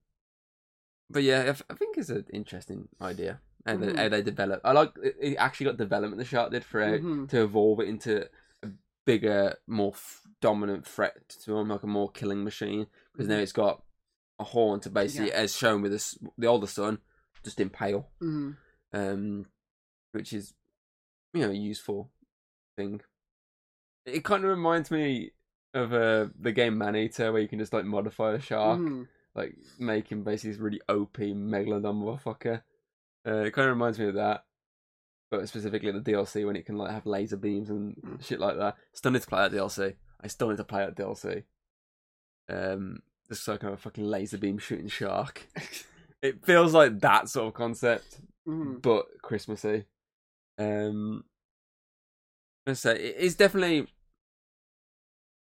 but 1.09 1.23
yeah, 1.23 1.41
I, 1.41 1.47
f- 1.49 1.63
I 1.71 1.75
think 1.75 1.97
it's 1.97 2.11
an 2.11 2.27
interesting 2.33 2.89
idea. 3.01 3.41
And 3.65 3.83
they, 3.83 3.87
Mhm. 3.93 3.97
how 3.97 4.09
they 4.09 4.23
develop. 4.23 4.61
I 4.65 4.73
like 4.73 4.93
it, 5.03 5.37
actually 5.39 5.67
got 5.67 5.77
development 5.77 6.19
the 6.19 6.25
shark 6.27 6.51
did 6.51 6.65
for 6.65 6.81
Mhm. 6.83 7.29
to 7.31 7.43
evolve 7.45 7.81
it 7.81 7.89
into 7.89 8.29
a 8.63 8.69
bigger, 9.07 9.55
more 9.67 9.93
f- 9.95 10.27
dominant 10.41 10.87
threat 10.87 11.29
to 11.45 11.57
him, 11.57 11.69
like 11.69 11.85
a 11.85 11.87
more 11.87 12.11
killing 12.11 12.43
machine. 12.45 12.87
Because 13.13 13.29
now 13.29 13.39
it's 13.39 13.53
got 13.53 13.83
a 14.39 14.45
horn 14.45 14.81
to 14.81 14.91
basically. 14.91 15.29
Yeah. 15.29 15.35
as 15.37 15.57
shown 15.57 15.83
with 15.83 15.93
this, 15.93 16.19
the 16.39 16.47
older 16.47 16.67
son, 16.67 16.99
just 17.45 17.61
impale. 17.61 18.11
Mhm. 18.21 18.57
Um, 18.93 19.47
which 20.13 20.33
is, 20.33 20.55
you 21.33 21.41
know, 21.43 21.51
a 21.51 21.55
useful 21.55 22.11
thing. 22.77 23.01
It 24.05 24.25
kind 24.25 24.45
of 24.45 24.51
reminds 24.51 24.91
me 24.91 25.33
of 25.75 25.93
uh, 25.93 26.29
the 26.39 26.53
game 26.53 26.77
Maneater, 26.77 27.33
where 27.33 27.41
you 27.41 27.49
can 27.49 27.59
just 27.59 27.73
like 27.73 27.85
modify 27.85 28.35
a 28.35 28.41
shark, 28.41 28.79
Mhm. 28.81 29.09
like 29.35 29.57
make 29.79 30.11
him 30.13 30.23
basically 30.25 30.51
this 30.53 30.61
really 30.61 30.81
OP 30.89 31.33
megalodon 31.35 32.03
motherfucker. 32.03 32.63
Uh, 33.27 33.45
it 33.47 33.53
kind 33.53 33.69
of 33.69 33.75
reminds 33.77 33.99
me 33.99 34.07
of 34.09 34.15
that, 34.15 34.45
but 35.31 35.49
specifically 35.49 35.91
the 35.93 36.01
DLC 36.01 36.45
when 36.45 36.57
it 36.57 36.67
can 36.67 36.77
like 36.77 36.91
have 36.91 37.07
laser 37.07 37.37
beams 37.39 37.71
and 37.71 37.97
Mm. 37.97 38.23
shit 38.23 38.41
like 38.41 38.57
that. 38.59 38.77
Still 38.93 39.13
need 39.13 39.23
to 39.23 39.29
play 39.29 39.49
that 39.49 39.53
DLC. 39.57 39.97
I 40.21 40.27
still 40.27 40.49
need 40.51 40.57
to 40.59 40.65
play 40.65 40.85
that 40.85 40.97
DLC. 40.97 41.45
Um, 42.49 43.03
just 43.35 43.61
can 43.61 43.71
a 43.71 43.77
fucking 43.77 44.05
laser 44.05 44.39
beam 44.39 44.59
shooting 44.59 44.89
shark. 44.89 45.47
It 46.23 46.45
feels 46.47 46.73
like 46.73 47.01
that 47.01 47.29
sort 47.29 47.49
of 47.49 47.55
concept, 47.55 48.21
Mhm. 48.47 48.81
but 48.81 49.07
Christmassy. 49.23 49.87
Um, 50.57 51.25
I 52.65 52.75
say 52.75 52.93
it 52.95 53.17
is 53.17 53.35
definitely 53.35 53.89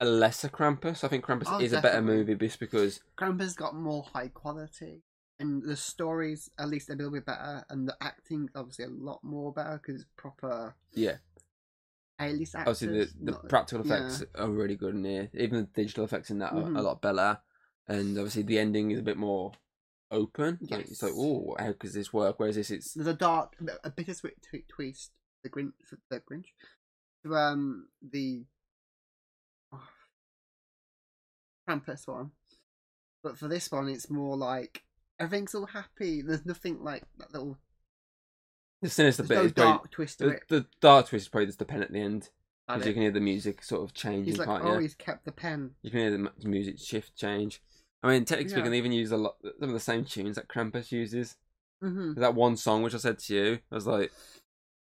a 0.01 0.05
lesser 0.05 0.51
Krampus. 0.51 1.03
I 1.03 1.09
think 1.09 1.25
Krampus 1.25 1.45
Oh, 1.47 1.61
is 1.61 1.73
a 1.73 1.81
better 1.81 2.03
movie 2.03 2.35
just 2.35 2.61
because 2.61 3.01
Krampus 3.17 3.57
got 3.57 3.75
more 3.75 4.03
high 4.03 4.29
quality, 4.29 5.03
and 5.41 5.63
the 5.63 5.77
stories 5.77 6.51
at 6.59 6.69
least 6.69 6.91
a 6.91 6.95
little 6.95 7.11
bit 7.13 7.25
better, 7.25 7.65
and 7.71 7.89
the 7.89 7.97
acting 8.03 8.51
obviously 8.55 8.85
a 8.85 8.89
lot 8.89 9.25
more 9.25 9.55
better 9.55 9.79
because 9.83 10.03
it's 10.03 10.11
proper 10.17 10.75
yeah, 10.93 11.17
A-list 12.21 12.55
actors. 12.55 12.83
obviously 12.83 12.99
the, 12.99 13.25
the 13.25 13.31
not- 13.33 13.49
practical 13.49 13.87
yeah. 13.87 13.95
effects 14.09 14.25
are 14.35 14.51
really 14.51 14.77
good 14.77 14.95
in 14.95 15.05
here. 15.05 15.31
Even 15.33 15.57
the 15.61 15.63
digital 15.83 16.05
effects 16.05 16.31
in 16.31 16.39
that 16.41 16.53
are 16.53 16.65
Mhm. 16.65 16.79
a 16.79 16.83
lot 16.83 17.01
better, 17.01 17.39
and 17.89 18.17
obviously 18.19 18.43
the 18.43 18.59
ending 18.59 18.91
is 18.91 18.99
a 18.99 19.03
bit 19.03 19.17
more 19.17 19.53
open. 20.11 20.59
Like, 20.71 20.87
it's 20.87 21.03
like, 21.03 21.13
oh, 21.15 21.57
how 21.59 21.75
does 21.79 21.95
this 21.95 22.13
work? 22.13 22.39
Whereas 22.39 22.57
this, 22.57 22.71
it's 22.71 22.95
There's 22.95 23.07
a 23.07 23.15
dark, 23.15 23.55
a 23.85 23.91
bittersweet 23.91 24.43
tw- 24.43 24.69
twist. 24.69 25.13
The 25.43 25.51
Grinch, 25.51 25.73
the 26.11 26.21
Grinch, 26.21 26.47
to 27.25 27.37
um 27.37 27.87
the 28.03 28.45
oh, 29.73 29.89
Krampus 31.69 32.09
one, 32.09 32.33
but 33.23 33.39
for 33.39 33.47
this 33.47 33.71
one, 33.71 33.89
it's 33.89 34.11
more 34.11 34.37
like 34.37 34.83
everything's 35.21 35.55
all 35.55 35.67
happy. 35.67 36.23
There's 36.23 36.45
nothing 36.45 36.83
like 36.83 37.05
that 37.19 37.33
little. 37.33 37.59
the 38.83 38.89
sinister 38.89 39.23
bit. 39.23 39.35
no 39.37 39.43
is 39.45 39.53
probably, 39.53 39.73
dark 39.73 39.91
twist 39.93 40.19
to 40.19 40.25
the, 40.25 40.31
it. 40.33 40.43
the 40.49 40.67
dark 40.81 41.09
twist 41.09 41.27
is 41.27 41.29
probably 41.29 41.47
just 41.47 41.61
the 41.61 41.65
pen 41.65 41.83
at 41.83 41.93
the 41.93 42.01
end 42.01 42.31
because 42.67 42.87
you 42.87 42.93
can 42.93 43.03
hear 43.03 43.13
the 43.13 43.21
music 43.21 43.63
sort 43.63 43.83
of 43.83 43.95
changing, 43.95 44.25
He's 44.25 44.39
like, 44.39 44.49
oh, 44.49 44.75
you? 44.75 44.81
he's 44.81 44.95
kept 44.95 45.25
the 45.25 45.33
pen. 45.33 45.73
You 45.83 45.91
can 45.91 46.01
hear 46.01 46.11
the 46.11 46.49
music 46.49 46.81
shift 46.81 47.17
change. 47.17 47.63
I 48.03 48.09
mean, 48.11 48.25
technically 48.25 48.51
speaking, 48.51 48.65
Yeah. 48.67 48.71
they 48.71 48.79
even 48.79 48.93
use 48.93 49.11
a 49.13 49.17
lot 49.17 49.37
some 49.43 49.69
of 49.71 49.75
the 49.75 49.81
same 49.81 50.05
tunes 50.05 50.37
that 50.37 50.49
Krampus 50.49 50.93
uses. 50.93 51.37
Mm-hmm. 51.83 52.21
That 52.21 52.35
one 52.35 52.57
song 52.57 52.83
which 52.83 52.95
I 52.95 52.99
said 52.99 53.19
to 53.21 53.35
you, 53.35 53.59
I 53.71 53.75
was 53.75 53.87
like, 53.87 54.13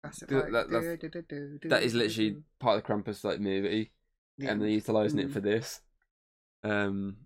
That's 0.03 0.21
Like, 0.31 0.69
do, 0.71 1.09
do, 1.09 1.23
do, 1.23 1.59
do, 1.63 1.69
that 1.69 1.83
is 1.83 1.95
literally 1.95 2.37
part 2.61 2.77
of 2.77 2.83
the 2.85 2.89
Krampus 2.93 3.25
like 3.25 3.41
movie, 3.41 3.91
The 4.39 4.49
and 4.49 4.61
they're 4.61 4.69
utilizing 4.69 5.19
it 5.21 5.29
Mm. 5.31 5.33
for 5.33 5.41
this. 5.41 5.81
Um, 6.63 7.17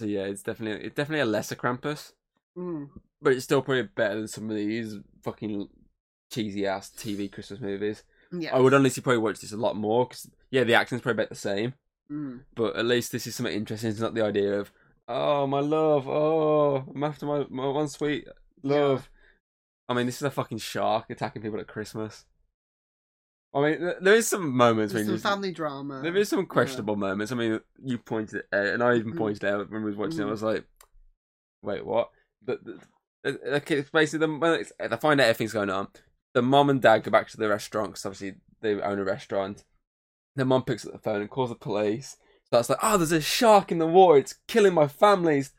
so 0.00 0.06
yeah, 0.06 0.22
it's 0.24 0.42
definitely 0.42 0.86
it's 0.86 0.96
definitely 0.96 1.20
a 1.22 1.26
lesser 1.26 1.54
Krampus, 1.54 2.12
Mm. 2.56 2.90
but 3.22 3.32
it's 3.32 3.44
still 3.44 3.62
probably 3.62 3.82
better 3.84 4.16
than 4.16 4.28
some 4.28 4.50
of 4.50 4.56
these 4.56 4.96
fucking 5.22 5.68
cheesy 6.32 6.66
ass 6.66 6.90
TV 6.90 7.30
Christmas 7.30 7.60
movies. 7.60 8.02
Yeah. 8.32 8.54
I 8.54 8.60
would 8.60 8.74
honestly 8.74 9.02
probably 9.02 9.18
watch 9.18 9.40
this 9.40 9.52
a 9.52 9.56
lot 9.56 9.76
more 9.76 10.06
because 10.06 10.28
yeah, 10.50 10.64
the 10.64 10.74
action's 10.74 11.00
probably 11.00 11.22
about 11.22 11.28
the 11.30 11.36
same, 11.36 11.74
Mm. 12.10 12.40
but 12.54 12.76
at 12.76 12.84
least 12.86 13.12
this 13.12 13.26
is 13.26 13.34
something 13.34 13.54
interesting. 13.54 13.90
It's 13.90 14.00
not 14.00 14.14
the 14.14 14.24
idea 14.24 14.58
of 14.58 14.72
oh 15.08 15.46
my 15.46 15.60
love, 15.60 16.08
oh 16.08 16.84
I'm 16.94 17.04
after 17.04 17.26
my, 17.26 17.44
my 17.50 17.68
one 17.68 17.88
sweet 17.88 18.26
love. 18.62 19.08
I 19.88 19.94
mean, 19.94 20.06
this 20.06 20.16
is 20.16 20.22
a 20.22 20.30
fucking 20.30 20.58
shark 20.58 21.10
attacking 21.10 21.42
people 21.42 21.60
at 21.60 21.66
Christmas. 21.66 22.24
I 23.54 23.60
mean, 23.60 23.92
there 24.00 24.14
is 24.14 24.26
some 24.26 24.56
moments 24.56 24.92
There's 24.92 25.06
when 25.06 25.18
some 25.18 25.30
family 25.32 25.52
drama. 25.52 26.00
there 26.02 26.16
is 26.16 26.28
some 26.28 26.46
questionable 26.46 26.96
moments. 26.96 27.30
I 27.30 27.36
mean, 27.36 27.60
you 27.84 27.98
pointed 27.98 28.40
it 28.40 28.48
out, 28.52 28.66
and 28.66 28.82
I 28.82 28.96
even 28.96 29.12
Mhm. 29.12 29.18
pointed 29.18 29.44
out 29.44 29.70
when 29.70 29.82
we 29.82 29.90
was 29.90 29.96
watching 29.96 30.20
it. 30.20 30.22
I 30.22 30.26
Mhm. 30.26 30.30
was 30.30 30.42
like, 30.42 30.66
"Wait, 31.62 31.86
what?" 31.86 32.10
But 32.42 32.64
the- 32.64 32.80
uh, 33.24 33.56
okay, 33.56 33.78
it's 33.78 33.90
basically 33.90 34.26
the 34.26 34.38
when 34.38 34.60
it's, 34.60 34.72
they 34.78 34.96
find 34.96 35.20
out 35.20 35.28
everything's 35.28 35.52
going 35.52 35.70
on. 35.70 35.88
The 36.32 36.42
mom 36.42 36.68
and 36.68 36.82
dad 36.82 37.04
go 37.04 37.12
back 37.12 37.28
to 37.28 37.36
the 37.36 37.48
restaurant 37.48 37.90
because 37.90 38.06
obviously 38.06 38.40
they 38.60 38.80
own 38.80 38.98
a 38.98 39.04
restaurant. 39.04 39.64
The 40.34 40.44
mom 40.44 40.64
picks 40.64 40.84
up 40.84 40.92
the 40.92 40.98
phone 40.98 41.20
and 41.20 41.30
calls 41.30 41.50
the 41.50 41.54
police. 41.54 42.16
Starts 42.46 42.68
like, 42.68 42.78
"Oh, 42.82 42.96
there's 42.96 43.12
a 43.12 43.20
shark 43.20 43.72
in 43.72 43.78
the 43.78 43.86
water. 43.86 44.18
It's 44.18 44.34
killing 44.46 44.74
my 44.74 44.86
family. 44.88 45.38
It's 45.38 45.52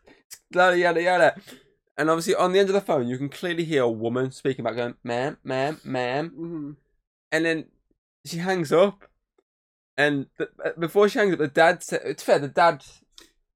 yada 0.53 0.77
yada 0.77 1.01
yada." 1.01 1.35
And 1.97 2.09
obviously, 2.09 2.35
on 2.35 2.51
the 2.51 2.59
end 2.59 2.69
of 2.69 2.73
the 2.75 2.81
phone, 2.81 3.07
you 3.07 3.17
can 3.17 3.29
clearly 3.29 3.63
hear 3.63 3.83
a 3.83 3.89
woman 3.89 4.31
speaking 4.31 4.63
back, 4.65 4.75
going, 4.75 4.95
"Ma'am, 5.03 5.37
ma'am, 5.43 5.79
ma'am." 5.83 6.29
hmm 6.29 6.71
and 7.31 7.43
then 7.45 7.65
she 8.25 8.37
hangs 8.37 8.71
up. 8.71 9.03
And 9.97 10.27
the, 10.37 10.49
uh, 10.63 10.71
before 10.79 11.09
she 11.09 11.19
hangs 11.19 11.33
up, 11.33 11.39
the 11.39 11.47
dad 11.47 11.83
said, 11.83 12.01
"It's 12.05 12.23
fair." 12.23 12.39
The 12.39 12.47
dad, 12.49 12.83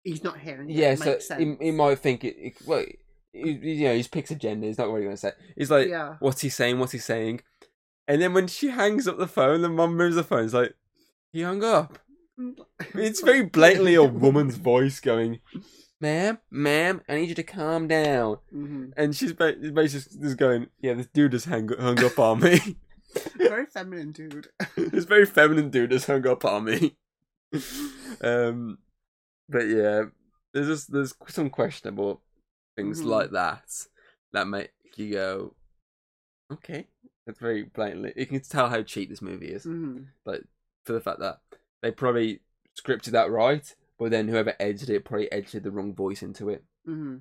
He's 0.03 0.23
not 0.23 0.39
hearing. 0.39 0.69
it, 0.69 0.75
yeah, 0.75 0.91
it 0.91 0.99
so 0.99 1.19
sense. 1.19 1.41
he, 1.59 1.65
he 1.65 1.71
might 1.71 1.99
think 1.99 2.23
it. 2.23 2.35
it 2.37 2.53
well, 2.65 2.83
he, 3.33 3.51
you 3.51 3.83
know, 3.85 3.95
he's 3.95 4.07
picks 4.07 4.31
agenda. 4.31 4.65
He's 4.67 4.77
not 4.77 4.87
really 4.89 5.03
going 5.03 5.15
to 5.15 5.17
say. 5.17 5.31
He's 5.55 5.69
like, 5.69 5.87
yeah. 5.89 6.15
"What's 6.19 6.41
he 6.41 6.49
saying? 6.49 6.79
What's 6.79 6.93
he 6.93 6.97
saying?" 6.99 7.41
And 8.07 8.21
then 8.21 8.33
when 8.33 8.47
she 8.47 8.69
hangs 8.69 9.07
up 9.07 9.17
the 9.17 9.27
phone, 9.27 9.61
the 9.61 9.69
mum 9.69 9.95
moves 9.95 10.15
the 10.15 10.23
phone. 10.23 10.45
It's 10.45 10.53
like 10.53 10.73
he 11.31 11.41
hung 11.43 11.63
up. 11.63 11.99
It's 12.95 13.21
very 13.21 13.43
blatantly 13.43 13.95
a 13.95 14.03
woman's 14.03 14.55
voice 14.55 14.99
going, 14.99 15.39
"Ma'am, 16.01 16.39
ma'am, 16.49 17.01
I 17.07 17.15
need 17.15 17.29
you 17.29 17.35
to 17.35 17.43
calm 17.43 17.87
down." 17.87 18.37
hmm 18.51 18.85
And 18.97 19.15
she's 19.15 19.33
basically 19.33 19.87
just 20.21 20.37
going, 20.37 20.67
"Yeah, 20.79 20.93
this 20.93 21.07
dude 21.13 21.31
just 21.31 21.45
hung 21.47 21.69
hung 21.77 22.03
up 22.03 22.17
on 22.19 22.39
me." 22.39 22.59
Very 23.37 23.65
feminine 23.65 24.11
dude. 24.11 24.47
this 24.77 25.05
very 25.05 25.25
feminine 25.25 25.69
dude 25.71 25.91
has 25.91 26.05
hung 26.05 26.27
up 26.27 26.45
on 26.45 26.65
me. 26.65 26.95
um, 28.21 28.77
but 29.49 29.63
yeah, 29.67 30.03
there's 30.53 30.67
just 30.67 30.91
there's 30.91 31.13
some 31.27 31.49
questionable 31.49 32.21
things 32.75 33.01
Mhm. 33.01 33.05
like 33.05 33.31
that 33.31 33.63
that 34.33 34.47
make 34.47 34.71
you 34.95 35.11
go, 35.13 35.55
okay, 36.53 36.87
that's 37.25 37.39
very 37.39 37.63
blatantly. 37.63 38.13
You 38.15 38.27
can 38.27 38.41
tell 38.41 38.69
how 38.69 38.83
cheap 38.83 39.09
this 39.09 39.21
movie 39.23 39.47
is 39.49 39.63
hmm 39.63 40.03
for 40.23 40.93
the 40.93 41.01
fact 41.01 41.19
that 41.19 41.39
they 41.81 41.91
probably 41.91 42.41
scripted 42.79 43.11
that 43.11 43.31
right, 43.31 43.73
but 43.97 44.11
then 44.11 44.27
whoever 44.27 44.53
edited 44.59 44.89
it 44.89 45.05
probably 45.05 45.31
edited 45.31 45.63
the 45.63 45.71
wrong 45.71 45.93
voice 45.93 46.21
into 46.23 46.49
it. 46.49 46.63
hmm 46.85 47.17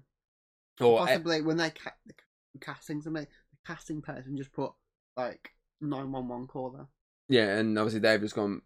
Or 0.81 1.01
eh, 1.03 1.07
Possibly 1.07 1.43
when 1.43 1.57
they 1.57 1.71
ca- 1.71 1.93
the 2.07 2.15
casting 2.61 3.01
somebody, 3.03 3.27
the 3.27 3.57
casting 3.67 4.03
person 4.03 4.37
just 4.37 4.53
put 4.53 4.73
like 5.17 5.51
nine 5.81 6.11
one 6.13 6.29
one 6.29 6.47
caller. 6.47 6.87
yeah, 7.29 7.57
and 7.59 7.79
obviously 7.79 8.01
they've 8.01 8.21
just 8.21 8.35
gone 8.35 8.63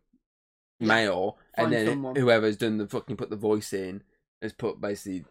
Yeah, 0.81 0.88
male, 0.88 1.38
and 1.55 1.72
then 1.72 1.87
someone. 1.87 2.16
whoever's 2.16 2.57
done 2.57 2.78
the 2.78 2.87
fucking 2.88 3.16
put 3.16 3.31
the 3.31 3.37
voice 3.37 3.72
in 3.72 4.02
has 4.40 4.52
put 4.52 4.81
basically 4.81 5.24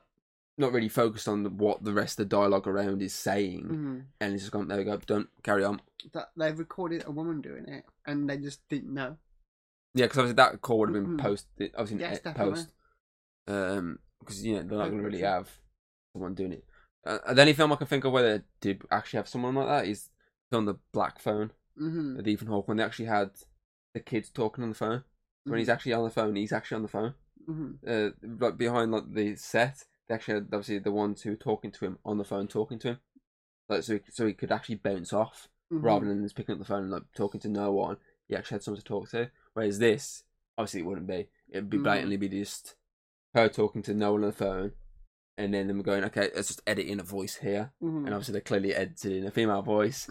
not 0.57 0.71
really 0.73 0.89
focused 0.89 1.27
on 1.27 1.43
the, 1.43 1.49
what 1.49 1.83
the 1.83 1.93
rest 1.93 2.19
of 2.19 2.29
the 2.29 2.35
dialogue 2.35 2.67
around 2.67 3.01
is 3.01 3.13
saying, 3.13 3.63
hmm 3.65 3.99
and 4.19 4.33
it's 4.33 4.43
just 4.43 4.51
gone 4.51 4.67
there 4.67 4.77
we 4.77 4.83
go, 4.83 4.97
don't 4.97 5.29
carry 5.43 5.63
on. 5.63 5.81
That 6.13 6.29
they 6.37 6.51
recorded 6.51 7.03
a 7.07 7.11
woman 7.11 7.41
doing 7.41 7.67
it, 7.67 7.85
and 8.05 8.29
they 8.29 8.37
just 8.37 8.67
didn't 8.69 8.93
know. 8.93 9.17
Yeah, 9.93 10.05
because 10.05 10.19
obviously 10.19 10.35
that 10.35 10.61
call 10.61 10.79
would 10.79 10.89
have 10.89 10.93
been 10.93 11.07
Mhm. 11.07 11.17
posted, 11.17 11.71
obviously 11.77 11.99
Yes, 11.99 12.19
definitely. 12.19 12.61
post, 12.61 12.73
um, 13.47 13.99
because 14.19 14.45
you 14.45 14.53
know 14.55 14.63
they're 14.63 14.77
not 14.77 14.89
going 14.89 14.97
to 14.99 15.03
really 15.03 15.21
have 15.21 15.49
someone 16.13 16.33
doing 16.35 16.53
it. 16.53 16.65
Uh, 17.05 17.33
the 17.33 17.41
only 17.41 17.53
film 17.53 17.73
I 17.73 17.75
can 17.77 17.87
think 17.87 18.05
of 18.05 18.11
where 18.13 18.37
they 18.37 18.43
did 18.61 18.83
actually 18.91 19.17
have 19.17 19.27
someone 19.27 19.55
like 19.55 19.67
that 19.67 19.87
is 19.87 20.09
on 20.51 20.65
the 20.65 20.75
Black 20.91 21.19
Phone, 21.19 21.51
hmm 21.77 22.15
with 22.15 22.27
Ethan 22.27 22.47
Hawke, 22.47 22.67
when 22.67 22.77
they 22.77 22.83
actually 22.83 23.05
had 23.05 23.31
the 23.93 23.99
kids 23.99 24.29
talking 24.29 24.63
on 24.63 24.69
the 24.69 24.75
phone. 24.75 25.03
When 25.47 25.59
he's 25.59 25.69
actually 25.69 25.93
on 25.93 26.03
the 26.03 26.09
phone, 26.09 26.35
he's 26.35 26.53
actually 26.53 26.75
on 26.75 26.81
the 26.83 26.87
phone. 26.87 27.13
hmm 27.47 27.71
Uh, 27.85 28.09
like 28.39 28.57
behind 28.57 28.91
like 28.91 29.13
the 29.13 29.35
set, 29.35 29.85
they 30.07 30.15
actually 30.15 30.35
had 30.35 30.43
obviously 30.53 30.79
the 30.79 30.91
ones 30.91 31.21
who 31.23 31.31
were 31.31 31.35
talking 31.35 31.71
to 31.71 31.85
him 31.85 31.97
on 32.05 32.17
the 32.17 32.23
phone, 32.23 32.47
talking 32.47 32.79
to 32.79 32.89
him, 32.89 32.99
like 33.69 33.83
so 33.83 33.93
he, 33.95 34.01
so 34.09 34.25
he 34.27 34.33
could 34.33 34.51
actually 34.51 34.75
bounce 34.75 35.13
off 35.13 35.49
Mm-hmm. 35.71 35.85
rather 35.85 36.07
than 36.07 36.23
just 36.23 36.35
picking 36.35 36.53
up 36.53 36.59
the 36.59 36.65
phone 36.65 36.83
and 36.83 36.91
like 36.91 37.03
talking 37.15 37.41
to 37.41 37.49
no 37.49 37.71
one. 37.71 37.97
He 38.27 38.35
actually 38.35 38.55
had 38.55 38.63
someone 38.63 38.79
to 38.79 38.85
talk 38.85 39.09
to. 39.11 39.31
Whereas 39.53 39.79
this, 39.79 40.23
obviously, 40.57 40.81
it 40.81 40.85
wouldn't 40.85 41.07
be. 41.07 41.27
It'd 41.49 41.69
be 41.69 41.77
Mhm. 41.77 41.83
blatantly 41.83 42.17
be 42.17 42.29
just 42.29 42.75
her 43.33 43.49
talking 43.49 43.81
to 43.83 43.93
no 43.93 44.13
one 44.13 44.23
on 44.23 44.29
the 44.29 44.35
phone, 44.35 44.71
and 45.37 45.53
then 45.53 45.67
them 45.67 45.81
going, 45.81 46.03
okay, 46.05 46.29
let's 46.35 46.47
just 46.49 46.61
edit 46.67 46.85
in 46.87 46.99
a 46.99 47.03
voice 47.03 47.35
here, 47.37 47.73
hmm 47.79 48.05
and 48.05 48.09
obviously 48.13 48.33
they 48.33 48.41
clearly 48.41 48.73
edited 48.75 49.11
in 49.13 49.25
a 49.25 49.31
female 49.31 49.61
voice 49.61 50.09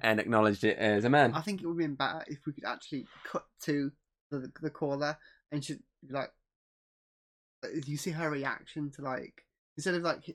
and 0.00 0.18
acknowledged 0.20 0.64
it 0.64 0.78
as 0.78 1.04
a 1.04 1.10
man. 1.10 1.32
I 1.34 1.40
think 1.42 1.60
it 1.62 1.66
would 1.66 1.74
have 1.80 1.88
been 1.88 1.94
better 1.94 2.24
if 2.28 2.44
we 2.46 2.52
could 2.52 2.64
actually 2.64 3.06
cut 3.24 3.46
to 3.62 3.92
the 4.30 4.50
the 4.60 4.70
caller 4.70 5.16
and 5.50 5.64
she'd 5.64 5.82
be 6.06 6.12
like, 6.14 6.32
uh, 7.64 7.68
you 7.86 7.96
see 7.96 8.10
her 8.10 8.30
reaction 8.30 8.90
to 8.92 9.02
like 9.02 9.46
instead 9.76 9.94
of 9.94 10.02
like, 10.02 10.28
you 10.28 10.34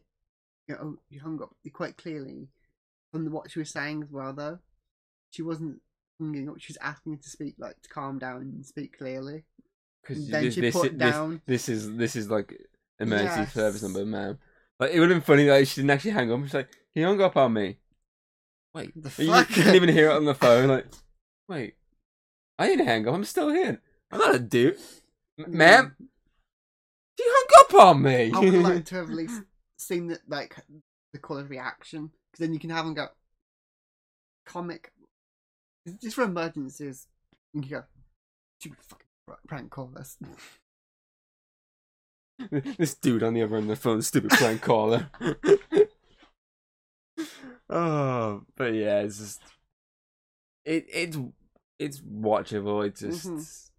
know, 0.70 0.78
oh, 0.82 0.98
you 1.10 1.20
hung 1.20 1.42
up. 1.42 1.56
You 1.64 1.72
quite 1.72 1.98
clearly 1.98 2.50
from 3.12 3.26
the, 3.26 3.32
what 3.32 3.50
she 3.52 3.60
was 3.60 3.72
saying 3.72 4.04
as 4.04 4.12
well 4.12 4.34
though, 4.34 4.60
she 5.32 5.42
wasn't 5.42 5.82
hanging 6.20 6.50
up. 6.50 6.56
She 6.60 6.72
was 6.74 6.78
asking 6.82 7.14
her 7.14 7.20
to 7.20 7.30
speak 7.30 7.56
like 7.58 7.82
to 7.82 7.90
calm 7.90 8.20
down 8.20 8.42
and 8.42 8.66
speak 8.66 8.98
clearly. 8.98 9.44
Because 10.02 10.28
then 10.30 10.44
this, 10.46 10.54
she 10.54 10.62
this, 10.62 10.74
put 10.76 10.98
this, 10.98 11.12
down. 11.12 11.42
this 11.46 11.70
is 11.70 11.96
this 11.96 12.16
is 12.16 12.30
like 12.30 12.54
emergency 13.00 13.40
Yes. 13.42 13.54
service 13.54 13.84
number, 13.84 14.06
man. 14.06 14.38
Like 14.80 14.92
it 14.92 15.00
would 15.00 15.10
have 15.10 15.18
been 15.18 15.26
funny 15.26 15.46
that 15.46 15.68
she 15.68 15.82
didn't 15.82 15.92
actually 15.92 16.12
hang 16.12 16.32
up. 16.32 16.42
She's 16.44 16.54
like, 16.54 16.70
he 16.94 17.02
hung 17.02 17.20
up 17.22 17.36
on 17.38 17.54
me. 17.54 17.78
Wait, 18.74 18.92
The 19.02 19.10
fuck? 19.10 19.50
you 19.50 19.56
couldn't 19.56 19.76
even 19.76 19.90
hear 19.90 20.10
it 20.12 20.16
on 20.16 20.26
the 20.26 20.36
phone. 20.36 20.68
Like, 20.70 20.86
wait, 21.50 21.76
I 22.60 22.68
didn't 22.68 22.86
hang 22.86 23.08
up. 23.08 23.14
I'm 23.16 23.24
still 23.26 23.50
here. 23.50 23.82
I'm 24.12 24.20
not 24.20 24.36
a 24.36 24.40
dude, 24.40 24.78
M- 25.40 25.46
ma'am. 25.58 25.96
She 27.20 27.26
hung 27.28 27.66
up 27.66 27.74
on 27.88 28.02
me. 28.04 28.32
I 28.34 28.40
would 28.40 28.54
like 28.54 28.86
to 28.86 28.96
have 28.96 29.10
at 29.10 29.16
least 29.16 29.42
seen 29.78 30.08
that 30.08 30.20
like 30.28 30.56
the 31.14 31.20
caller's 31.20 31.50
reaction 31.50 32.12
because 32.32 32.46
then 32.46 32.54
you 32.54 32.60
can 32.60 32.70
have 32.70 32.86
them 32.86 32.94
go 32.94 33.08
comic 34.46 34.92
just 36.02 36.16
for 36.16 36.24
emergencies. 36.24 37.08
You 37.54 37.62
can 37.62 37.70
go, 37.70 37.84
stupid 38.60 38.80
fucking 38.82 39.08
pr- 39.28 39.34
prank 39.48 39.70
callers. 39.72 40.18
this 42.78 42.94
dude 42.96 43.24
on 43.24 43.34
the 43.34 43.42
other 43.42 43.56
end 43.58 43.64
of 43.72 43.78
the 43.78 43.82
phone, 43.82 44.02
stupid 44.02 44.30
prank 44.32 44.62
caller. 44.62 45.10
oh, 47.70 48.44
but 48.56 48.74
yeah, 48.74 49.00
it's 49.02 49.18
just 49.18 49.42
it 50.66 50.86
it's 50.92 51.18
it's 51.80 52.00
watchable. 52.02 52.86
It's 52.86 53.02
just 53.02 53.26
Mhm. 53.28 53.70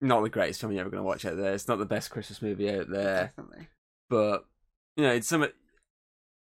not 0.00 0.22
the 0.22 0.30
greatest 0.30 0.60
film 0.60 0.72
you're 0.72 0.80
ever 0.80 0.90
gonna 0.90 1.02
watch 1.02 1.24
out 1.24 1.36
there. 1.36 1.52
It's 1.54 1.68
not 1.68 1.78
the 1.78 1.86
best 1.86 2.10
Christmas 2.10 2.40
movie 2.42 2.70
out 2.70 2.88
there, 2.88 3.32
Definitely. 3.36 3.68
but 4.08 4.46
you 4.96 5.04
know, 5.04 5.12
it's 5.12 5.28
something. 5.28 5.50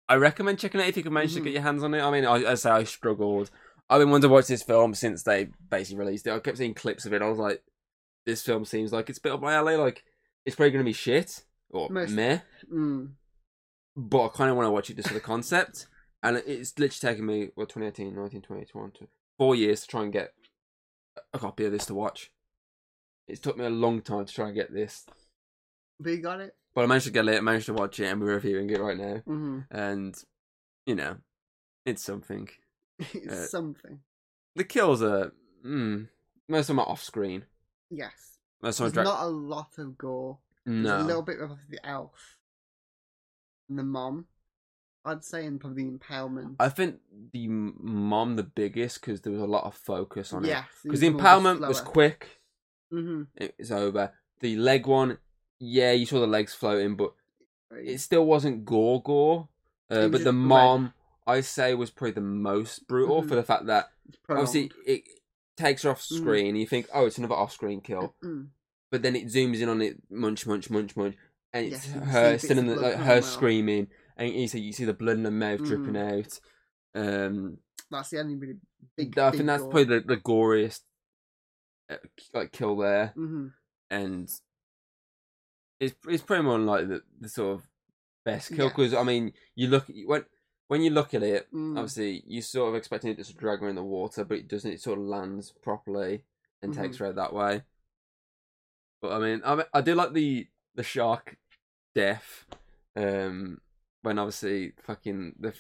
I 0.10 0.16
recommend 0.16 0.58
checking 0.60 0.80
it 0.80 0.88
if 0.88 0.96
you 0.96 1.04
can 1.04 1.12
manage 1.12 1.34
to 1.34 1.42
Mhm. 1.42 1.46
get 1.46 1.54
your 1.54 1.62
hands 1.64 1.84
on 1.84 1.94
it. 1.94 2.02
I 2.02 2.10
mean, 2.12 2.26
I, 2.26 2.52
I 2.52 2.54
say 2.56 2.70
I 2.70 2.84
struggled. 2.86 3.52
I've 3.90 4.00
been 4.00 4.10
wanting 4.10 4.24
to 4.30 4.34
watch 4.34 4.48
this 4.48 4.64
film 4.64 4.94
since 4.94 5.24
they 5.24 5.48
basically 5.70 6.00
released 6.04 6.28
it. 6.28 6.32
I 6.34 6.40
kept 6.40 6.58
seeing 6.58 6.74
clips 6.74 7.06
of 7.06 7.14
it. 7.14 7.22
I 7.22 7.30
was 7.30 7.40
like, 7.40 7.64
this 8.26 8.42
film 8.44 8.66
seems 8.66 8.92
like 8.92 9.10
it's 9.10 9.20
a 9.20 9.22
bit 9.22 9.32
up 9.32 9.42
my 9.42 9.54
alley. 9.54 9.78
Like, 9.78 10.04
it's 10.46 10.56
probably 10.56 10.72
going 10.72 10.84
to 10.84 10.90
be 10.90 10.94
shit 10.94 11.44
or 11.70 11.90
Most- 11.90 12.12
meh, 12.12 12.40
Mm. 12.72 13.12
but 13.96 14.26
I 14.26 14.30
kind 14.30 14.50
of 14.50 14.58
want 14.58 14.68
to 14.68 14.72
watch 14.72 14.90
it 14.90 14.96
just 14.98 15.08
for 15.08 15.14
the 15.14 15.20
concept. 15.20 15.88
And 16.24 16.38
it's 16.46 16.78
literally 16.80 17.14
taken 17.14 17.26
me, 17.26 17.50
well, 17.56 17.66
2018, 17.68 18.14
19, 18.16 18.42
20, 18.42 18.66
21, 18.66 18.92
four 19.38 19.56
years 19.56 19.82
to 19.82 19.88
try 19.88 20.04
and 20.04 20.12
get 20.12 20.34
a 21.34 21.40
copy 21.40 21.66
of 21.66 21.72
this 21.72 21.86
to 21.86 21.94
watch. 21.94 22.32
It's 23.28 23.40
took 23.40 23.58
me 23.58 23.66
a 23.66 23.70
long 23.70 24.02
time 24.02 24.26
to 24.26 24.34
try 24.34 24.48
and 24.48 24.56
get 24.56 24.74
this. 24.74 25.06
But 26.00 26.12
you 26.12 26.18
got 26.22 26.42
it. 26.42 26.56
But 26.74 26.84
I 26.84 26.88
managed 26.88 27.06
to 27.08 27.12
get 27.12 27.28
it, 27.28 27.38
I 27.38 27.42
managed 27.42 27.66
to 27.68 27.74
watch 27.74 28.00
it, 28.00 28.06
and 28.06 28.20
we're 28.22 28.34
reviewing 28.36 28.70
it 28.70 28.80
right 28.80 28.98
now. 28.98 29.16
Mm-hmm. 29.28 29.60
And, 29.72 30.16
you 30.86 30.96
know, 30.96 31.18
it's 31.86 32.04
something. 32.04 32.50
It's 33.00 33.28
Uh, 33.34 33.46
something. 33.48 34.00
The 34.56 34.64
kills 34.64 35.02
are, 35.04 35.32
mm, 35.66 36.08
most 36.48 36.64
of 36.64 36.68
them 36.68 36.80
are 36.80 36.88
off 36.90 37.04
screen. 37.04 37.46
Yes. 37.90 38.40
Most 38.62 38.80
of 38.80 38.86
There's 38.86 38.94
them 38.94 39.04
dra- 39.06 39.14
not 39.14 39.24
a 39.24 39.28
lot 39.30 39.70
of 39.78 39.98
gore. 39.98 40.40
There's 40.66 40.84
No. 40.84 40.98
a 41.00 41.04
little 41.04 41.22
bit 41.22 41.40
of 41.40 41.58
the 41.70 41.80
elf 41.88 42.38
and 43.70 43.78
the 43.80 43.84
mom. 43.84 44.26
I'd 45.06 45.24
say, 45.24 45.46
and 45.46 45.58
probably 45.60 45.84
the 45.84 45.90
impalement. 45.90 46.56
I 46.60 46.68
think 46.68 46.98
the 47.32 47.48
mom 47.48 48.36
the 48.36 48.44
biggest 48.44 49.00
because 49.00 49.22
there 49.22 49.32
was 49.32 49.42
a 49.42 49.46
lot 49.46 49.64
of 49.64 49.74
focus 49.74 50.34
on 50.34 50.44
it. 50.44 50.50
yes, 50.50 50.66
Because 50.84 51.00
the 51.00 51.10
empowerment 51.12 51.66
was 51.66 51.80
quick, 51.82 52.42
Mm-hmm. 52.92 53.24
it 53.36 53.56
was 53.60 53.72
over. 53.72 54.12
The 54.42 54.56
leg 54.58 54.86
one, 54.88 55.18
yeah, 55.60 55.92
you 55.94 56.06
saw 56.06 56.20
the 56.20 56.28
legs 56.28 56.54
floating, 56.54 56.96
but 56.96 57.14
it 57.72 58.00
still 58.00 58.26
wasn't 58.26 58.66
gore 58.66 59.02
gore. 59.02 59.48
Uh, 59.90 60.08
but 60.10 60.24
the 60.26 60.34
mom, 60.34 60.94
I 61.28 61.42
say, 61.42 61.76
was 61.76 61.92
probably 61.92 62.12
the 62.14 62.22
most 62.22 62.88
brutal 62.88 63.22
Mhm. 63.22 63.28
for 63.30 63.36
the 63.36 63.44
fact 63.44 63.66
that 63.68 63.92
obviously 64.30 64.72
it 64.86 65.04
takes 65.58 65.84
her 65.84 65.90
off 65.92 66.02
Mhm. 66.02 66.18
screen. 66.20 66.48
and 66.50 66.58
You 66.60 66.66
think, 66.68 66.88
oh, 66.94 67.06
it's 67.06 67.18
another 67.18 67.36
off-screen 67.36 67.82
kill, 67.82 68.16
Mm. 68.24 68.50
but 68.92 69.02
then 69.02 69.16
it 69.16 69.26
zooms 69.28 69.60
in 69.60 69.70
on 69.70 69.82
it, 69.82 70.02
munch, 70.10 70.46
munch, 70.48 70.70
munch, 70.70 70.96
munch, 70.96 71.16
and 71.54 71.66
it's 71.66 71.86
Yes, 71.86 71.88
you 71.88 71.94
can 71.94 72.04
see 72.06 72.12
her 72.12 72.38
still 72.40 72.58
in 72.60 72.68
the, 72.68 72.76
like 72.78 72.96
her 72.96 73.16
mouth. 73.16 73.26
screaming, 73.26 73.88
and 74.16 74.34
you 74.34 74.48
see 74.48 74.60
you 74.60 74.72
see 74.74 74.86
the 74.86 74.94
blood 74.94 75.18
in 75.18 75.26
her 75.26 75.32
mouth 75.32 75.64
dripping 75.64 75.94
Mhm. 75.96 76.26
out. 76.26 76.40
Um, 76.96 77.58
That's 77.92 78.10
the 78.10 78.20
only 78.20 78.36
really 78.36 78.60
big. 78.96 79.18
I 79.18 79.30
big 79.32 79.38
think 79.40 79.48
that's 79.48 79.64
gore. 79.64 79.72
probably 79.72 80.00
the, 80.00 80.00
the 80.02 80.18
goriest 80.18 80.82
uh, 81.90 81.98
like 82.34 82.52
kill 82.52 82.76
there, 82.78 83.14
Mhm. 83.16 83.54
and 83.90 84.30
it's 85.80 85.96
it's 86.08 86.24
pretty 86.24 86.44
much 86.44 86.62
like 86.62 86.88
the, 86.88 87.02
the 87.20 87.30
sort 87.30 87.60
of 87.60 87.68
best 88.26 88.54
kill 88.54 88.68
because 88.70 88.94
I 88.94 89.04
mean 89.04 89.34
you 89.56 89.68
look 89.70 89.86
when 90.06 90.26
when 90.68 90.82
you 90.82 90.90
look 90.90 91.14
at 91.14 91.24
it, 91.24 91.52
Mm. 91.54 91.78
obviously 91.78 92.24
you 92.28 92.42
sort 92.42 92.70
of 92.70 92.76
expecting 92.76 93.10
it 93.12 93.24
to 93.24 93.34
drag 93.34 93.60
her 93.62 93.70
in 93.70 93.76
the 93.76 93.84
water, 93.84 94.24
but 94.26 94.38
it 94.38 94.48
doesn't. 94.48 94.72
It 94.72 94.82
sort 94.82 95.00
of 95.00 95.06
lands 95.06 95.52
properly 95.62 96.24
and 96.62 96.74
Mm-hmm. 96.74 96.82
takes 96.82 96.98
her 96.98 97.06
out 97.08 97.16
that 97.16 97.34
way. 97.34 97.64
But 99.02 99.12
I 99.14 99.20
mean, 99.20 99.42
I 99.46 99.56
mean, 99.56 99.66
I 99.74 99.82
do 99.82 99.96
like 99.96 100.14
the 100.14 100.48
the 100.76 100.84
shark 100.84 101.38
death. 101.96 102.46
Um, 102.96 103.62
when 104.02 104.18
obviously 104.20 104.74
fucking 104.82 105.36
the 105.40 105.54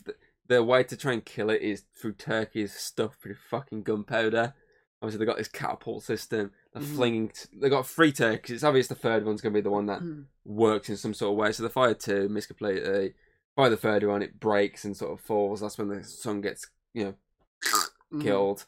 the 0.47 0.63
way 0.63 0.83
to 0.83 0.95
try 0.97 1.13
and 1.13 1.25
kill 1.25 1.49
it 1.49 1.61
is 1.61 1.83
through 1.95 2.13
turkeys 2.13 2.73
stuffed 2.73 3.25
with 3.25 3.37
fucking 3.37 3.83
gunpowder. 3.83 4.53
Obviously, 5.01 5.19
they 5.19 5.25
got 5.29 5.37
this 5.37 5.47
catapult 5.49 6.03
system. 6.03 6.51
They're 6.73 6.81
Mhm. 6.81 6.95
flinging. 6.95 7.29
T- 7.29 7.49
they 7.53 7.69
got 7.69 7.85
three 7.85 8.11
turkeys. 8.11 8.55
It's 8.55 8.63
obvious 8.63 8.87
the 8.87 8.95
third 8.95 9.25
one's 9.25 9.41
gonna 9.41 9.53
be 9.53 9.61
the 9.61 9.69
one 9.69 9.85
that 9.87 10.01
Mm. 10.01 10.25
works 10.45 10.89
in 10.89 10.97
some 10.97 11.13
sort 11.13 11.33
of 11.33 11.37
way. 11.37 11.51
So 11.51 11.61
they 11.63 11.69
fire 11.69 11.93
two, 11.93 12.27
miss 12.29 12.47
Fire 13.57 13.71
the 13.71 13.75
third 13.77 14.03
one, 14.03 14.21
it 14.21 14.39
breaks 14.39 14.85
and 14.85 14.95
sort 14.95 15.11
of 15.11 15.19
falls. 15.19 15.61
That's 15.61 15.79
when 15.79 15.89
the 15.89 16.03
son 16.03 16.41
gets 16.41 16.67
you 16.93 17.05
know 17.05 17.15
Mhm. 18.13 18.21
killed. 18.21 18.65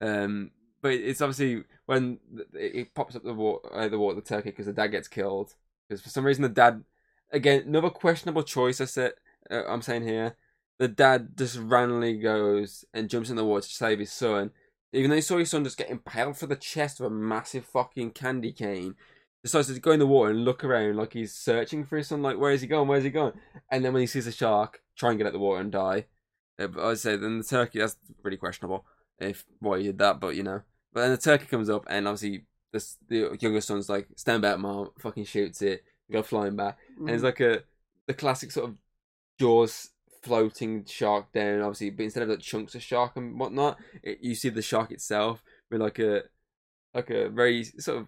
Um, 0.00 0.50
but 0.80 0.94
it's 0.94 1.20
obviously 1.20 1.64
when 1.84 2.18
it 2.54 2.74
it 2.74 2.94
pops 2.94 3.14
up 3.14 3.22
the 3.22 3.34
water, 3.34 3.68
uh, 3.72 3.88
the 3.88 3.98
water, 3.98 4.16
the 4.16 4.22
turkey, 4.22 4.50
because 4.50 4.64
the 4.66 4.72
dad 4.72 4.88
gets 4.88 5.08
killed. 5.08 5.54
Because 5.86 6.02
for 6.02 6.08
some 6.08 6.24
reason 6.24 6.42
the 6.42 6.48
dad, 6.48 6.84
again, 7.30 7.64
another 7.66 7.90
questionable 7.90 8.42
choice. 8.42 8.80
I 8.80 8.86
said, 8.86 9.12
uh, 9.50 9.64
I'm 9.66 9.82
saying 9.82 10.04
here, 10.04 10.36
the 10.78 10.88
dad 10.88 11.36
just 11.36 11.58
randomly 11.58 12.18
goes 12.18 12.86
and 12.94 13.10
jumps 13.10 13.28
in 13.28 13.36
the 13.36 13.44
water 13.44 13.68
to 13.68 13.74
save 13.74 13.98
his 13.98 14.10
son, 14.10 14.52
even 14.94 15.10
though 15.10 15.16
he 15.16 15.22
saw 15.22 15.36
his 15.36 15.50
son 15.50 15.64
just 15.64 15.76
get 15.76 15.90
impaled 15.90 16.38
for 16.38 16.46
the 16.46 16.56
chest 16.56 16.98
with 16.98 17.12
a 17.12 17.14
massive 17.14 17.66
fucking 17.66 18.12
candy 18.12 18.52
cane. 18.52 18.96
Decides 19.42 19.72
to 19.72 19.80
go 19.80 19.92
in 19.92 19.98
the 19.98 20.06
water 20.06 20.30
and 20.30 20.44
look 20.44 20.62
around 20.64 20.96
like 20.96 21.12
he's 21.14 21.32
searching 21.34 21.84
for 21.84 21.96
his 21.96 22.08
son. 22.08 22.22
Like, 22.22 22.38
where 22.38 22.52
is 22.52 22.60
he 22.60 22.66
going? 22.66 22.88
Where's 22.88 23.04
he 23.04 23.10
going? 23.10 23.32
And 23.70 23.84
then 23.84 23.92
when 23.92 24.00
he 24.02 24.06
sees 24.06 24.26
a 24.26 24.32
shark, 24.32 24.80
try 24.96 25.10
and 25.10 25.18
get 25.18 25.26
out 25.26 25.32
the 25.32 25.38
water 25.38 25.60
and 25.60 25.72
die. 25.72 26.06
Uh, 26.58 26.66
but 26.66 26.84
I'd 26.84 26.98
say 26.98 27.16
then 27.16 27.38
the 27.38 27.44
turkey 27.44 27.78
that's 27.78 27.96
pretty 28.22 28.36
questionable 28.36 28.84
if 29.18 29.44
why 29.60 29.78
he 29.78 29.84
did 29.84 29.98
that, 29.98 30.20
but 30.20 30.36
you 30.36 30.42
know. 30.42 30.62
But 30.92 31.02
then 31.02 31.10
the 31.12 31.16
turkey 31.16 31.46
comes 31.46 31.70
up 31.70 31.86
and 31.88 32.06
obviously 32.06 32.44
this 32.72 32.96
the 33.08 33.36
younger 33.40 33.60
son's 33.60 33.88
like 33.88 34.08
stand 34.16 34.42
back, 34.42 34.58
mom, 34.58 34.90
fucking 34.98 35.24
shoots 35.24 35.62
it, 35.62 35.84
go 36.12 36.22
flying 36.22 36.56
back, 36.56 36.78
and 36.98 37.08
Mm. 37.08 37.14
it's 37.14 37.22
like 37.22 37.40
a 37.40 37.62
the 38.06 38.14
classic 38.14 38.50
sort 38.50 38.68
of 38.70 38.76
Jaws 39.38 39.90
floating 40.22 40.84
shark 40.84 41.32
down, 41.32 41.60
obviously, 41.62 41.90
but 41.90 42.02
instead 42.04 42.22
of 42.24 42.28
like 42.28 42.40
chunks 42.40 42.74
of 42.74 42.82
shark 42.82 43.16
and 43.16 43.38
whatnot, 43.38 43.78
it, 44.02 44.18
you 44.20 44.34
see 44.34 44.50
the 44.50 44.60
shark 44.62 44.90
itself 44.92 45.42
with 45.70 45.80
like 45.80 45.98
a 45.98 46.24
like 46.92 47.08
a 47.10 47.28
very 47.30 47.64
sort 47.64 47.98
of 47.98 48.06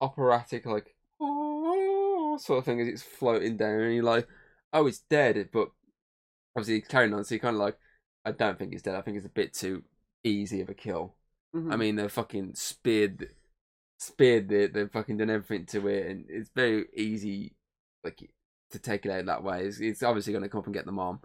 operatic 0.00 0.66
like 0.66 0.94
sort 2.38 2.58
of 2.58 2.64
thing 2.64 2.80
as 2.80 2.88
it's 2.88 3.02
floating 3.02 3.56
down, 3.56 3.80
and 3.80 3.94
you're 3.94 4.04
like, 4.04 4.26
oh, 4.72 4.86
it's 4.86 5.00
dead, 5.10 5.48
but 5.52 5.68
obviously 6.56 6.78
it's 6.78 6.88
carrying 6.88 7.14
on. 7.14 7.24
So 7.24 7.34
you're 7.34 7.40
kind 7.40 7.56
of 7.56 7.60
like, 7.60 7.76
I 8.24 8.32
don't 8.32 8.58
think 8.58 8.72
it's 8.72 8.82
dead. 8.82 8.94
I 8.94 9.02
think 9.02 9.16
it's 9.16 9.26
a 9.26 9.30
bit 9.30 9.54
too 9.54 9.82
easy 10.24 10.60
of 10.60 10.68
a 10.68 10.74
kill. 10.74 11.14
Mhm. 11.54 11.72
I 11.72 11.76
mean, 11.76 11.96
they're 11.96 12.08
fucking 12.08 12.54
speared, 12.54 13.30
speared 13.98 14.52
it. 14.52 14.72
They've 14.72 14.90
fucking 14.90 15.16
done 15.16 15.30
everything 15.30 15.66
to 15.66 15.88
it, 15.88 16.06
and 16.06 16.26
it's 16.28 16.50
very 16.54 16.86
easy, 16.94 17.54
like 18.04 18.30
to 18.70 18.78
take 18.78 19.06
it 19.06 19.12
out 19.12 19.26
that 19.26 19.42
way. 19.42 19.64
It's, 19.64 19.80
it's 19.80 20.02
obviously 20.02 20.32
going 20.32 20.42
to 20.42 20.48
come 20.48 20.60
up 20.60 20.66
and 20.66 20.74
get 20.74 20.86
the 20.86 20.92
mom, 20.92 21.20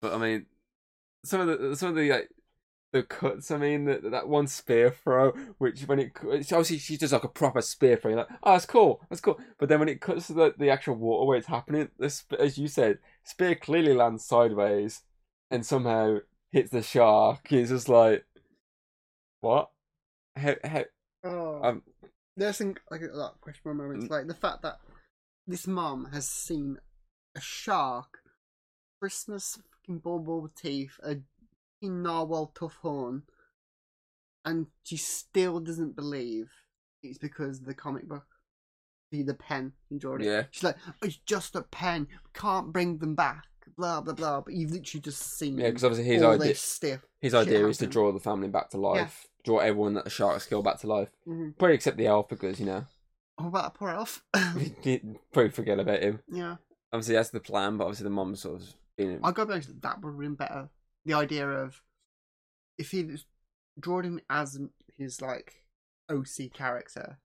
but 0.00 0.14
I 0.14 0.18
mean, 0.18 0.46
some 1.24 1.42
of 1.42 1.58
the 1.58 1.76
some 1.76 1.90
of 1.90 1.94
the 1.96 2.10
like 2.10 2.30
the 2.92 3.02
cuts. 3.02 3.50
I 3.50 3.56
mean, 3.58 3.84
that 3.84 4.10
that 4.10 4.28
one 4.28 4.46
spear 4.46 4.90
throw, 4.90 5.32
which 5.58 5.82
when 5.82 5.98
it 5.98 6.12
it's 6.24 6.52
obviously 6.52 6.78
she 6.78 6.96
does 6.96 7.12
like 7.12 7.24
a 7.24 7.28
proper 7.28 7.62
spear 7.62 7.96
throw. 7.96 8.10
You're 8.10 8.18
like, 8.20 8.28
oh, 8.42 8.52
that's 8.52 8.66
cool, 8.66 9.00
that's 9.08 9.20
cool. 9.20 9.38
But 9.58 9.68
then 9.68 9.78
when 9.78 9.88
it 9.88 10.00
cuts 10.00 10.26
to 10.28 10.32
the 10.34 10.54
the 10.58 10.70
actual 10.70 10.96
water 10.96 11.26
where 11.26 11.38
it's 11.38 11.46
happening, 11.46 11.88
this 11.98 12.24
as 12.38 12.58
you 12.58 12.68
said, 12.68 12.98
spear 13.24 13.54
clearly 13.54 13.94
lands 13.94 14.24
sideways 14.24 15.02
and 15.50 15.64
somehow 15.64 16.18
hits 16.52 16.70
the 16.70 16.82
shark. 16.82 17.52
It's 17.52 17.70
just 17.70 17.88
like, 17.88 18.24
what? 19.40 19.70
How, 20.36 20.54
how, 20.64 20.84
Oh. 21.24 21.60
um, 21.62 21.82
There's 22.36 22.56
some 22.56 22.76
like 22.90 23.02
a 23.02 23.16
lot 23.16 23.34
of 23.34 23.40
questionable 23.40 23.82
moments, 23.82 24.06
Mm. 24.06 24.10
like 24.10 24.26
the 24.26 24.34
fact 24.34 24.62
that 24.62 24.78
this 25.46 25.66
mom 25.66 26.06
has 26.12 26.28
seen 26.28 26.78
a 27.34 27.40
shark, 27.40 28.18
Christmas 29.00 29.58
fucking 29.70 29.98
bulbul 29.98 30.48
teeth, 30.48 30.98
a 31.02 31.16
fucking 31.80 32.02
narwhal 32.02 32.52
tough 32.54 32.78
horn, 32.82 33.22
and 34.44 34.66
she 34.84 34.96
still 34.96 35.60
doesn't 35.60 35.96
believe 35.96 36.50
it's 37.02 37.18
because 37.18 37.60
of 37.60 37.66
the 37.66 37.74
comic 37.74 38.08
book. 38.08 38.26
The, 39.12 39.22
the 39.24 39.34
pen 39.34 39.72
he 39.88 39.96
it. 39.96 40.20
Yeah. 40.22 40.44
She's 40.52 40.62
like, 40.62 40.76
it's 41.02 41.16
just 41.26 41.56
a 41.56 41.62
pen. 41.62 42.06
We 42.10 42.30
can't 42.32 42.72
bring 42.72 42.98
them 42.98 43.16
back. 43.16 43.44
Blah 43.76 44.02
blah 44.02 44.14
blah. 44.14 44.40
But 44.42 44.54
you've 44.54 44.70
literally 44.70 45.00
just 45.00 45.36
seen 45.38 45.58
yeah, 45.58 45.68
because 45.68 45.84
obviously 45.84 46.12
his 46.12 46.22
idea, 46.22 46.54
stiff. 46.54 47.00
his 47.20 47.34
idea 47.34 47.66
is 47.66 47.78
to 47.78 47.86
draw 47.86 48.12
the 48.12 48.20
family 48.20 48.48
back 48.48 48.70
to 48.70 48.78
life, 48.78 49.26
draw 49.44 49.58
everyone 49.58 49.94
that 49.94 50.04
the 50.04 50.10
sharks 50.10 50.46
kill 50.46 50.62
back 50.62 50.78
to 50.80 50.86
life. 50.86 51.08
Mhm. 51.26 51.56
Probably 51.58 51.74
except 51.74 51.96
the 51.96 52.06
elf 52.06 52.28
because 52.28 52.60
you 52.60 52.66
know, 52.66 52.84
What 53.36 53.48
about 53.48 53.72
that 53.72 53.78
poor 53.78 53.90
elf? 53.90 54.22
probably 55.32 55.50
forget 55.50 55.80
about 55.80 56.02
him. 56.02 56.20
yeah. 56.30 56.56
Obviously 56.92 57.14
that's 57.14 57.30
the 57.30 57.40
plan, 57.40 57.76
but 57.78 57.84
obviously 57.84 58.04
the 58.04 58.10
mom's 58.10 58.42
sort 58.42 58.60
of 58.60 58.68
being. 58.96 59.18
I 59.24 59.32
got 59.32 59.48
back 59.48 59.62
to 59.62 59.72
that 59.72 60.02
would 60.02 60.10
have 60.10 60.18
been 60.20 60.34
better. 60.34 60.68
The 61.04 61.14
idea 61.14 61.48
of 61.48 61.82
if 62.78 62.90
he 62.90 63.16
drawn 63.78 64.04
him 64.04 64.20
as 64.28 64.58
his 64.98 65.20
like 65.22 65.64
OC 66.10 66.52
character, 66.52 67.18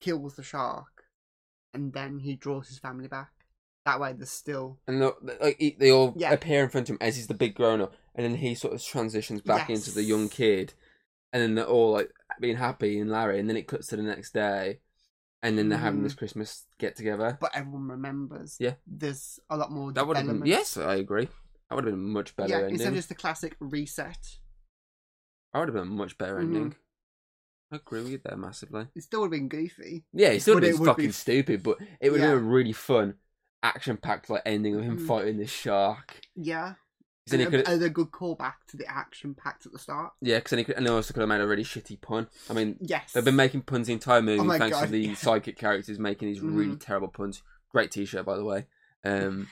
kills 0.00 0.36
the 0.36 0.42
shark, 0.42 1.04
and 1.72 1.92
then 1.92 2.18
he 2.20 2.36
draws 2.36 2.68
his 2.68 2.78
family 2.78 3.08
back. 3.08 3.30
That 3.86 4.00
way, 4.00 4.12
there's 4.14 4.30
still 4.30 4.78
And 4.86 5.00
the- 5.02 5.38
like 5.40 5.56
he- 5.58 5.76
they 5.78 5.90
all 5.90 6.14
Yeah. 6.16 6.32
appear 6.32 6.64
in 6.64 6.70
front 6.70 6.88
of 6.88 6.94
him 6.94 6.98
as 7.00 7.16
he's 7.16 7.26
the 7.26 7.34
big 7.34 7.54
grown 7.54 7.80
up, 7.82 7.94
and 8.14 8.24
then 8.24 8.36
he 8.36 8.54
sort 8.54 8.74
of 8.74 8.82
transitions 8.82 9.42
back 9.42 9.68
into 9.70 9.90
the 9.90 10.02
young 10.02 10.28
kid, 10.28 10.72
and 11.32 11.42
then 11.42 11.54
they're 11.54 11.66
all 11.66 11.92
like 11.92 12.10
being 12.40 12.56
happy 12.56 12.98
and 12.98 13.10
Larry, 13.10 13.38
and 13.38 13.48
then 13.48 13.56
it 13.56 13.68
cuts 13.68 13.88
to 13.88 13.96
the 13.96 14.02
next 14.02 14.32
day, 14.32 14.80
and 15.42 15.58
then 15.58 15.68
they're 15.68 15.78
having 15.78 16.00
Mhm. 16.00 16.04
this 16.04 16.14
Christmas 16.14 16.66
get 16.78 16.96
together. 16.96 17.36
but 17.40 17.54
everyone 17.54 17.88
remembers. 17.88 18.56
Yeah. 18.58 18.74
there's 18.86 19.38
a 19.50 19.56
lot 19.56 19.70
more. 19.70 19.92
That 19.92 20.06
would 20.06 20.16
have 20.16 20.26
been 20.26 20.46
yes, 20.46 20.76
I 20.78 20.94
agree. 20.96 21.28
That 21.68 21.76
would 21.76 21.84
have 21.84 21.92
been 21.94 22.00
a 22.00 22.08
much 22.08 22.36
better 22.36 22.50
yeah, 22.50 22.56
ending. 22.58 22.72
instead 22.74 22.88
of 22.88 22.94
just 22.94 23.08
the 23.08 23.14
classic 23.14 23.56
reset, 23.60 24.38
That 25.52 25.60
would 25.60 25.68
have 25.68 25.74
been 25.74 25.82
a 25.92 25.96
much 25.96 26.18
better 26.18 26.36
Mhm. 26.36 26.42
ending. 26.42 26.76
I 27.70 27.76
agree 27.76 28.02
with 28.02 28.10
you 28.10 28.18
there 28.24 28.36
massively. 28.36 28.88
it 28.94 29.02
still 29.02 29.20
would 29.20 29.26
have 29.26 29.30
been 29.40 29.48
goofy. 29.48 30.04
Yeah, 30.12 30.28
it 30.30 30.40
still 30.40 30.54
would 30.54 30.62
have 30.64 30.76
been 30.76 30.84
fucking 30.84 31.06
be- 31.06 31.12
stupid, 31.12 31.62
but 31.62 31.78
it 32.00 32.10
would 32.10 32.20
have 32.20 32.28
Yeah. 32.30 32.34
been 32.36 32.44
a 32.44 32.48
really 32.48 32.72
fun, 32.72 33.18
action-packed 33.62 34.28
like 34.30 34.42
ending 34.44 34.74
of 34.76 34.82
him 34.82 34.98
Mhm. 34.98 35.06
fighting 35.06 35.36
this 35.38 35.50
shark. 35.50 36.20
Yeah. 36.34 36.74
And, 37.32 37.40
could, 37.50 37.60
a, 37.60 37.70
and 37.70 37.82
a 37.82 37.88
good 37.88 38.10
callback 38.10 38.56
to 38.68 38.76
the 38.76 38.86
action 38.86 39.34
packed 39.34 39.64
at 39.64 39.72
the 39.72 39.78
start. 39.78 40.12
yeah, 40.20 40.36
because 40.38 40.50
then 40.50 40.58
he 40.58 40.64
could, 40.66 40.76
and 40.76 40.84
they 40.86 40.90
also 40.90 41.14
could 41.14 41.20
have 41.20 41.28
made 41.30 41.40
a 41.40 41.46
really 41.46 41.64
shitty 41.64 41.98
pun. 42.00 42.28
I 42.50 42.52
mean, 42.52 42.76
Yes, 42.82 43.12
they've 43.14 43.24
been 43.24 43.34
making 43.36 43.62
puns 43.62 43.86
the 43.86 43.94
entire 43.94 44.20
movie 44.20 44.40
Oh 44.46 44.58
thanks 44.58 44.78
to 44.78 44.86
the 44.86 44.98
yeah. 44.98 45.12
sidekick 45.12 45.56
characters 45.56 45.98
making 45.98 46.28
these 46.28 46.40
really 46.42 46.74
Mhm. 46.76 46.80
terrible 46.80 47.08
puns. 47.08 47.42
Great 47.70 47.90
T-shirt, 47.90 48.26
by 48.26 48.36
the 48.36 48.44
way. 48.44 48.66
Um, 49.04 49.48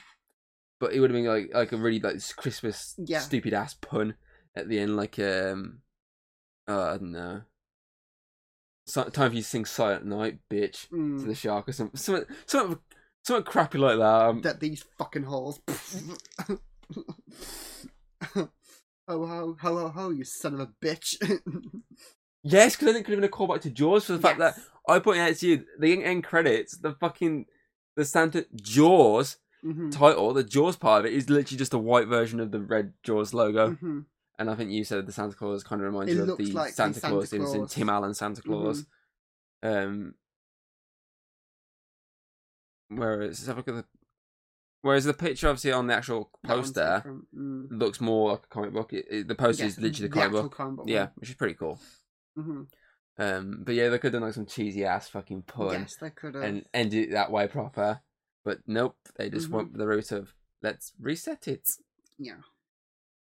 but 0.82 0.92
it 0.92 0.98
would 0.98 1.10
have 1.10 1.14
been 1.16 1.26
like 1.30 1.54
like 1.54 1.70
a 1.70 1.76
really 1.76 2.00
like 2.00 2.16
Christmas 2.36 2.96
Yeah. 2.98 3.20
stupid 3.20 3.54
ass 3.54 3.74
pun 3.74 4.16
at 4.56 4.68
the 4.68 4.80
end, 4.80 4.96
like 4.96 5.16
um, 5.20 5.78
oh, 6.66 6.82
I 6.82 6.98
don't 6.98 7.12
know. 7.12 7.42
Time 8.92 9.12
for 9.12 9.36
you 9.36 9.42
to 9.42 9.48
sing 9.48 9.64
Silent 9.64 10.04
Night, 10.06 10.40
bitch. 10.50 10.88
to 10.88 10.94
Mm, 10.96 11.24
the 11.26 11.36
shark 11.36 11.68
or 11.68 11.72
something, 11.72 11.96
something, 11.96 12.24
something, 12.46 12.78
something 13.24 13.44
crappy 13.44 13.78
like 13.78 13.96
that. 13.98 14.04
Um, 14.22 14.42
that 14.42 14.58
these 14.58 14.84
fucking 14.98 15.22
holes. 15.22 15.60
ho 18.34 18.48
ho 19.06 19.56
ho 19.60 19.78
ho 19.78 19.88
ho! 19.88 20.10
You 20.10 20.24
son 20.24 20.54
of 20.54 20.60
a 20.60 20.66
bitch. 20.84 21.14
yes, 22.42 22.74
because 22.74 22.88
I 22.88 22.92
think 22.92 23.02
it 23.02 23.04
could 23.04 23.12
have 23.12 23.20
been 23.20 23.24
a 23.24 23.28
callback 23.28 23.60
to 23.62 23.70
Jaws 23.70 24.06
for 24.06 24.14
the 24.14 24.18
fact 24.18 24.40
that 24.40 24.56
I 24.88 24.98
pointed 24.98 25.20
out 25.30 25.36
to 25.36 25.46
you 25.46 25.64
the 25.78 26.02
end 26.04 26.24
credits, 26.24 26.76
the 26.76 26.94
fucking 26.94 27.46
the 27.96 28.04
Santa 28.04 28.46
Jaws 28.56 29.36
Mhm, 29.64 29.92
title, 29.92 30.32
the 30.32 30.42
Jaws 30.42 30.76
part 30.76 31.00
of 31.00 31.06
it 31.06 31.14
is 31.14 31.30
literally 31.30 31.58
just 31.58 31.72
a 31.74 31.78
white 31.78 32.08
version 32.08 32.40
of 32.40 32.50
the 32.50 32.60
red 32.60 32.94
Jaws 33.02 33.32
logo. 33.32 33.72
mhm. 33.74 34.06
And 34.38 34.50
I 34.50 34.54
think 34.56 34.70
you 34.70 34.82
said 34.82 35.06
the 35.06 35.12
Santa 35.12 35.36
Claus 35.36 35.62
kind 35.62 35.80
of 35.80 35.86
reminds 35.86 36.10
It 36.10 36.16
you 36.16 36.22
of 36.22 36.36
the 36.38 36.52
like 36.52 36.70
the 36.70 36.74
Santa, 36.74 36.98
Santa 36.98 37.26
Claus, 37.26 37.54
in- 37.54 37.66
Tim 37.68 37.88
Allen 37.88 38.14
Santa 38.14 38.42
Clause. 38.42 38.86
Um, 39.62 40.14
whereas 42.88 43.46
have 43.46 43.56
a 43.56 43.58
look 43.60 43.68
at 43.68 43.74
the 43.74 43.84
whereas 44.80 45.04
the 45.04 45.14
picture 45.14 45.48
obviously 45.48 45.72
on 45.72 45.86
the 45.86 45.94
actual 45.94 46.30
poster 46.44 47.02
mm. 47.34 47.66
looks 47.70 48.00
more 48.00 48.32
like 48.32 48.44
a 48.44 48.48
comic 48.48 48.72
book. 48.72 48.92
It, 48.92 49.06
it- 49.10 49.28
the 49.28 49.34
poster 49.34 49.64
Yes, 49.64 49.72
is 49.74 49.78
literally 49.80 50.08
the 50.08 50.14
the 50.14 50.20
comic 50.20 50.32
book. 50.42 50.52
comic 50.56 50.76
book 50.76 50.88
Yeah, 50.88 51.08
which 51.16 51.30
is 51.30 51.36
pretty 51.36 51.54
cool. 51.54 51.78
Mhm. 52.36 52.66
Um, 53.18 53.62
but 53.64 53.74
yeah, 53.74 53.90
they 53.90 53.98
could 53.98 54.12
have 54.12 54.20
done 54.20 54.22
like 54.26 54.34
some 54.34 54.46
cheesy 54.46 54.84
ass 54.84 55.08
fucking 55.08 55.42
pun 55.42 55.72
Yes, 55.72 55.96
they 56.00 56.10
could 56.10 56.34
have. 56.34 56.42
and 56.42 56.66
ended 56.72 57.08
it 57.08 57.12
that 57.12 57.30
way 57.30 57.46
proper. 57.46 58.00
But 58.44 58.60
nope, 58.66 58.96
they 59.16 59.30
just 59.30 59.48
Mhm. 59.48 59.52
went 59.52 59.78
the 59.78 59.86
route 59.86 60.12
of 60.12 60.34
let's 60.62 60.92
reset 60.98 61.46
it. 61.48 61.70
Yeah. 62.18 62.42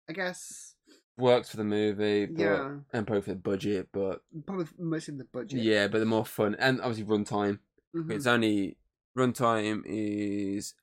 I 0.10 0.14
guess. 0.14 0.76
Works 1.18 1.50
for 1.50 1.58
the 1.58 1.64
movie, 1.64 2.26
but 2.26 2.42
Yeah. 2.42 2.80
and 2.94 3.06
probably 3.06 3.22
for 3.22 3.30
the 3.32 3.36
budget, 3.36 3.90
but 3.92 4.24
Probably 4.46 4.66
mostly 4.78 5.16
the 5.18 5.26
budget. 5.26 5.60
yeah, 5.60 5.88
but 5.88 6.00
the 6.00 6.06
more 6.06 6.26
fun 6.26 6.56
and 6.56 6.82
obviously 6.82 7.06
runtime. 7.06 7.60
Mhm, 7.94 8.12
It's 8.12 8.26
only 8.26 8.78
runtime 9.18 9.84
is 9.86 10.74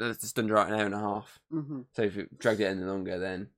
it's 0.00 0.20
just 0.22 0.38
under 0.38 0.56
an 0.56 0.72
hour 0.72 0.86
and 0.86 0.94
a 0.94 0.98
half. 0.98 1.38
mhm. 1.52 1.86
So 1.92 2.02
if 2.02 2.16
you 2.16 2.28
dragged 2.38 2.60
it 2.60 2.64
any 2.64 2.82
longer, 2.82 3.18
then 3.18 3.42
it 3.42 3.48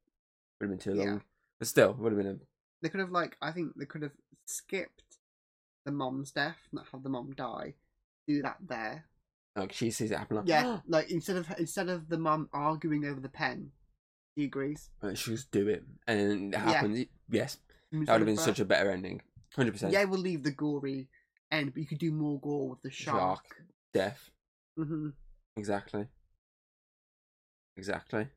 would 0.61 0.71
have 0.71 0.79
been 0.79 0.93
too 0.93 0.99
Yeah. 0.99 1.05
long. 1.13 1.23
But 1.59 1.69
still, 1.69 1.95
would 1.95 2.13
have 2.13 2.19
been 2.21 2.41
a 2.41 2.41
They 2.83 2.89
could 2.89 3.01
have 3.01 3.13
like 3.13 3.37
I 3.41 3.53
think 3.53 3.77
they 3.77 3.87
could 3.87 4.03
have 4.03 4.17
skipped 4.47 5.19
the 5.85 5.93
mom's 5.93 6.33
death, 6.33 6.59
not 6.73 6.89
have 6.89 7.03
the 7.05 7.09
mom 7.09 7.33
die. 7.33 7.75
Do 8.27 8.43
that 8.43 8.59
there. 8.61 9.09
Like 9.57 9.73
she 9.73 9.91
sees 9.91 10.11
it 10.11 10.19
happen. 10.19 10.37
Like, 10.37 10.47
Yeah, 10.49 10.81
like 10.87 11.11
instead 11.11 11.37
of 11.37 11.49
instead 11.59 11.89
of 11.89 12.09
the 12.09 12.19
mom 12.19 12.49
arguing 12.53 13.05
over 13.05 13.21
the 13.21 13.29
pen, 13.29 13.73
he 14.37 14.45
agrees. 14.45 14.91
Like, 15.03 15.17
she 15.17 15.31
just 15.33 15.51
do 15.51 15.69
it, 15.69 15.85
and 16.07 16.55
it 16.55 16.59
Yeah. 16.59 16.61
happens. 16.61 17.07
Yes, 17.29 17.59
that 17.91 17.99
would 17.99 18.09
have 18.09 18.25
been 18.27 18.37
such 18.37 18.61
a 18.61 18.65
better 18.65 18.91
ending. 18.91 19.23
Hundred 19.55 19.73
percent. 19.73 19.93
Yeah, 19.93 20.05
we'll 20.05 20.21
leave 20.21 20.43
the 20.43 20.51
gory 20.51 21.09
end, 21.51 21.73
but 21.73 21.81
you 21.81 21.87
could 21.87 21.99
do 21.99 22.13
more 22.13 22.39
gore 22.41 22.69
with 22.71 22.83
the 22.83 22.91
shark. 22.91 23.19
Shark. 23.19 23.45
Death. 23.95 24.31
hmm 24.77 25.09
Exactly. 25.57 26.07
Exactly. 27.77 28.29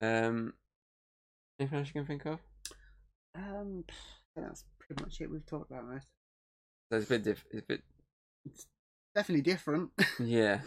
Um. 0.00 0.52
Anything 1.58 1.78
else 1.78 1.88
you 1.88 1.92
can 1.94 2.06
think 2.06 2.26
of? 2.26 2.40
Um, 3.34 3.84
that's 4.36 4.64
pretty 4.78 5.02
much 5.02 5.20
it. 5.20 5.30
We've 5.30 5.46
talked 5.46 5.70
about 5.70 5.86
most. 5.88 6.06
So 6.90 6.98
it's 6.98 7.06
a 7.06 7.08
bit 7.10 7.24
diff. 7.24 7.44
It's 7.50 7.62
a 7.62 7.66
bit. 7.66 7.82
It's 8.44 8.66
definitely 9.14 9.42
different. 9.42 9.90
Yeah. 10.20 10.60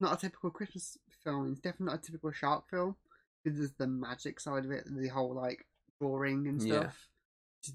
not 0.00 0.14
a 0.14 0.20
typical 0.20 0.50
Christmas 0.50 0.98
film. 1.22 1.50
It's 1.52 1.60
definitely 1.60 1.86
not 1.86 1.98
a 2.02 2.06
typical 2.06 2.32
shark 2.32 2.68
film. 2.68 2.96
Because 3.42 3.58
there's 3.58 3.72
the 3.72 3.86
magic 3.86 4.40
side 4.40 4.64
of 4.64 4.70
it, 4.70 4.84
the 4.86 5.08
whole 5.08 5.34
like 5.34 5.66
drawing 6.00 6.46
and 6.48 6.62
Yeah. 6.62 6.80
stuff. 6.80 7.08
It's 7.62 7.72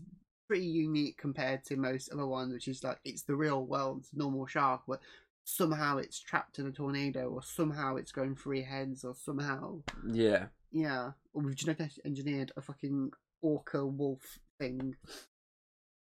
pretty 0.48 0.66
unique 0.66 1.18
compared 1.18 1.64
to 1.66 1.76
most 1.78 2.10
other 2.12 2.26
ones, 2.26 2.54
which 2.54 2.68
is 2.68 2.84
like 2.84 3.00
it's 3.06 3.22
the 3.24 3.36
real 3.36 3.64
world, 3.66 4.00
it's 4.00 4.12
a 4.14 4.18
normal 4.18 4.48
shark, 4.48 4.82
but 4.88 5.00
somehow 5.46 5.98
it's 5.98 6.20
trapped 6.20 6.58
in 6.60 6.66
a 6.68 6.72
tornado, 6.72 7.30
or 7.30 7.42
somehow 7.44 7.96
it's 7.98 8.12
going 8.12 8.36
three 8.36 8.64
heads, 8.64 9.04
or 9.04 9.14
somehow 9.16 9.80
Yeah. 10.08 10.48
yeah, 10.72 11.12
or 11.34 11.44
we've 11.44 11.56
genetically 11.56 12.02
engineered 12.04 12.52
a 12.58 12.62
fucking 12.62 13.12
orca 13.42 13.86
wolf 13.86 14.40
thing. 14.60 14.96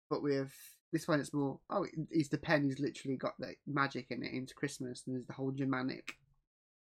But 0.09 0.23
with 0.23 0.53
this 0.93 1.07
one, 1.07 1.21
it's 1.21 1.33
more 1.33 1.61
oh, 1.71 1.87
it's 2.11 2.29
the 2.29 2.39
pen. 2.39 2.65
He's 2.65 2.81
literally 2.81 3.17
got 3.17 3.35
the 3.39 3.55
magic 3.67 4.07
in 4.11 4.23
it 4.23 4.33
into 4.33 4.55
Christmas, 4.55 5.03
and 5.07 5.15
there's 5.17 5.27
the 5.27 5.33
whole 5.35 5.51
Germanic 5.53 6.15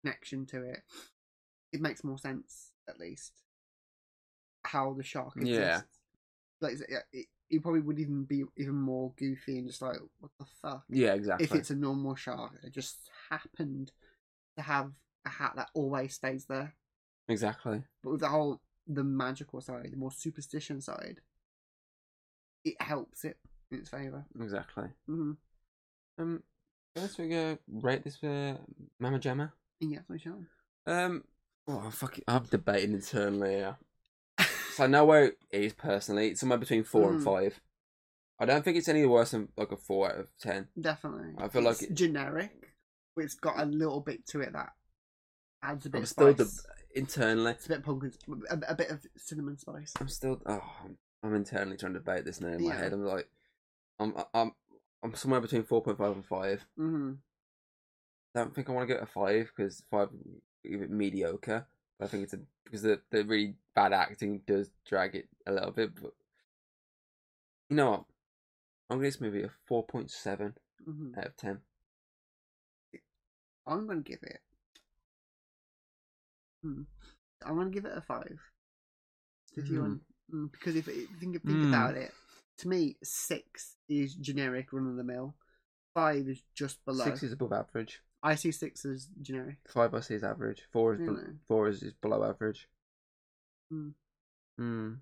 connection 0.01 0.45
to 0.47 0.63
it. 0.63 0.79
It 1.73 1.81
makes 1.81 2.03
more 2.03 2.17
sense, 2.17 2.71
at 2.87 2.99
least, 2.99 3.33
how 4.63 4.93
the 4.93 5.03
shark 5.03 5.35
exists. 5.35 5.57
Yeah. 5.59 5.81
like 6.61 6.73
it, 6.79 7.03
it, 7.11 7.25
it 7.49 7.61
probably 7.61 7.81
would 7.81 7.99
even 7.99 8.23
be 8.23 8.43
even 8.57 8.75
more 8.75 9.13
goofy 9.17 9.59
and 9.59 9.67
just 9.67 9.81
like 9.81 9.97
what 10.19 10.31
the 10.39 10.45
fuck 10.61 10.83
Yeah, 10.89 11.13
exactly. 11.13 11.45
if 11.45 11.53
it's 11.55 11.69
a 11.69 11.75
normal 11.75 12.15
shark. 12.15 12.53
It 12.63 12.73
just 12.73 13.09
happened 13.29 13.91
to 14.57 14.63
have 14.63 14.91
a 15.25 15.29
hat 15.29 15.53
that 15.55 15.69
always 15.73 16.13
stays 16.15 16.45
there. 16.45 16.75
Exactly. 17.29 17.83
But 18.03 18.11
with 18.11 18.21
the 18.21 18.29
whole 18.29 18.61
the 18.87 19.03
magical 19.03 19.59
side, 19.61 19.89
the 19.91 19.97
more 19.97 20.11
superstition 20.11 20.79
side, 20.81 21.19
it 22.63 22.81
helps 22.81 23.23
it 23.25 23.37
in 23.71 23.79
its 23.79 23.89
favour. 23.89 24.25
Exactly. 24.39 24.85
Mm-hmm. 25.09 25.31
Um, 26.19 26.43
let's 26.95 27.17
we 27.17 27.29
go 27.29 27.57
rate 27.71 28.03
this 28.03 28.17
for 28.17 28.57
Mama 28.99 29.19
Jamma. 29.19 29.51
Yeah, 29.79 29.99
we 30.09 30.19
shall. 30.19 30.39
Um, 30.85 31.23
oh 31.67 31.89
fuck 31.91 32.17
it, 32.17 32.23
I'm 32.27 32.43
debating 32.43 32.93
internally. 32.93 33.57
Yeah. 33.57 33.73
so 34.73 34.85
I 34.85 34.87
know 34.87 35.05
where 35.05 35.25
it 35.25 35.37
is 35.51 35.73
personally. 35.73 36.29
It's 36.29 36.39
somewhere 36.39 36.57
between 36.57 36.83
four 36.83 37.11
and 37.11 37.21
Mm. 37.21 37.25
five. 37.25 37.59
I 38.39 38.45
don't 38.45 38.63
think 38.63 38.77
it's 38.77 38.87
any 38.87 39.05
worse 39.05 39.31
than 39.31 39.49
like 39.57 39.71
a 39.71 39.77
four 39.77 40.09
out 40.11 40.19
of 40.19 40.27
ten. 40.39 40.67
Definitely. 40.79 41.33
I 41.37 41.47
feel 41.49 41.63
like 41.63 41.73
It's 41.81 41.91
it- 41.91 41.93
generic, 41.95 42.73
but 43.15 43.25
it's 43.25 43.35
got 43.35 43.59
a 43.59 43.65
little 43.65 44.01
bit 44.01 44.25
to 44.27 44.41
it 44.41 44.53
that 44.53 44.73
adds 45.63 45.85
a 45.85 45.89
bit 45.89 45.97
I'm 45.97 46.03
of 46.03 46.09
still 46.09 46.33
spice. 46.35 46.63
de- 46.93 46.99
internally. 46.99 47.51
It's 47.51 47.65
a 47.65 47.69
bit 47.69 47.83
pumpkin, 47.83 48.13
a, 48.49 48.59
a 48.69 48.75
bit 48.75 48.89
of 48.91 49.05
cinnamon 49.17 49.57
spice. 49.57 49.93
I'm 49.99 50.07
still. 50.07 50.39
Oh, 50.45 50.61
I'm, 50.83 50.97
I'm 51.23 51.35
internally 51.35 51.77
trying 51.77 51.93
to 51.93 51.99
debate 51.99 52.25
this 52.25 52.39
now 52.41 52.49
in 52.49 52.63
my 52.63 52.69
Yeah. 52.69 52.77
head. 52.77 52.93
I'm 52.93 53.03
like, 53.03 53.27
I'm 53.99 54.13
I'm 54.33 54.51
I'm 55.03 55.15
somewhere 55.15 55.41
between 55.41 55.63
four 55.63 55.81
point 55.81 55.97
five 55.97 56.13
and 56.13 56.25
five. 56.25 56.65
Mm-hmm. 56.79 57.13
I 58.35 58.39
don't 58.39 58.53
think 58.53 58.69
I 58.69 58.73
want 58.73 58.87
to 58.87 58.93
get 58.93 59.03
a 59.03 59.07
five 59.07 59.51
because 59.55 59.83
five 59.89 60.09
is 60.63 60.89
mediocre. 60.89 61.65
But 61.99 62.05
I 62.05 62.07
think 62.09 62.23
it's 62.23 62.33
a 62.33 62.39
because 62.63 62.83
the 62.83 63.01
the 63.11 63.23
really 63.25 63.55
bad 63.75 63.93
acting 63.93 64.41
does 64.45 64.71
drag 64.87 65.15
it 65.15 65.27
a 65.45 65.51
little 65.51 65.71
bit. 65.71 65.95
But 65.95 66.13
you 67.69 67.75
know 67.77 67.89
what? 67.91 68.05
I'm 68.89 68.97
gonna 68.97 69.03
give 69.03 69.13
this 69.13 69.21
movie 69.21 69.43
a 69.43 69.49
four 69.67 69.85
point 69.85 70.11
seven 70.11 70.53
Mm-hmm. 70.87 71.19
out 71.19 71.25
of 71.27 71.37
ten. 71.37 71.59
I'm 73.67 73.85
gonna 73.87 74.01
give 74.01 74.23
it. 74.23 74.39
Hmm. 76.63 76.83
I'm 77.45 77.57
gonna 77.57 77.69
give 77.69 77.85
it 77.85 77.97
a 77.97 78.01
five. 78.01 78.39
If 79.55 79.69
you 79.69 79.79
Hmm. 79.79 79.81
want, 79.81 80.01
mm, 80.33 80.51
because 80.51 80.75
if, 80.75 80.87
if 80.87 80.95
you 80.95 81.07
think, 81.19 81.45
think 81.45 81.63
Hmm. 81.63 81.63
about 81.63 81.95
it, 81.95 82.11
to 82.59 82.67
me, 82.67 82.97
six 83.03 83.75
is 83.89 84.15
generic, 84.15 84.71
run 84.73 84.87
of 84.87 84.95
the 84.95 85.03
mill. 85.03 85.35
Five 85.93 86.27
is 86.27 86.43
just 86.55 86.83
below. 86.85 87.05
Six 87.05 87.23
is 87.23 87.31
above 87.33 87.53
average. 87.53 88.01
I 88.23 88.35
see 88.35 88.51
six 88.51 88.83
as 88.85 89.07
generic. 89.21 89.57
Five 89.67 89.93
I 89.93 89.99
see 90.01 90.15
is 90.15 90.23
average. 90.23 90.63
Four 90.71 90.95
is 90.95 90.99
Really? 91.01 91.23
four 91.47 91.67
is, 91.67 91.83
is 91.83 91.93
below 91.93 92.23
average. 92.23 92.67
Hmm. 93.71 93.89
Hmm. 94.57 94.93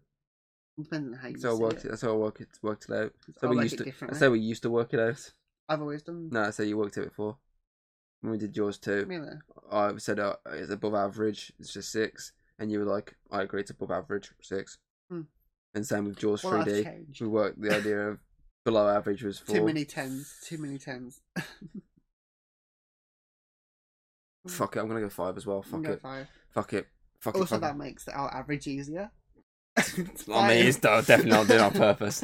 Depends 0.77 1.13
on 1.13 1.19
how 1.19 1.27
you 1.29 1.33
That's 1.37 1.43
how 1.45 1.51
I 1.51 1.55
see 1.55 1.61
worked 1.63 1.77
it. 1.77 1.85
it. 1.85 1.89
That's 1.89 2.01
how 2.01 2.09
I 2.09 2.15
worked 2.15 2.41
it. 2.41 2.47
Worked 2.61 2.85
it 2.89 2.91
out. 2.95 3.13
So 3.39 3.47
I 3.47 3.49
we 3.49 3.55
like 3.57 3.63
used 3.63 3.73
it 3.75 3.77
to. 3.77 3.83
I 3.83 3.85
differently. 3.85 4.19
say 4.19 4.27
we 4.27 4.39
used 4.39 4.63
to 4.63 4.69
work 4.69 4.93
it 4.93 4.99
out. 4.99 5.31
I've 5.69 5.81
always 5.81 6.03
done. 6.03 6.29
No, 6.31 6.43
I 6.43 6.49
say 6.51 6.65
you 6.65 6.77
worked 6.77 6.97
it 6.97 7.05
before. 7.09 7.37
When 8.21 8.31
we 8.31 8.37
did 8.37 8.55
yours 8.55 8.77
too. 8.77 9.05
Really? 9.07 9.35
I 9.71 9.97
said 9.97 10.19
uh, 10.19 10.35
it's 10.51 10.71
above 10.71 10.93
average. 10.95 11.53
It's 11.59 11.73
just 11.73 11.91
six, 11.91 12.33
and 12.59 12.71
you 12.71 12.79
were 12.79 12.85
like, 12.85 13.15
I 13.31 13.43
agree, 13.43 13.61
it's 13.61 13.71
above 13.71 13.91
average, 13.91 14.31
six. 14.41 14.77
Hmm. 15.09 15.21
And 15.75 15.85
same 15.85 16.05
with 16.05 16.17
Jaws 16.17 16.43
Well, 16.43 16.63
3D. 16.63 16.83
changed. 16.83 17.21
We 17.21 17.27
worked 17.27 17.61
the 17.61 17.75
idea 17.75 17.99
of 18.09 18.19
below 18.63 18.87
average 18.87 19.21
was 19.23 19.37
four. 19.39 19.55
Too 19.57 19.65
many 19.65 19.85
tens. 19.85 20.33
Too 20.43 20.57
many 20.57 20.77
tens. 20.79 21.21
Fuck 24.47 24.75
it, 24.75 24.79
I'm 24.79 24.87
gonna 24.87 25.01
go 25.01 25.09
five 25.09 25.37
as 25.37 25.45
well. 25.45 25.61
Fuck 25.63 25.85
it. 25.85 26.01
Five. 26.01 26.27
Fuck 26.51 26.73
it. 26.73 26.87
Fuck 27.19 27.35
it. 27.35 27.39
Also, 27.39 27.55
fuck 27.55 27.61
that 27.61 27.71
it. 27.75 27.77
makes 27.77 28.07
our 28.07 28.31
average 28.33 28.67
easier. 28.67 29.11
I 29.77 29.83
mean, 29.97 30.07
it's 30.67 30.77
definitely 30.77 31.31
not 31.31 31.47
doing 31.47 31.59
it 31.59 31.63
on 31.63 31.71
purpose. 31.73 32.23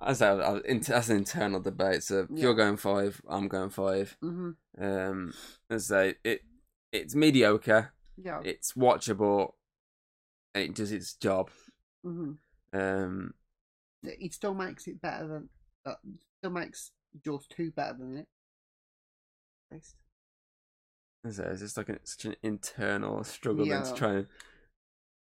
I- 0.00 0.10
I- 0.10 0.60
that's 0.80 1.08
an 1.10 1.16
internal 1.18 1.60
debate. 1.60 2.02
So 2.02 2.26
Yeah. 2.28 2.42
you're 2.42 2.54
going 2.54 2.76
five, 2.76 3.22
I'm 3.28 3.46
going 3.46 3.70
five. 3.70 4.16
hmm 4.20 4.50
Um, 4.78 5.32
as 5.70 5.86
say, 5.86 6.16
it 6.24 6.42
it's 6.90 7.14
mediocre. 7.14 7.92
Yeah. 8.16 8.40
It's 8.44 8.72
watchable. 8.72 9.52
And 10.54 10.64
it 10.64 10.74
does 10.74 10.90
its 10.92 11.14
job. 11.14 11.50
hmm 12.02 12.32
Um, 12.72 13.34
It 14.02 14.32
still 14.34 14.54
makes 14.54 14.86
it 14.86 15.00
better 15.00 15.26
than. 15.26 15.48
Uh, 15.84 15.94
still 16.38 16.50
makes 16.50 16.90
Jaws 17.24 17.46
two 17.48 17.70
better 17.70 17.94
than 17.98 18.16
it. 18.18 18.28
Based. 19.70 19.96
as 21.24 21.40
I 21.40 21.44
it's 21.44 21.60
just 21.60 21.76
like 21.76 21.88
an, 21.88 21.98
such 22.04 22.24
an 22.26 22.36
internal 22.42 23.22
struggle 23.24 23.64
then 23.66 23.82
to 23.84 23.94
try 23.94 24.12
and 24.14 24.26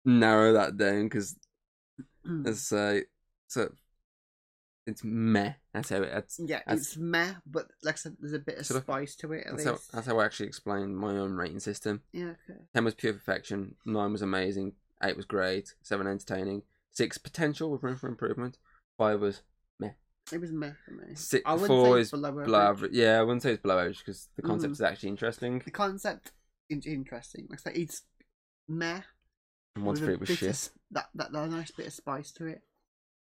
narrow 0.05 0.53
that 0.55 0.77
down 0.77 1.05
because 1.05 1.37
as 2.47 2.57
I 2.57 2.61
say, 2.99 3.05
so 3.49 3.73
it's 4.87 5.03
meh. 5.05 5.53
That's 5.75 5.91
how 5.91 5.97
it. 6.03 6.11
That's, 6.13 6.41
yeah, 6.45 6.61
that's- 6.67 6.79
it's 6.79 6.97
meh, 6.97 7.35
but 7.47 7.69
like 7.83 7.95
I 7.95 7.99
said, 7.99 8.17
there's 8.21 8.33
a 8.33 8.39
bit 8.39 8.59
of 8.59 8.71
of- 8.71 8.83
spice 8.83 9.15
to 9.17 9.33
it 9.33 9.47
at 9.47 9.53
that's 9.53 9.65
how, 9.65 9.73
least. 9.73 9.93
that's 9.93 10.07
how 10.07 10.19
I 10.19 10.25
actually 10.25 10.47
explain 10.47 10.95
my 10.97 11.17
own 11.17 11.33
rating 11.33 11.61
system. 11.61 12.03
Yeah, 12.13 12.35
okay. 12.49 12.61
Ten 12.75 12.85
was 12.85 12.95
pure 12.95 13.13
perfection. 13.13 13.75
Nine 13.85 14.13
was 14.13 14.23
amazing. 14.23 14.73
Eight 15.03 15.17
was 15.17 15.27
great. 15.27 15.75
Seven 15.83 16.07
entertaining. 16.07 16.63
Six 16.93 17.19
potential 17.19 17.71
with 17.71 17.83
room 17.83 17.97
for 17.97 18.09
improvement. 18.09 18.59
Five 18.99 19.21
was 19.21 19.43
meh. 19.79 19.91
It 20.33 20.41
was 20.41 20.53
meh 20.53 20.73
for 20.85 20.93
me. 20.93 21.15
six. 21.15 21.43
I 21.47 21.53
wouldn't 21.53 21.69
Four 21.69 21.97
say 21.97 22.01
is 22.01 22.11
below 22.11 22.31
below 22.33 22.59
average. 22.59 22.69
average. 22.79 22.93
Yeah, 22.93 23.19
I 23.19 23.23
wouldn't 23.23 23.43
say 23.43 23.53
it's 23.53 23.63
below 23.63 23.79
average 23.79 23.99
because 23.99 24.29
the 24.37 24.43
concept 24.43 24.71
Mhm. 24.71 24.75
is 24.75 24.81
actually 24.83 25.09
interesting. 25.11 25.59
The 25.65 25.71
concept 25.71 26.33
is 26.69 26.87
interesting. 26.87 27.47
Like 27.49 27.61
I 27.67 27.73
say, 27.73 27.79
it's 27.81 28.03
meh. 28.69 29.03
And 29.77 29.85
one 29.85 29.93
with 29.93 30.01
to 30.01 30.05
a 30.05 30.07
three 30.09 30.17
was 30.17 30.29
bit 30.29 30.35
of 30.35 30.39
shit. 30.39 30.49
s- 30.51 30.71
That, 30.91 31.09
that 31.15 31.33
that 31.33 31.49
nice 31.51 31.71
bit 31.71 31.87
of 31.87 31.93
spice 31.93 32.33
to 32.33 32.47
it, 32.47 32.63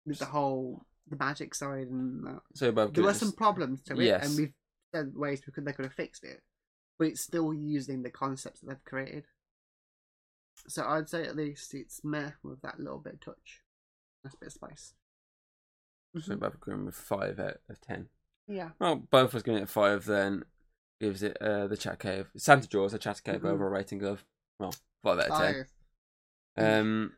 with 0.05 0.19
the 0.19 0.25
whole 0.25 0.85
the 1.07 1.15
magic 1.15 1.55
side 1.55 1.87
and 1.87 2.25
that. 2.25 2.41
So 2.55 2.71
both 2.71 2.93
There 2.93 3.03
were 3.03 3.13
some 3.13 3.31
problems 3.31 3.81
to 3.83 3.93
it, 3.93 4.03
Yes. 4.05 4.27
and 4.27 4.37
we've 4.37 4.53
said 4.93 5.15
ways 5.15 5.41
we 5.47 5.53
could 5.53 5.63
they 5.65 5.71
could 5.73 5.85
have 5.85 5.93
fixed 5.93 6.23
it, 6.25 6.41
but 6.99 7.07
it's 7.07 7.21
still 7.21 7.53
using 7.53 8.03
the 8.03 8.09
concepts 8.11 8.59
that 8.61 8.67
they've 8.67 8.83
created. 8.83 9.25
So 10.67 10.85
I'd 10.85 11.09
say 11.09 11.25
at 11.25 11.35
least 11.35 11.73
it's 11.73 12.03
meh 12.03 12.31
with 12.43 12.61
that 12.61 12.79
little 12.79 12.99
bit 12.99 13.13
of 13.15 13.19
touch, 13.21 13.61
nice 14.23 14.35
bit 14.35 14.47
of 14.47 14.53
spice. 14.53 14.93
So 16.21 16.35
both 16.37 16.55
agreeing 16.55 16.85
with 16.85 16.95
five 16.95 17.39
out 17.39 17.57
of 17.69 17.81
ten. 17.81 18.07
Yeah, 18.47 18.69
Well, 18.79 18.95
both 18.95 19.29
of 19.29 19.35
us 19.35 19.41
giving 19.43 19.59
it 19.59 19.63
a 19.63 19.67
five 19.67 20.05
then 20.05 20.43
gives 21.01 21.23
it 21.23 21.35
uh, 21.41 21.67
the 21.67 21.75
Chat 21.75 21.99
Cave. 21.99 22.29
Santa 22.37 22.67
Jaws, 22.69 22.93
a 22.93 22.97
Chat 22.99 23.21
Cave 23.23 23.41
Mhm. 23.41 23.49
overall 23.49 23.71
rating 23.71 24.01
of 24.03 24.23
well 24.59 24.73
five 25.03 25.19
out 25.19 25.29
of 25.31 25.37
ten. 25.37 25.65
five. 26.55 26.79
Um, 26.79 27.13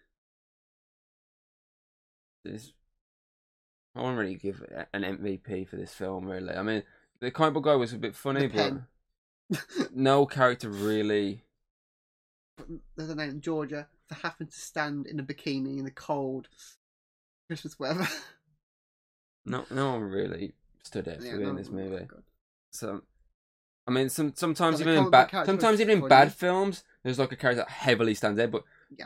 this, 2.44 2.74
I 3.96 4.02
won't 4.02 4.18
really 4.18 4.36
give 4.36 4.64
an 4.94 5.04
MVP 5.04 5.68
for 5.68 5.76
this 5.76 5.94
film. 5.94 6.26
Really, 6.28 6.54
I 6.56 6.64
mean, 6.64 6.84
the 7.20 7.30
comic 7.32 7.54
book 7.56 7.66
guy 7.66 7.76
was 7.76 7.94
a 7.94 7.98
bit 7.98 8.16
funny, 8.16 8.48
but 8.48 8.74
no 9.94 10.26
character 10.26 10.70
really. 10.70 11.44
There's 12.96 13.10
a 13.10 13.16
name 13.16 13.30
in 13.30 13.42
Georgia 13.42 13.88
for 14.08 14.16
having 14.16 14.48
to 14.48 14.54
stand 14.58 15.06
in 15.08 15.20
a 15.20 15.24
bikini 15.24 15.78
in 15.78 15.86
the 15.86 15.92
cold 15.92 16.48
Christmas 17.48 17.80
weather. 17.80 18.08
No, 19.50 19.66
no 19.72 19.94
one 19.94 20.02
really 20.02 20.56
stood 20.84 21.06
for 21.06 21.22
Yeah, 21.24 21.38
me 21.38 21.48
in 21.48 21.56
this 21.56 21.70
no, 21.70 21.78
movie. 21.78 22.04
God. 22.04 22.24
So, 22.74 23.02
I 23.88 23.92
mean, 23.92 24.10
some 24.10 24.34
sometimes 24.36 24.82
even 24.82 25.06
in 25.06 25.10
bad, 25.10 25.30
sometimes 25.46 25.80
even 25.80 26.02
in 26.02 26.08
bad 26.10 26.34
films, 26.34 26.84
there's 27.02 27.18
like 27.18 27.32
a 27.32 27.38
character 27.38 27.62
that 27.62 27.70
heavily 27.70 28.14
stands 28.14 28.42
out, 28.42 28.52
but 28.52 28.66
Yeah. 28.98 29.06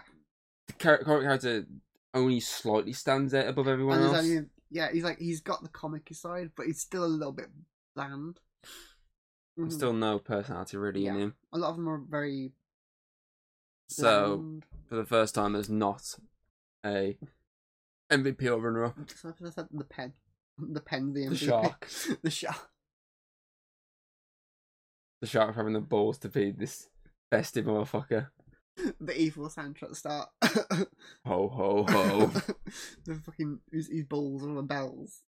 the 0.66 0.74
comic 0.74 1.06
character 1.06 1.68
only 2.16 2.40
slightly 2.40 2.92
stands 2.94 3.36
out 3.36 3.50
above 3.50 3.68
everyone 3.68 4.02
else. 4.02 4.18
only, 4.18 4.48
yeah, 4.72 4.92
he's 4.92 5.04
like 5.04 5.20
he's 5.20 5.42
got 5.42 5.62
the 5.62 5.70
comic 5.70 6.10
side, 6.12 6.50
but 6.56 6.66
he's 6.66 6.82
still 6.82 7.06
a 7.06 7.06
little 7.06 7.34
bit 7.34 7.52
bland. 7.96 8.40
Mhm. 9.60 9.72
Still 9.72 9.94
no 9.94 10.18
personality 10.18 10.78
really 10.78 11.06
in 11.06 11.16
him. 11.20 11.36
a 11.54 11.60
lot 11.60 11.70
of 11.70 11.76
them 11.76 11.88
are 11.88 12.00
very. 12.00 12.54
So 13.92 14.38
bland. 14.38 14.66
for 14.88 14.96
the 14.96 15.06
first 15.06 15.36
time, 15.36 15.54
there's 15.54 15.70
not 15.70 16.16
a 16.86 17.18
MVP 18.12 18.46
or 18.46 18.60
runner-up. 18.60 18.98
So 19.16 19.34
I 19.46 19.50
said 19.50 19.68
the 19.72 19.84
pen, 19.84 20.14
the 20.58 20.82
pen, 20.82 21.14
the, 21.14 21.28
The 21.28 21.36
MVP. 21.36 21.38
shark. 21.48 21.88
the 22.22 22.30
shark. 22.30 22.70
The 25.22 25.28
shark 25.28 25.56
having 25.56 25.74
the 25.74 25.80
balls 25.82 26.18
to 26.20 26.30
be 26.30 26.52
this 26.52 26.88
festive 27.30 27.66
motherfucker. 27.66 28.28
the 29.00 29.20
evil 29.20 29.50
Santa 29.50 29.86
at 29.86 29.90
the 29.92 29.96
start. 29.96 30.30
Ho 31.26 31.48
ho 31.50 31.86
ho! 31.88 32.32
the 33.06 33.16
fucking 33.16 33.60
his, 33.72 33.88
his 33.88 34.06
balls 34.06 34.44
on 34.44 34.56
the 34.56 34.64
bells. 34.64 35.22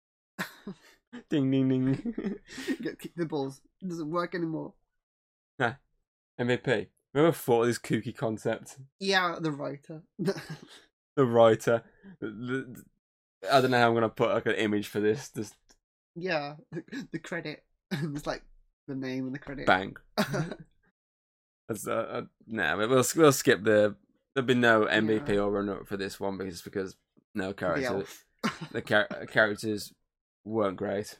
ding 1.28 1.50
ding 1.50 1.68
ding. 1.68 2.36
Get 2.80 2.98
kick 2.98 3.12
the 3.16 3.26
balls. 3.26 3.60
It 3.82 3.88
doesn't 3.88 4.10
work 4.10 4.34
anymore. 4.34 4.72
Nah. 5.58 5.74
MVP. 6.40 6.86
Remember 7.14 7.34
thought 7.36 7.62
of 7.62 7.66
this 7.68 7.78
kooky 7.78 8.16
concept? 8.16 8.78
Yeah, 9.00 9.36
the 9.40 9.52
writer. 9.52 10.02
The 11.14 11.26
writer. 11.26 11.82
The, 12.20 12.26
the- 12.28 12.84
I 13.52 13.60
don't 13.60 13.70
know 13.70 13.78
how 13.78 13.88
I'm 13.88 13.94
gonna 13.94 14.08
put 14.08 14.30
like 14.30 14.46
an 14.46 14.54
image 14.54 14.88
for 14.88 14.98
this. 15.00 15.28
Just 15.30 15.54
yeah, 16.16 16.54
the, 16.70 16.82
the 17.12 17.18
credit. 17.18 17.64
it's 17.90 18.26
like 18.26 18.42
the 18.88 18.94
name 18.94 19.26
and 19.26 19.34
the 19.34 19.38
credit. 19.38 19.66
bang. 19.66 19.94
That's, 21.68 21.86
uh, 21.86 21.92
uh, 21.92 22.22
nah, 22.46 22.76
we'll 22.78 23.04
we'll 23.16 23.32
skip 23.32 23.62
the. 23.62 23.94
There'll 24.34 24.46
be 24.46 24.54
no 24.54 24.86
MVP 24.86 25.28
Yeah. 25.34 25.40
or 25.40 25.50
runner 25.50 25.80
up 25.80 25.86
for 25.86 25.98
this 25.98 26.18
one 26.18 26.38
because 26.38 26.62
because 26.62 26.96
no 27.34 27.48
the 27.48 27.54
character. 27.54 27.86
elf. 27.86 28.24
The 28.72 28.80
char- 28.80 29.26
characters 29.30 29.92
weren't 30.46 30.76
great. 30.76 31.18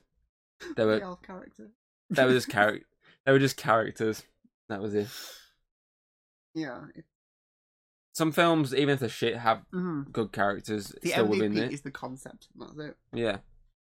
They 0.77 0.85
were 0.87 1.01
the 1.01 1.17
character. 1.23 1.69
they 2.09 2.25
were 2.25 2.33
just 2.33 2.51
char- 2.51 2.79
They 3.27 3.33
were 3.33 3.39
just 3.39 3.59
characters. 3.59 4.23
That 4.71 4.81
was 4.81 4.95
it. 4.95 5.09
Yeah. 6.55 6.81
Some 8.15 8.33
films, 8.33 8.75
even 8.75 8.91
if 8.91 9.01
they're 9.01 9.09
shit, 9.09 9.39
have 9.39 9.63
mhm. 9.73 10.13
good 10.13 10.33
characters 10.33 10.95
The 11.03 11.11
still 11.11 11.27
within 11.27 11.53
MVP 11.53 11.59
it. 11.59 11.73
is 11.73 11.81
the 11.81 11.91
concept. 11.91 12.49
That's 12.59 12.79
it. 12.79 12.97
Yeah. 13.13 13.39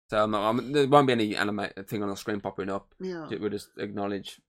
So 0.09 0.23
I'm 0.23 0.31
not, 0.31 0.49
I'm, 0.49 0.71
there 0.71 0.87
won't 0.87 1.07
be 1.07 1.13
any 1.13 1.35
anime 1.35 1.67
thing 1.87 2.03
on 2.03 2.09
the 2.09 2.15
screen 2.15 2.39
popping 2.39 2.69
up. 2.69 2.93
Yeah. 2.99 3.27
We'll 3.39 3.49
just 3.49 3.69
acknowledge. 3.77 4.39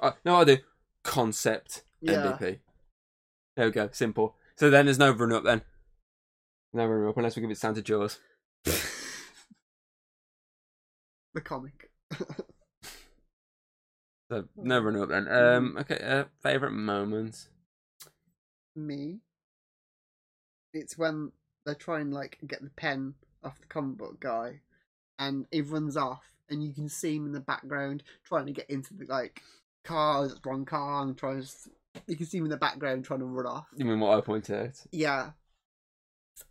Uh, 0.00 0.12
no, 0.24 0.36
I 0.36 0.44
do. 0.44 0.58
Concept 1.04 1.84
Yeah. 2.00 2.36
MVP. 2.38 2.58
There 3.56 3.66
we 3.66 3.72
go. 3.72 3.88
Simple. 3.92 4.34
So 4.56 4.70
then 4.70 4.86
there's 4.86 4.98
no 4.98 5.12
run 5.12 5.32
up 5.32 5.44
then. 5.44 5.62
No 6.72 6.86
run 6.86 7.08
up 7.08 7.16
unless 7.16 7.36
we 7.36 7.42
give 7.42 7.50
it 7.50 7.58
Santa 7.58 7.82
Jaws. 7.82 8.18
the 8.64 8.72
comic. 11.42 11.90
So 14.30 14.44
no 14.56 14.80
run 14.80 14.96
up 14.96 15.08
then. 15.08 15.28
Um. 15.28 15.76
Okay. 15.78 15.98
Uh, 16.02 16.24
favorite 16.42 16.72
moments. 16.72 17.48
Me. 18.74 19.20
It's 20.72 20.98
when 20.98 21.32
they 21.64 21.74
try 21.74 22.00
and 22.00 22.12
like 22.12 22.38
get 22.46 22.62
the 22.62 22.70
pen 22.70 23.14
off 23.44 23.60
the 23.60 23.66
comic 23.66 23.98
book 23.98 24.20
guy, 24.20 24.60
and 25.18 25.46
he 25.50 25.60
runs 25.60 25.96
off, 25.96 26.24
and 26.50 26.64
you 26.64 26.72
can 26.74 26.88
see 26.88 27.16
him 27.16 27.26
in 27.26 27.32
the 27.32 27.40
background 27.40 28.02
trying 28.24 28.46
to 28.46 28.52
get 28.52 28.68
into 28.68 28.94
the 28.94 29.06
like 29.06 29.42
car, 29.84 30.26
it's 30.26 30.34
wrong 30.44 30.64
car, 30.64 31.02
and 31.02 31.16
trying 31.16 31.42
to. 31.42 31.48
You 32.06 32.16
can 32.16 32.26
see 32.26 32.38
him 32.38 32.44
in 32.44 32.50
the 32.50 32.58
background 32.58 33.04
trying 33.04 33.20
to 33.20 33.26
run 33.26 33.46
off. 33.46 33.66
You 33.74 33.86
mean 33.86 34.00
what 34.00 34.18
I 34.18 34.20
pointed 34.20 34.66
out? 34.66 34.86
Yeah, 34.90 35.30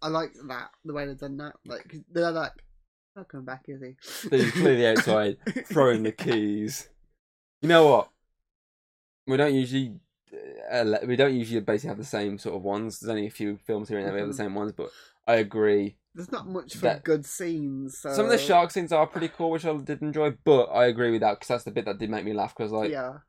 I 0.01 0.07
like 0.07 0.33
that 0.47 0.69
the 0.83 0.93
way 0.93 1.05
they've 1.05 1.17
done 1.17 1.37
that. 1.37 1.53
Like 1.65 1.93
they're 2.11 2.31
like, 2.31 2.53
"Not 3.15 3.27
coming 3.27 3.45
back, 3.45 3.65
is 3.67 3.81
he?" 3.81 4.29
He's 4.29 4.51
clearly 4.51 4.87
outside 4.97 5.37
throwing 5.67 6.03
the 6.03 6.11
keys. 6.11 6.89
You 7.65 7.69
know 7.69 7.87
what? 7.87 8.09
We 9.25 9.37
don't 9.37 9.55
usually. 9.55 9.95
Uh, 10.71 10.97
we 11.07 11.15
don't 11.15 11.33
usually 11.33 11.61
basically 11.61 11.89
have 11.89 11.97
the 11.97 12.03
same 12.03 12.37
sort 12.37 12.55
of 12.55 12.61
ones. 12.61 12.99
There's 12.99 13.09
only 13.09 13.25
a 13.25 13.31
few 13.31 13.57
films 13.65 13.89
here 13.89 13.97
and 13.97 14.05
there 14.05 14.13
we 14.13 14.19
have 14.19 14.27
the 14.27 14.33
Mhm. 14.35 14.37
same 14.37 14.53
ones, 14.53 14.71
but 14.71 14.91
I 15.25 15.37
agree. 15.37 15.97
There's 16.13 16.31
not 16.31 16.47
much 16.47 16.75
for 16.75 16.81
That- 16.81 17.03
good 17.03 17.25
scenes. 17.25 17.97
So... 17.97 18.13
Some 18.13 18.25
of 18.25 18.31
the 18.31 18.37
shark 18.37 18.69
scenes 18.69 18.91
are 18.91 19.07
pretty 19.07 19.29
cool, 19.29 19.49
which 19.49 19.65
I 19.65 19.75
did 19.77 20.03
enjoy, 20.03 20.37
but 20.43 20.65
I 20.65 20.85
agree 20.85 21.09
with 21.11 21.21
that 21.21 21.33
because 21.39 21.47
that's 21.47 21.63
the 21.63 21.71
bit 21.71 21.85
that 21.85 21.97
did 21.97 22.09
make 22.11 22.23
me 22.23 22.33
laugh. 22.33 22.53
Because 22.55 22.71
like 22.71 22.91
yeah, 22.91 23.19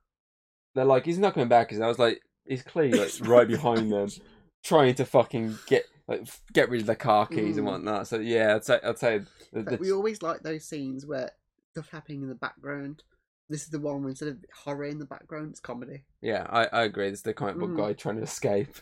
they're 0.74 0.84
like, 0.84 1.06
he's 1.06 1.18
not 1.18 1.32
coming 1.32 1.48
back, 1.48 1.72
and 1.72 1.82
I 1.82 1.88
was 1.88 1.98
like, 1.98 2.20
he's 2.44 2.62
clearly 2.62 2.98
like 2.98 3.12
right 3.22 3.48
behind 3.48 3.90
them, 3.90 4.08
trying 4.62 4.94
to 4.96 5.06
fucking 5.06 5.56
get 5.66 5.84
like 6.08 6.26
get 6.52 6.68
rid 6.68 6.82
of 6.82 6.86
the 6.86 6.96
car 6.96 7.26
keys 7.26 7.56
and 7.56 7.66
Mm. 7.66 7.70
whatnot. 7.70 8.06
So 8.08 8.18
yeah, 8.18 8.56
I'd 8.56 8.64
say 8.64 8.80
I'd 8.82 8.98
say 8.98 9.22
the, 9.52 9.62
the, 9.62 9.76
we 9.78 9.92
always 9.92 10.20
like 10.22 10.42
those 10.42 10.64
scenes 10.64 11.06
where 11.06 11.30
stuff 11.72 11.88
happening 11.90 12.22
in 12.22 12.28
the 12.28 12.34
background. 12.34 13.02
This 13.48 13.62
is 13.62 13.68
the 13.68 13.78
one 13.78 14.00
where 14.00 14.10
instead 14.10 14.28
of 14.28 14.38
horror 14.64 14.84
in 14.86 14.98
the 14.98 15.04
background, 15.04 15.50
it's 15.50 15.60
comedy. 15.60 16.04
yeah, 16.20 16.46
I, 16.50 16.66
I 16.66 16.82
agree. 16.82 17.08
It's 17.08 17.22
the 17.22 17.32
comic 17.34 17.58
book 17.58 17.70
Mm. 17.70 17.76
guy 17.76 17.92
trying 17.92 18.16
to 18.16 18.22
escape. 18.22 18.74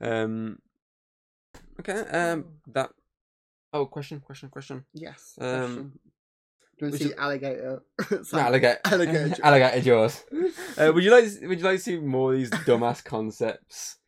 Um, 0.00 0.58
okay, 1.80 2.00
um, 2.10 2.46
that. 2.68 2.90
Oh, 3.72 3.84
question, 3.86 4.20
question, 4.20 4.48
question. 4.48 4.84
Yes. 4.94 5.34
Um, 5.40 5.46
question. 5.60 5.92
Do 6.78 6.86
you 6.86 6.90
want 6.90 7.00
to 7.02 7.08
see 7.08 7.14
alligator? 7.14 7.82
No, 8.32 8.38
alligator, 8.38 8.80
alligator. 8.86 9.36
alligator 9.44 9.80
jaws. 9.82 10.24
Uh, 10.78 10.90
would 10.94 11.04
you 11.04 11.10
like? 11.10 11.24
Would 11.42 11.58
you 11.58 11.64
like 11.64 11.76
to 11.76 11.82
see 11.82 11.98
more 11.98 12.32
of 12.32 12.38
these 12.38 12.50
dumbass 12.50 13.04
concepts? 13.04 13.98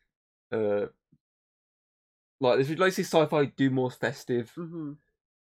Uh, 0.51 0.87
like 2.39 2.57
this. 2.57 2.69
Would 2.69 2.77
you 2.79 2.83
like 2.83 2.93
to 2.95 3.03
see 3.03 3.17
Syfy 3.17 3.55
do 3.55 3.69
more 3.69 3.91
festive? 3.91 4.49
hmm 4.55 4.93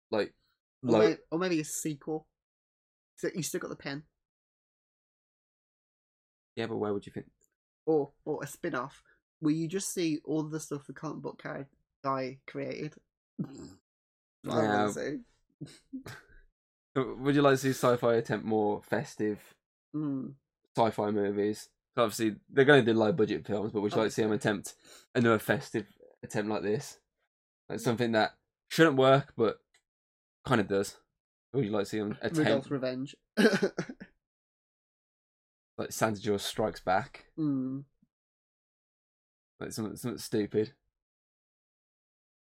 Like, 0.09 0.33
Or, 0.83 0.91
like 0.91 1.01
maybe, 1.03 1.19
or 1.31 1.39
maybe 1.39 1.59
a 1.59 1.65
sequel. 1.65 2.27
So 3.17 3.29
you 3.35 3.43
still 3.43 3.59
got 3.59 3.69
the 3.69 3.75
pen, 3.75 4.03
yeah, 6.57 6.65
but 6.65 6.75
where 6.77 6.93
would 6.93 7.05
you 7.05 7.13
think? 7.13 7.27
or 7.85 8.11
or 8.25 8.43
a 8.43 8.47
spin-off 8.47 9.01
where 9.39 9.53
you 9.53 9.65
just 9.65 9.93
see 9.93 10.19
all 10.25 10.43
the 10.43 10.59
stuff 10.59 10.85
the 10.87 10.91
comic 10.93 11.21
book 11.21 11.41
character 11.41 11.69
guy 12.03 12.37
created. 12.45 12.93
That's 13.39 13.51
what 14.43 14.57
I 14.57 14.61
Yeah. 14.63 14.77
want 14.83 14.93
to 14.93 14.99
see. 14.99 16.11
Would 17.23 17.35
you 17.35 17.41
like 17.43 17.53
to 17.53 17.57
see 17.57 17.69
Syfy 17.69 18.17
attempt 18.17 18.45
more 18.45 18.81
festive 18.81 19.53
Mm. 19.95 20.33
sci-fi 20.75 21.11
movies? 21.11 21.69
Obviously, 21.95 22.35
they're 22.49 22.65
going 22.65 22.83
to 22.85 22.91
do 22.93 22.97
low 22.97 23.11
budget 23.13 23.45
films, 23.47 23.71
but 23.71 23.81
would 23.81 23.91
you 23.93 23.97
like 23.97 24.07
to 24.07 24.13
see 24.13 24.21
them 24.23 24.31
attempt 24.31 24.75
another 25.15 25.39
festive 25.39 25.87
attempt 26.23 26.49
like 26.49 26.63
this? 26.63 26.99
Like 27.69 27.79
something 27.79 28.11
that 28.13 28.33
shouldn't 28.69 28.97
work, 28.97 29.33
but 29.37 29.59
kind 30.45 30.59
of 30.61 30.67
does. 30.67 30.97
Would 31.53 31.65
you 31.65 31.71
like 31.71 31.83
to 31.85 31.89
see 31.89 31.99
them 31.99 32.17
attempt 32.21 32.37
Rudolph's 32.37 32.71
Revenge. 32.71 33.15
like 35.77 35.91
Santa 35.91 36.21
Claus 36.21 36.43
Strikes 36.43 36.79
Back, 36.81 37.25
mm. 37.37 37.83
like 39.59 39.71
something 39.71 39.95
something 39.95 40.17
stupid? 40.19 40.73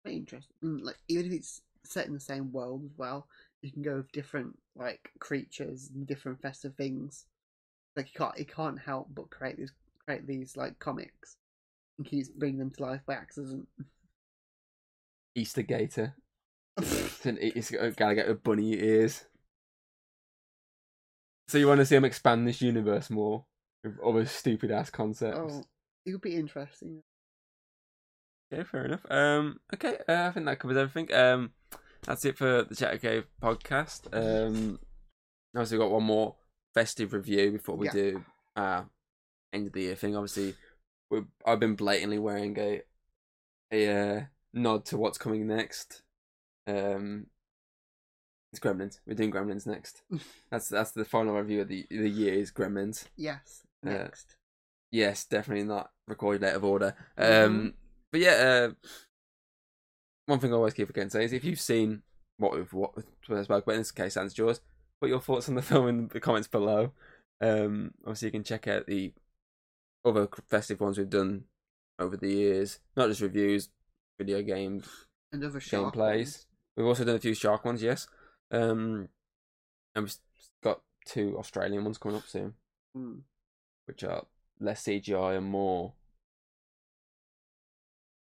Very 0.04 0.16
interesting. 0.16 0.56
Mm, 0.62 0.82
Like 0.82 0.98
even 1.08 1.26
if 1.26 1.32
it's 1.32 1.62
set 1.84 2.06
in 2.06 2.14
the 2.14 2.20
same 2.20 2.52
world 2.52 2.84
as 2.84 2.96
well, 2.96 3.28
you 3.62 3.70
can 3.72 3.82
go 3.82 3.96
with 3.96 4.12
different 4.12 4.58
like 4.74 5.10
creatures 5.18 5.90
and 5.94 6.06
different 6.06 6.40
festive 6.40 6.74
things. 6.76 7.26
Like 7.96 8.12
you 8.14 8.18
can't 8.18 8.38
you 8.38 8.46
can't 8.46 8.78
help 8.80 9.08
but 9.14 9.30
create 9.30 9.56
these 9.58 9.72
create 10.06 10.26
these 10.26 10.56
like 10.56 10.78
comics 10.78 11.36
and 11.98 12.06
keeps 12.06 12.28
bringing 12.30 12.58
them 12.58 12.70
to 12.72 12.82
life 12.84 13.02
by 13.06 13.14
accident. 13.14 13.68
Easter 15.36 15.62
Gator. 15.62 16.14
It's, 16.78 17.26
an, 17.26 17.38
it's 17.40 17.70
gotta 17.96 18.14
get 18.14 18.28
with 18.28 18.42
bunny 18.42 18.74
ears. 18.74 19.24
So 21.48 21.58
you 21.58 21.66
want 21.68 21.78
to 21.80 21.86
see 21.86 21.94
them 21.94 22.04
expand 22.04 22.46
this 22.46 22.60
universe 22.60 23.08
more 23.10 23.44
with 23.84 23.98
other 24.04 24.26
stupid 24.26 24.70
ass 24.70 24.90
concepts? 24.90 25.38
oh, 25.38 25.64
it 26.04 26.12
would 26.12 26.20
be 26.20 26.34
interesting. 26.36 27.02
Okay, 28.52 28.64
fair 28.64 28.84
enough. 28.84 29.04
Um, 29.10 29.60
okay, 29.74 29.98
uh, 30.08 30.28
I 30.28 30.30
think 30.32 30.46
that 30.46 30.58
covers 30.60 30.76
everything. 30.76 31.12
Um, 31.14 31.50
that's 32.02 32.24
it 32.24 32.36
for 32.38 32.62
the 32.64 32.74
Chatter 32.76 32.98
Cave 32.98 33.26
podcast. 33.42 34.06
Um, 34.12 34.78
obviously, 35.54 35.78
we've 35.78 35.84
got 35.86 35.92
one 35.92 36.04
more 36.04 36.36
festive 36.74 37.12
review 37.12 37.52
before 37.52 37.76
we 37.76 37.86
Yeah. 37.86 37.92
do 37.92 38.24
uh 38.54 38.82
end 39.52 39.66
of 39.66 39.72
the 39.72 39.82
year 39.82 39.94
thing. 39.96 40.14
Obviously, 40.16 40.54
we 41.10 41.22
I've 41.44 41.60
been 41.60 41.74
blatantly 41.76 42.18
wearing 42.18 42.58
a 42.58 42.82
a 43.72 43.88
uh, 43.88 44.24
nod 44.52 44.84
to 44.86 44.96
what's 44.96 45.18
coming 45.18 45.46
next. 45.46 46.02
Um, 46.68 47.26
it's 48.56 48.64
Gremlins. 48.64 49.00
We're 49.06 49.14
doing 49.14 49.30
Gremlins 49.32 49.66
next. 49.66 50.02
that's 50.50 50.68
that's 50.68 50.90
the 50.92 51.04
final 51.04 51.34
review 51.34 51.60
of 51.62 51.68
the 51.68 51.86
the 51.90 52.08
year 52.08 52.34
is 52.34 52.50
Gremlins. 52.52 53.04
Yes. 53.16 53.62
Uh, 53.86 53.90
Next. 53.90 54.36
Yes, 54.92 55.24
definitely 55.24 55.64
not 55.64 55.90
recorded 56.08 56.44
out 56.44 56.54
of 56.56 56.64
order. 56.64 56.94
Um, 57.18 57.24
Mhm. 57.24 57.74
but 58.12 58.20
yeah, 58.20 58.30
uh, 58.70 58.74
one 60.26 60.38
thing 60.40 60.52
I 60.52 60.56
always 60.56 60.74
keep 60.74 60.86
forgetting 60.88 61.08
to 61.10 61.12
say 61.18 61.24
is 61.24 61.32
if 61.32 61.44
you've 61.44 61.60
seen 61.60 62.02
what 62.38 62.54
we've 62.54 62.72
what 62.72 62.96
we've 62.96 63.44
spoke 63.44 63.64
about 63.64 63.72
in 63.72 63.78
this 63.80 63.92
case, 63.92 64.14
Santa 64.14 64.34
Jaws, 64.34 64.60
put 65.00 65.08
your 65.10 65.20
thoughts 65.20 65.48
on 65.48 65.54
the 65.54 65.62
film 65.70 65.88
in 65.88 66.08
the 66.08 66.20
comments 66.20 66.48
below. 66.48 66.92
Um, 67.40 67.92
obviously, 68.02 68.28
you 68.28 68.32
can 68.32 68.44
check 68.44 68.66
out 68.66 68.86
the 68.86 69.12
other 70.04 70.28
festive 70.48 70.80
ones 70.80 70.98
we've 70.98 71.10
done 71.10 71.44
over 71.98 72.16
the 72.16 72.30
years, 72.30 72.78
not 72.96 73.08
just 73.08 73.20
reviews, 73.20 73.68
video 74.18 74.42
games, 74.42 74.88
and 75.32 75.42
other 75.44 75.60
shark 75.60 75.94
gameplays. 75.94 76.16
ones. 76.16 76.46
We've 76.76 76.86
also 76.86 77.04
done 77.04 77.16
a 77.16 77.20
few 77.20 77.34
shark 77.34 77.64
ones, 77.64 77.82
yes. 77.82 78.06
Um, 78.50 79.08
and 79.94 80.04
we've 80.04 80.16
got 80.62 80.82
two 81.04 81.36
Australian 81.38 81.84
ones 81.84 81.98
coming 81.98 82.16
up 82.18 82.26
soon 82.26 82.54
Mm. 82.96 83.22
which 83.86 84.02
are 84.04 84.26
less 84.60 84.82
CGI 84.84 85.36
and 85.36 85.46
more 85.46 85.94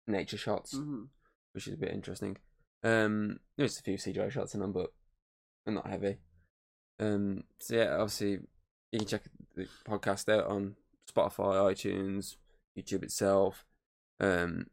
nature 0.07 0.37
shots, 0.37 0.73
Mhm. 0.75 1.09
which 1.53 1.67
is 1.67 1.73
a 1.73 1.77
bit 1.77 1.91
interesting. 1.93 2.37
Um, 2.83 3.39
there's 3.55 3.79
a 3.79 3.83
few 3.83 3.97
CGI 3.97 4.29
shots 4.29 4.53
in 4.53 4.61
them, 4.61 4.71
but 4.73 4.93
they're 5.65 5.73
not 5.73 5.87
heavy. 5.87 6.19
Um, 6.99 7.43
so 7.59 7.75
yeah, 7.75 7.93
obviously 7.95 8.31
you 8.91 8.99
can 8.99 9.07
check 9.07 9.23
the 9.55 9.65
podcast 9.85 10.29
out 10.31 10.45
on 10.47 10.75
Spotify, 11.09 11.71
iTunes. 11.73 12.37
YouTube 12.77 13.01
itself. 13.03 13.65
Um, 14.19 14.69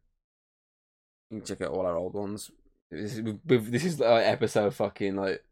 you 1.31 1.39
can 1.39 1.47
check 1.47 1.63
out 1.63 1.71
all 1.73 1.87
our 1.87 1.97
old 1.97 2.13
ones. 2.15 2.51
This 2.95 3.19
is, 3.19 3.25
this 3.47 3.85
is 3.85 4.01
like 4.01 4.25
episode 4.25 4.75
fucking 4.75 5.17
like. 5.17 5.45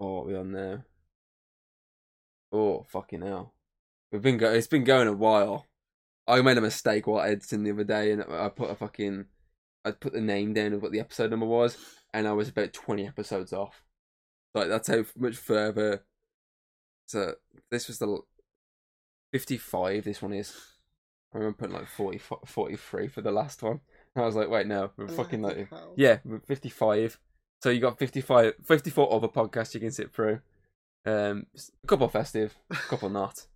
Oh, 0.00 0.24
we 0.24 0.34
on 0.36 0.52
now? 0.52 0.84
Oh 2.52 2.84
fucking 2.88 3.22
hell! 3.22 3.54
We've 4.10 4.22
been 4.22 4.36
go- 4.38 4.52
It's 4.52 4.66
been 4.66 4.84
going 4.84 5.08
a 5.08 5.12
while. 5.12 5.66
I 6.26 6.40
made 6.42 6.58
a 6.58 6.62
mistake 6.62 7.06
while 7.06 7.22
editing 7.24 7.62
the 7.62 7.70
other 7.70 7.84
day, 7.84 8.10
and 8.12 8.24
I 8.28 8.48
put 8.48 8.70
a 8.70 8.74
fucking. 8.74 9.26
I 9.84 9.92
put 9.92 10.12
the 10.12 10.20
name 10.20 10.52
down 10.52 10.72
of 10.72 10.82
what 10.82 10.90
the 10.90 11.00
episode 11.00 11.30
number 11.30 11.46
was, 11.46 11.78
and 12.12 12.26
I 12.26 12.32
was 12.32 12.48
about 12.48 12.72
twenty 12.72 13.06
episodes 13.06 13.52
off. 13.52 13.84
Like 14.54 14.68
that's 14.68 14.88
how 14.88 15.04
much 15.16 15.36
further. 15.36 16.02
So 17.06 17.34
this 17.70 17.86
was 17.86 17.98
the 17.98 18.18
fifty-five. 19.32 20.04
This 20.04 20.20
one 20.22 20.32
is. 20.32 20.54
I 21.34 21.38
remember 21.38 21.58
putting 21.58 21.74
like 21.74 21.88
40, 21.88 22.18
43 22.46 23.08
for 23.08 23.20
the 23.20 23.30
last 23.30 23.62
one. 23.62 23.80
I 24.22 24.26
was 24.26 24.36
like, 24.36 24.48
wait, 24.48 24.66
no, 24.66 24.90
we're 24.96 25.08
fucking 25.08 25.42
like, 25.42 25.68
yeah, 25.96 26.18
we're 26.24 26.40
fifty-five. 26.40 27.18
So 27.62 27.70
you 27.70 27.80
got 27.80 27.98
55, 27.98 28.54
54 28.62 29.12
other 29.12 29.28
podcasts 29.28 29.74
you 29.74 29.80
can 29.80 29.90
sit 29.90 30.12
through. 30.12 30.40
Um, 31.06 31.46
a 31.82 31.86
couple 31.86 32.08
festive, 32.08 32.54
a 32.70 32.74
couple 32.74 33.08
not. 33.10 33.46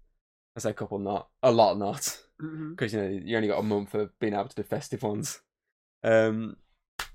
I 0.57 0.61
say 0.61 0.71
a 0.71 0.75
couple 0.75 0.99
not, 0.99 1.29
a 1.43 1.53
lot 1.53 1.79
not, 1.79 2.19
because 2.39 2.93
you 2.93 3.01
know 3.01 3.09
you 3.09 3.37
only 3.37 3.49
got 3.49 3.61
a 3.61 3.63
month 3.63 3.91
for 3.91 4.11
being 4.19 4.35
able 4.35 4.49
to 4.49 4.57
do 4.57 4.63
festive 4.63 5.03
ones. 5.03 5.41
Um, 6.03 6.57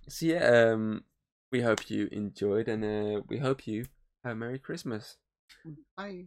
so 0.07 0.25
yeah, 0.25 0.71
um, 0.71 1.03
we 1.51 1.61
hope 1.61 1.89
you 1.89 2.07
enjoyed, 2.11 2.67
and 2.67 2.83
uh, 2.85 3.21
we 3.27 3.39
hope 3.39 3.67
you 3.67 3.87
have 4.23 4.33
a 4.33 4.35
Merry 4.35 4.59
Christmas. 4.59 5.17
Bye. 5.97 6.25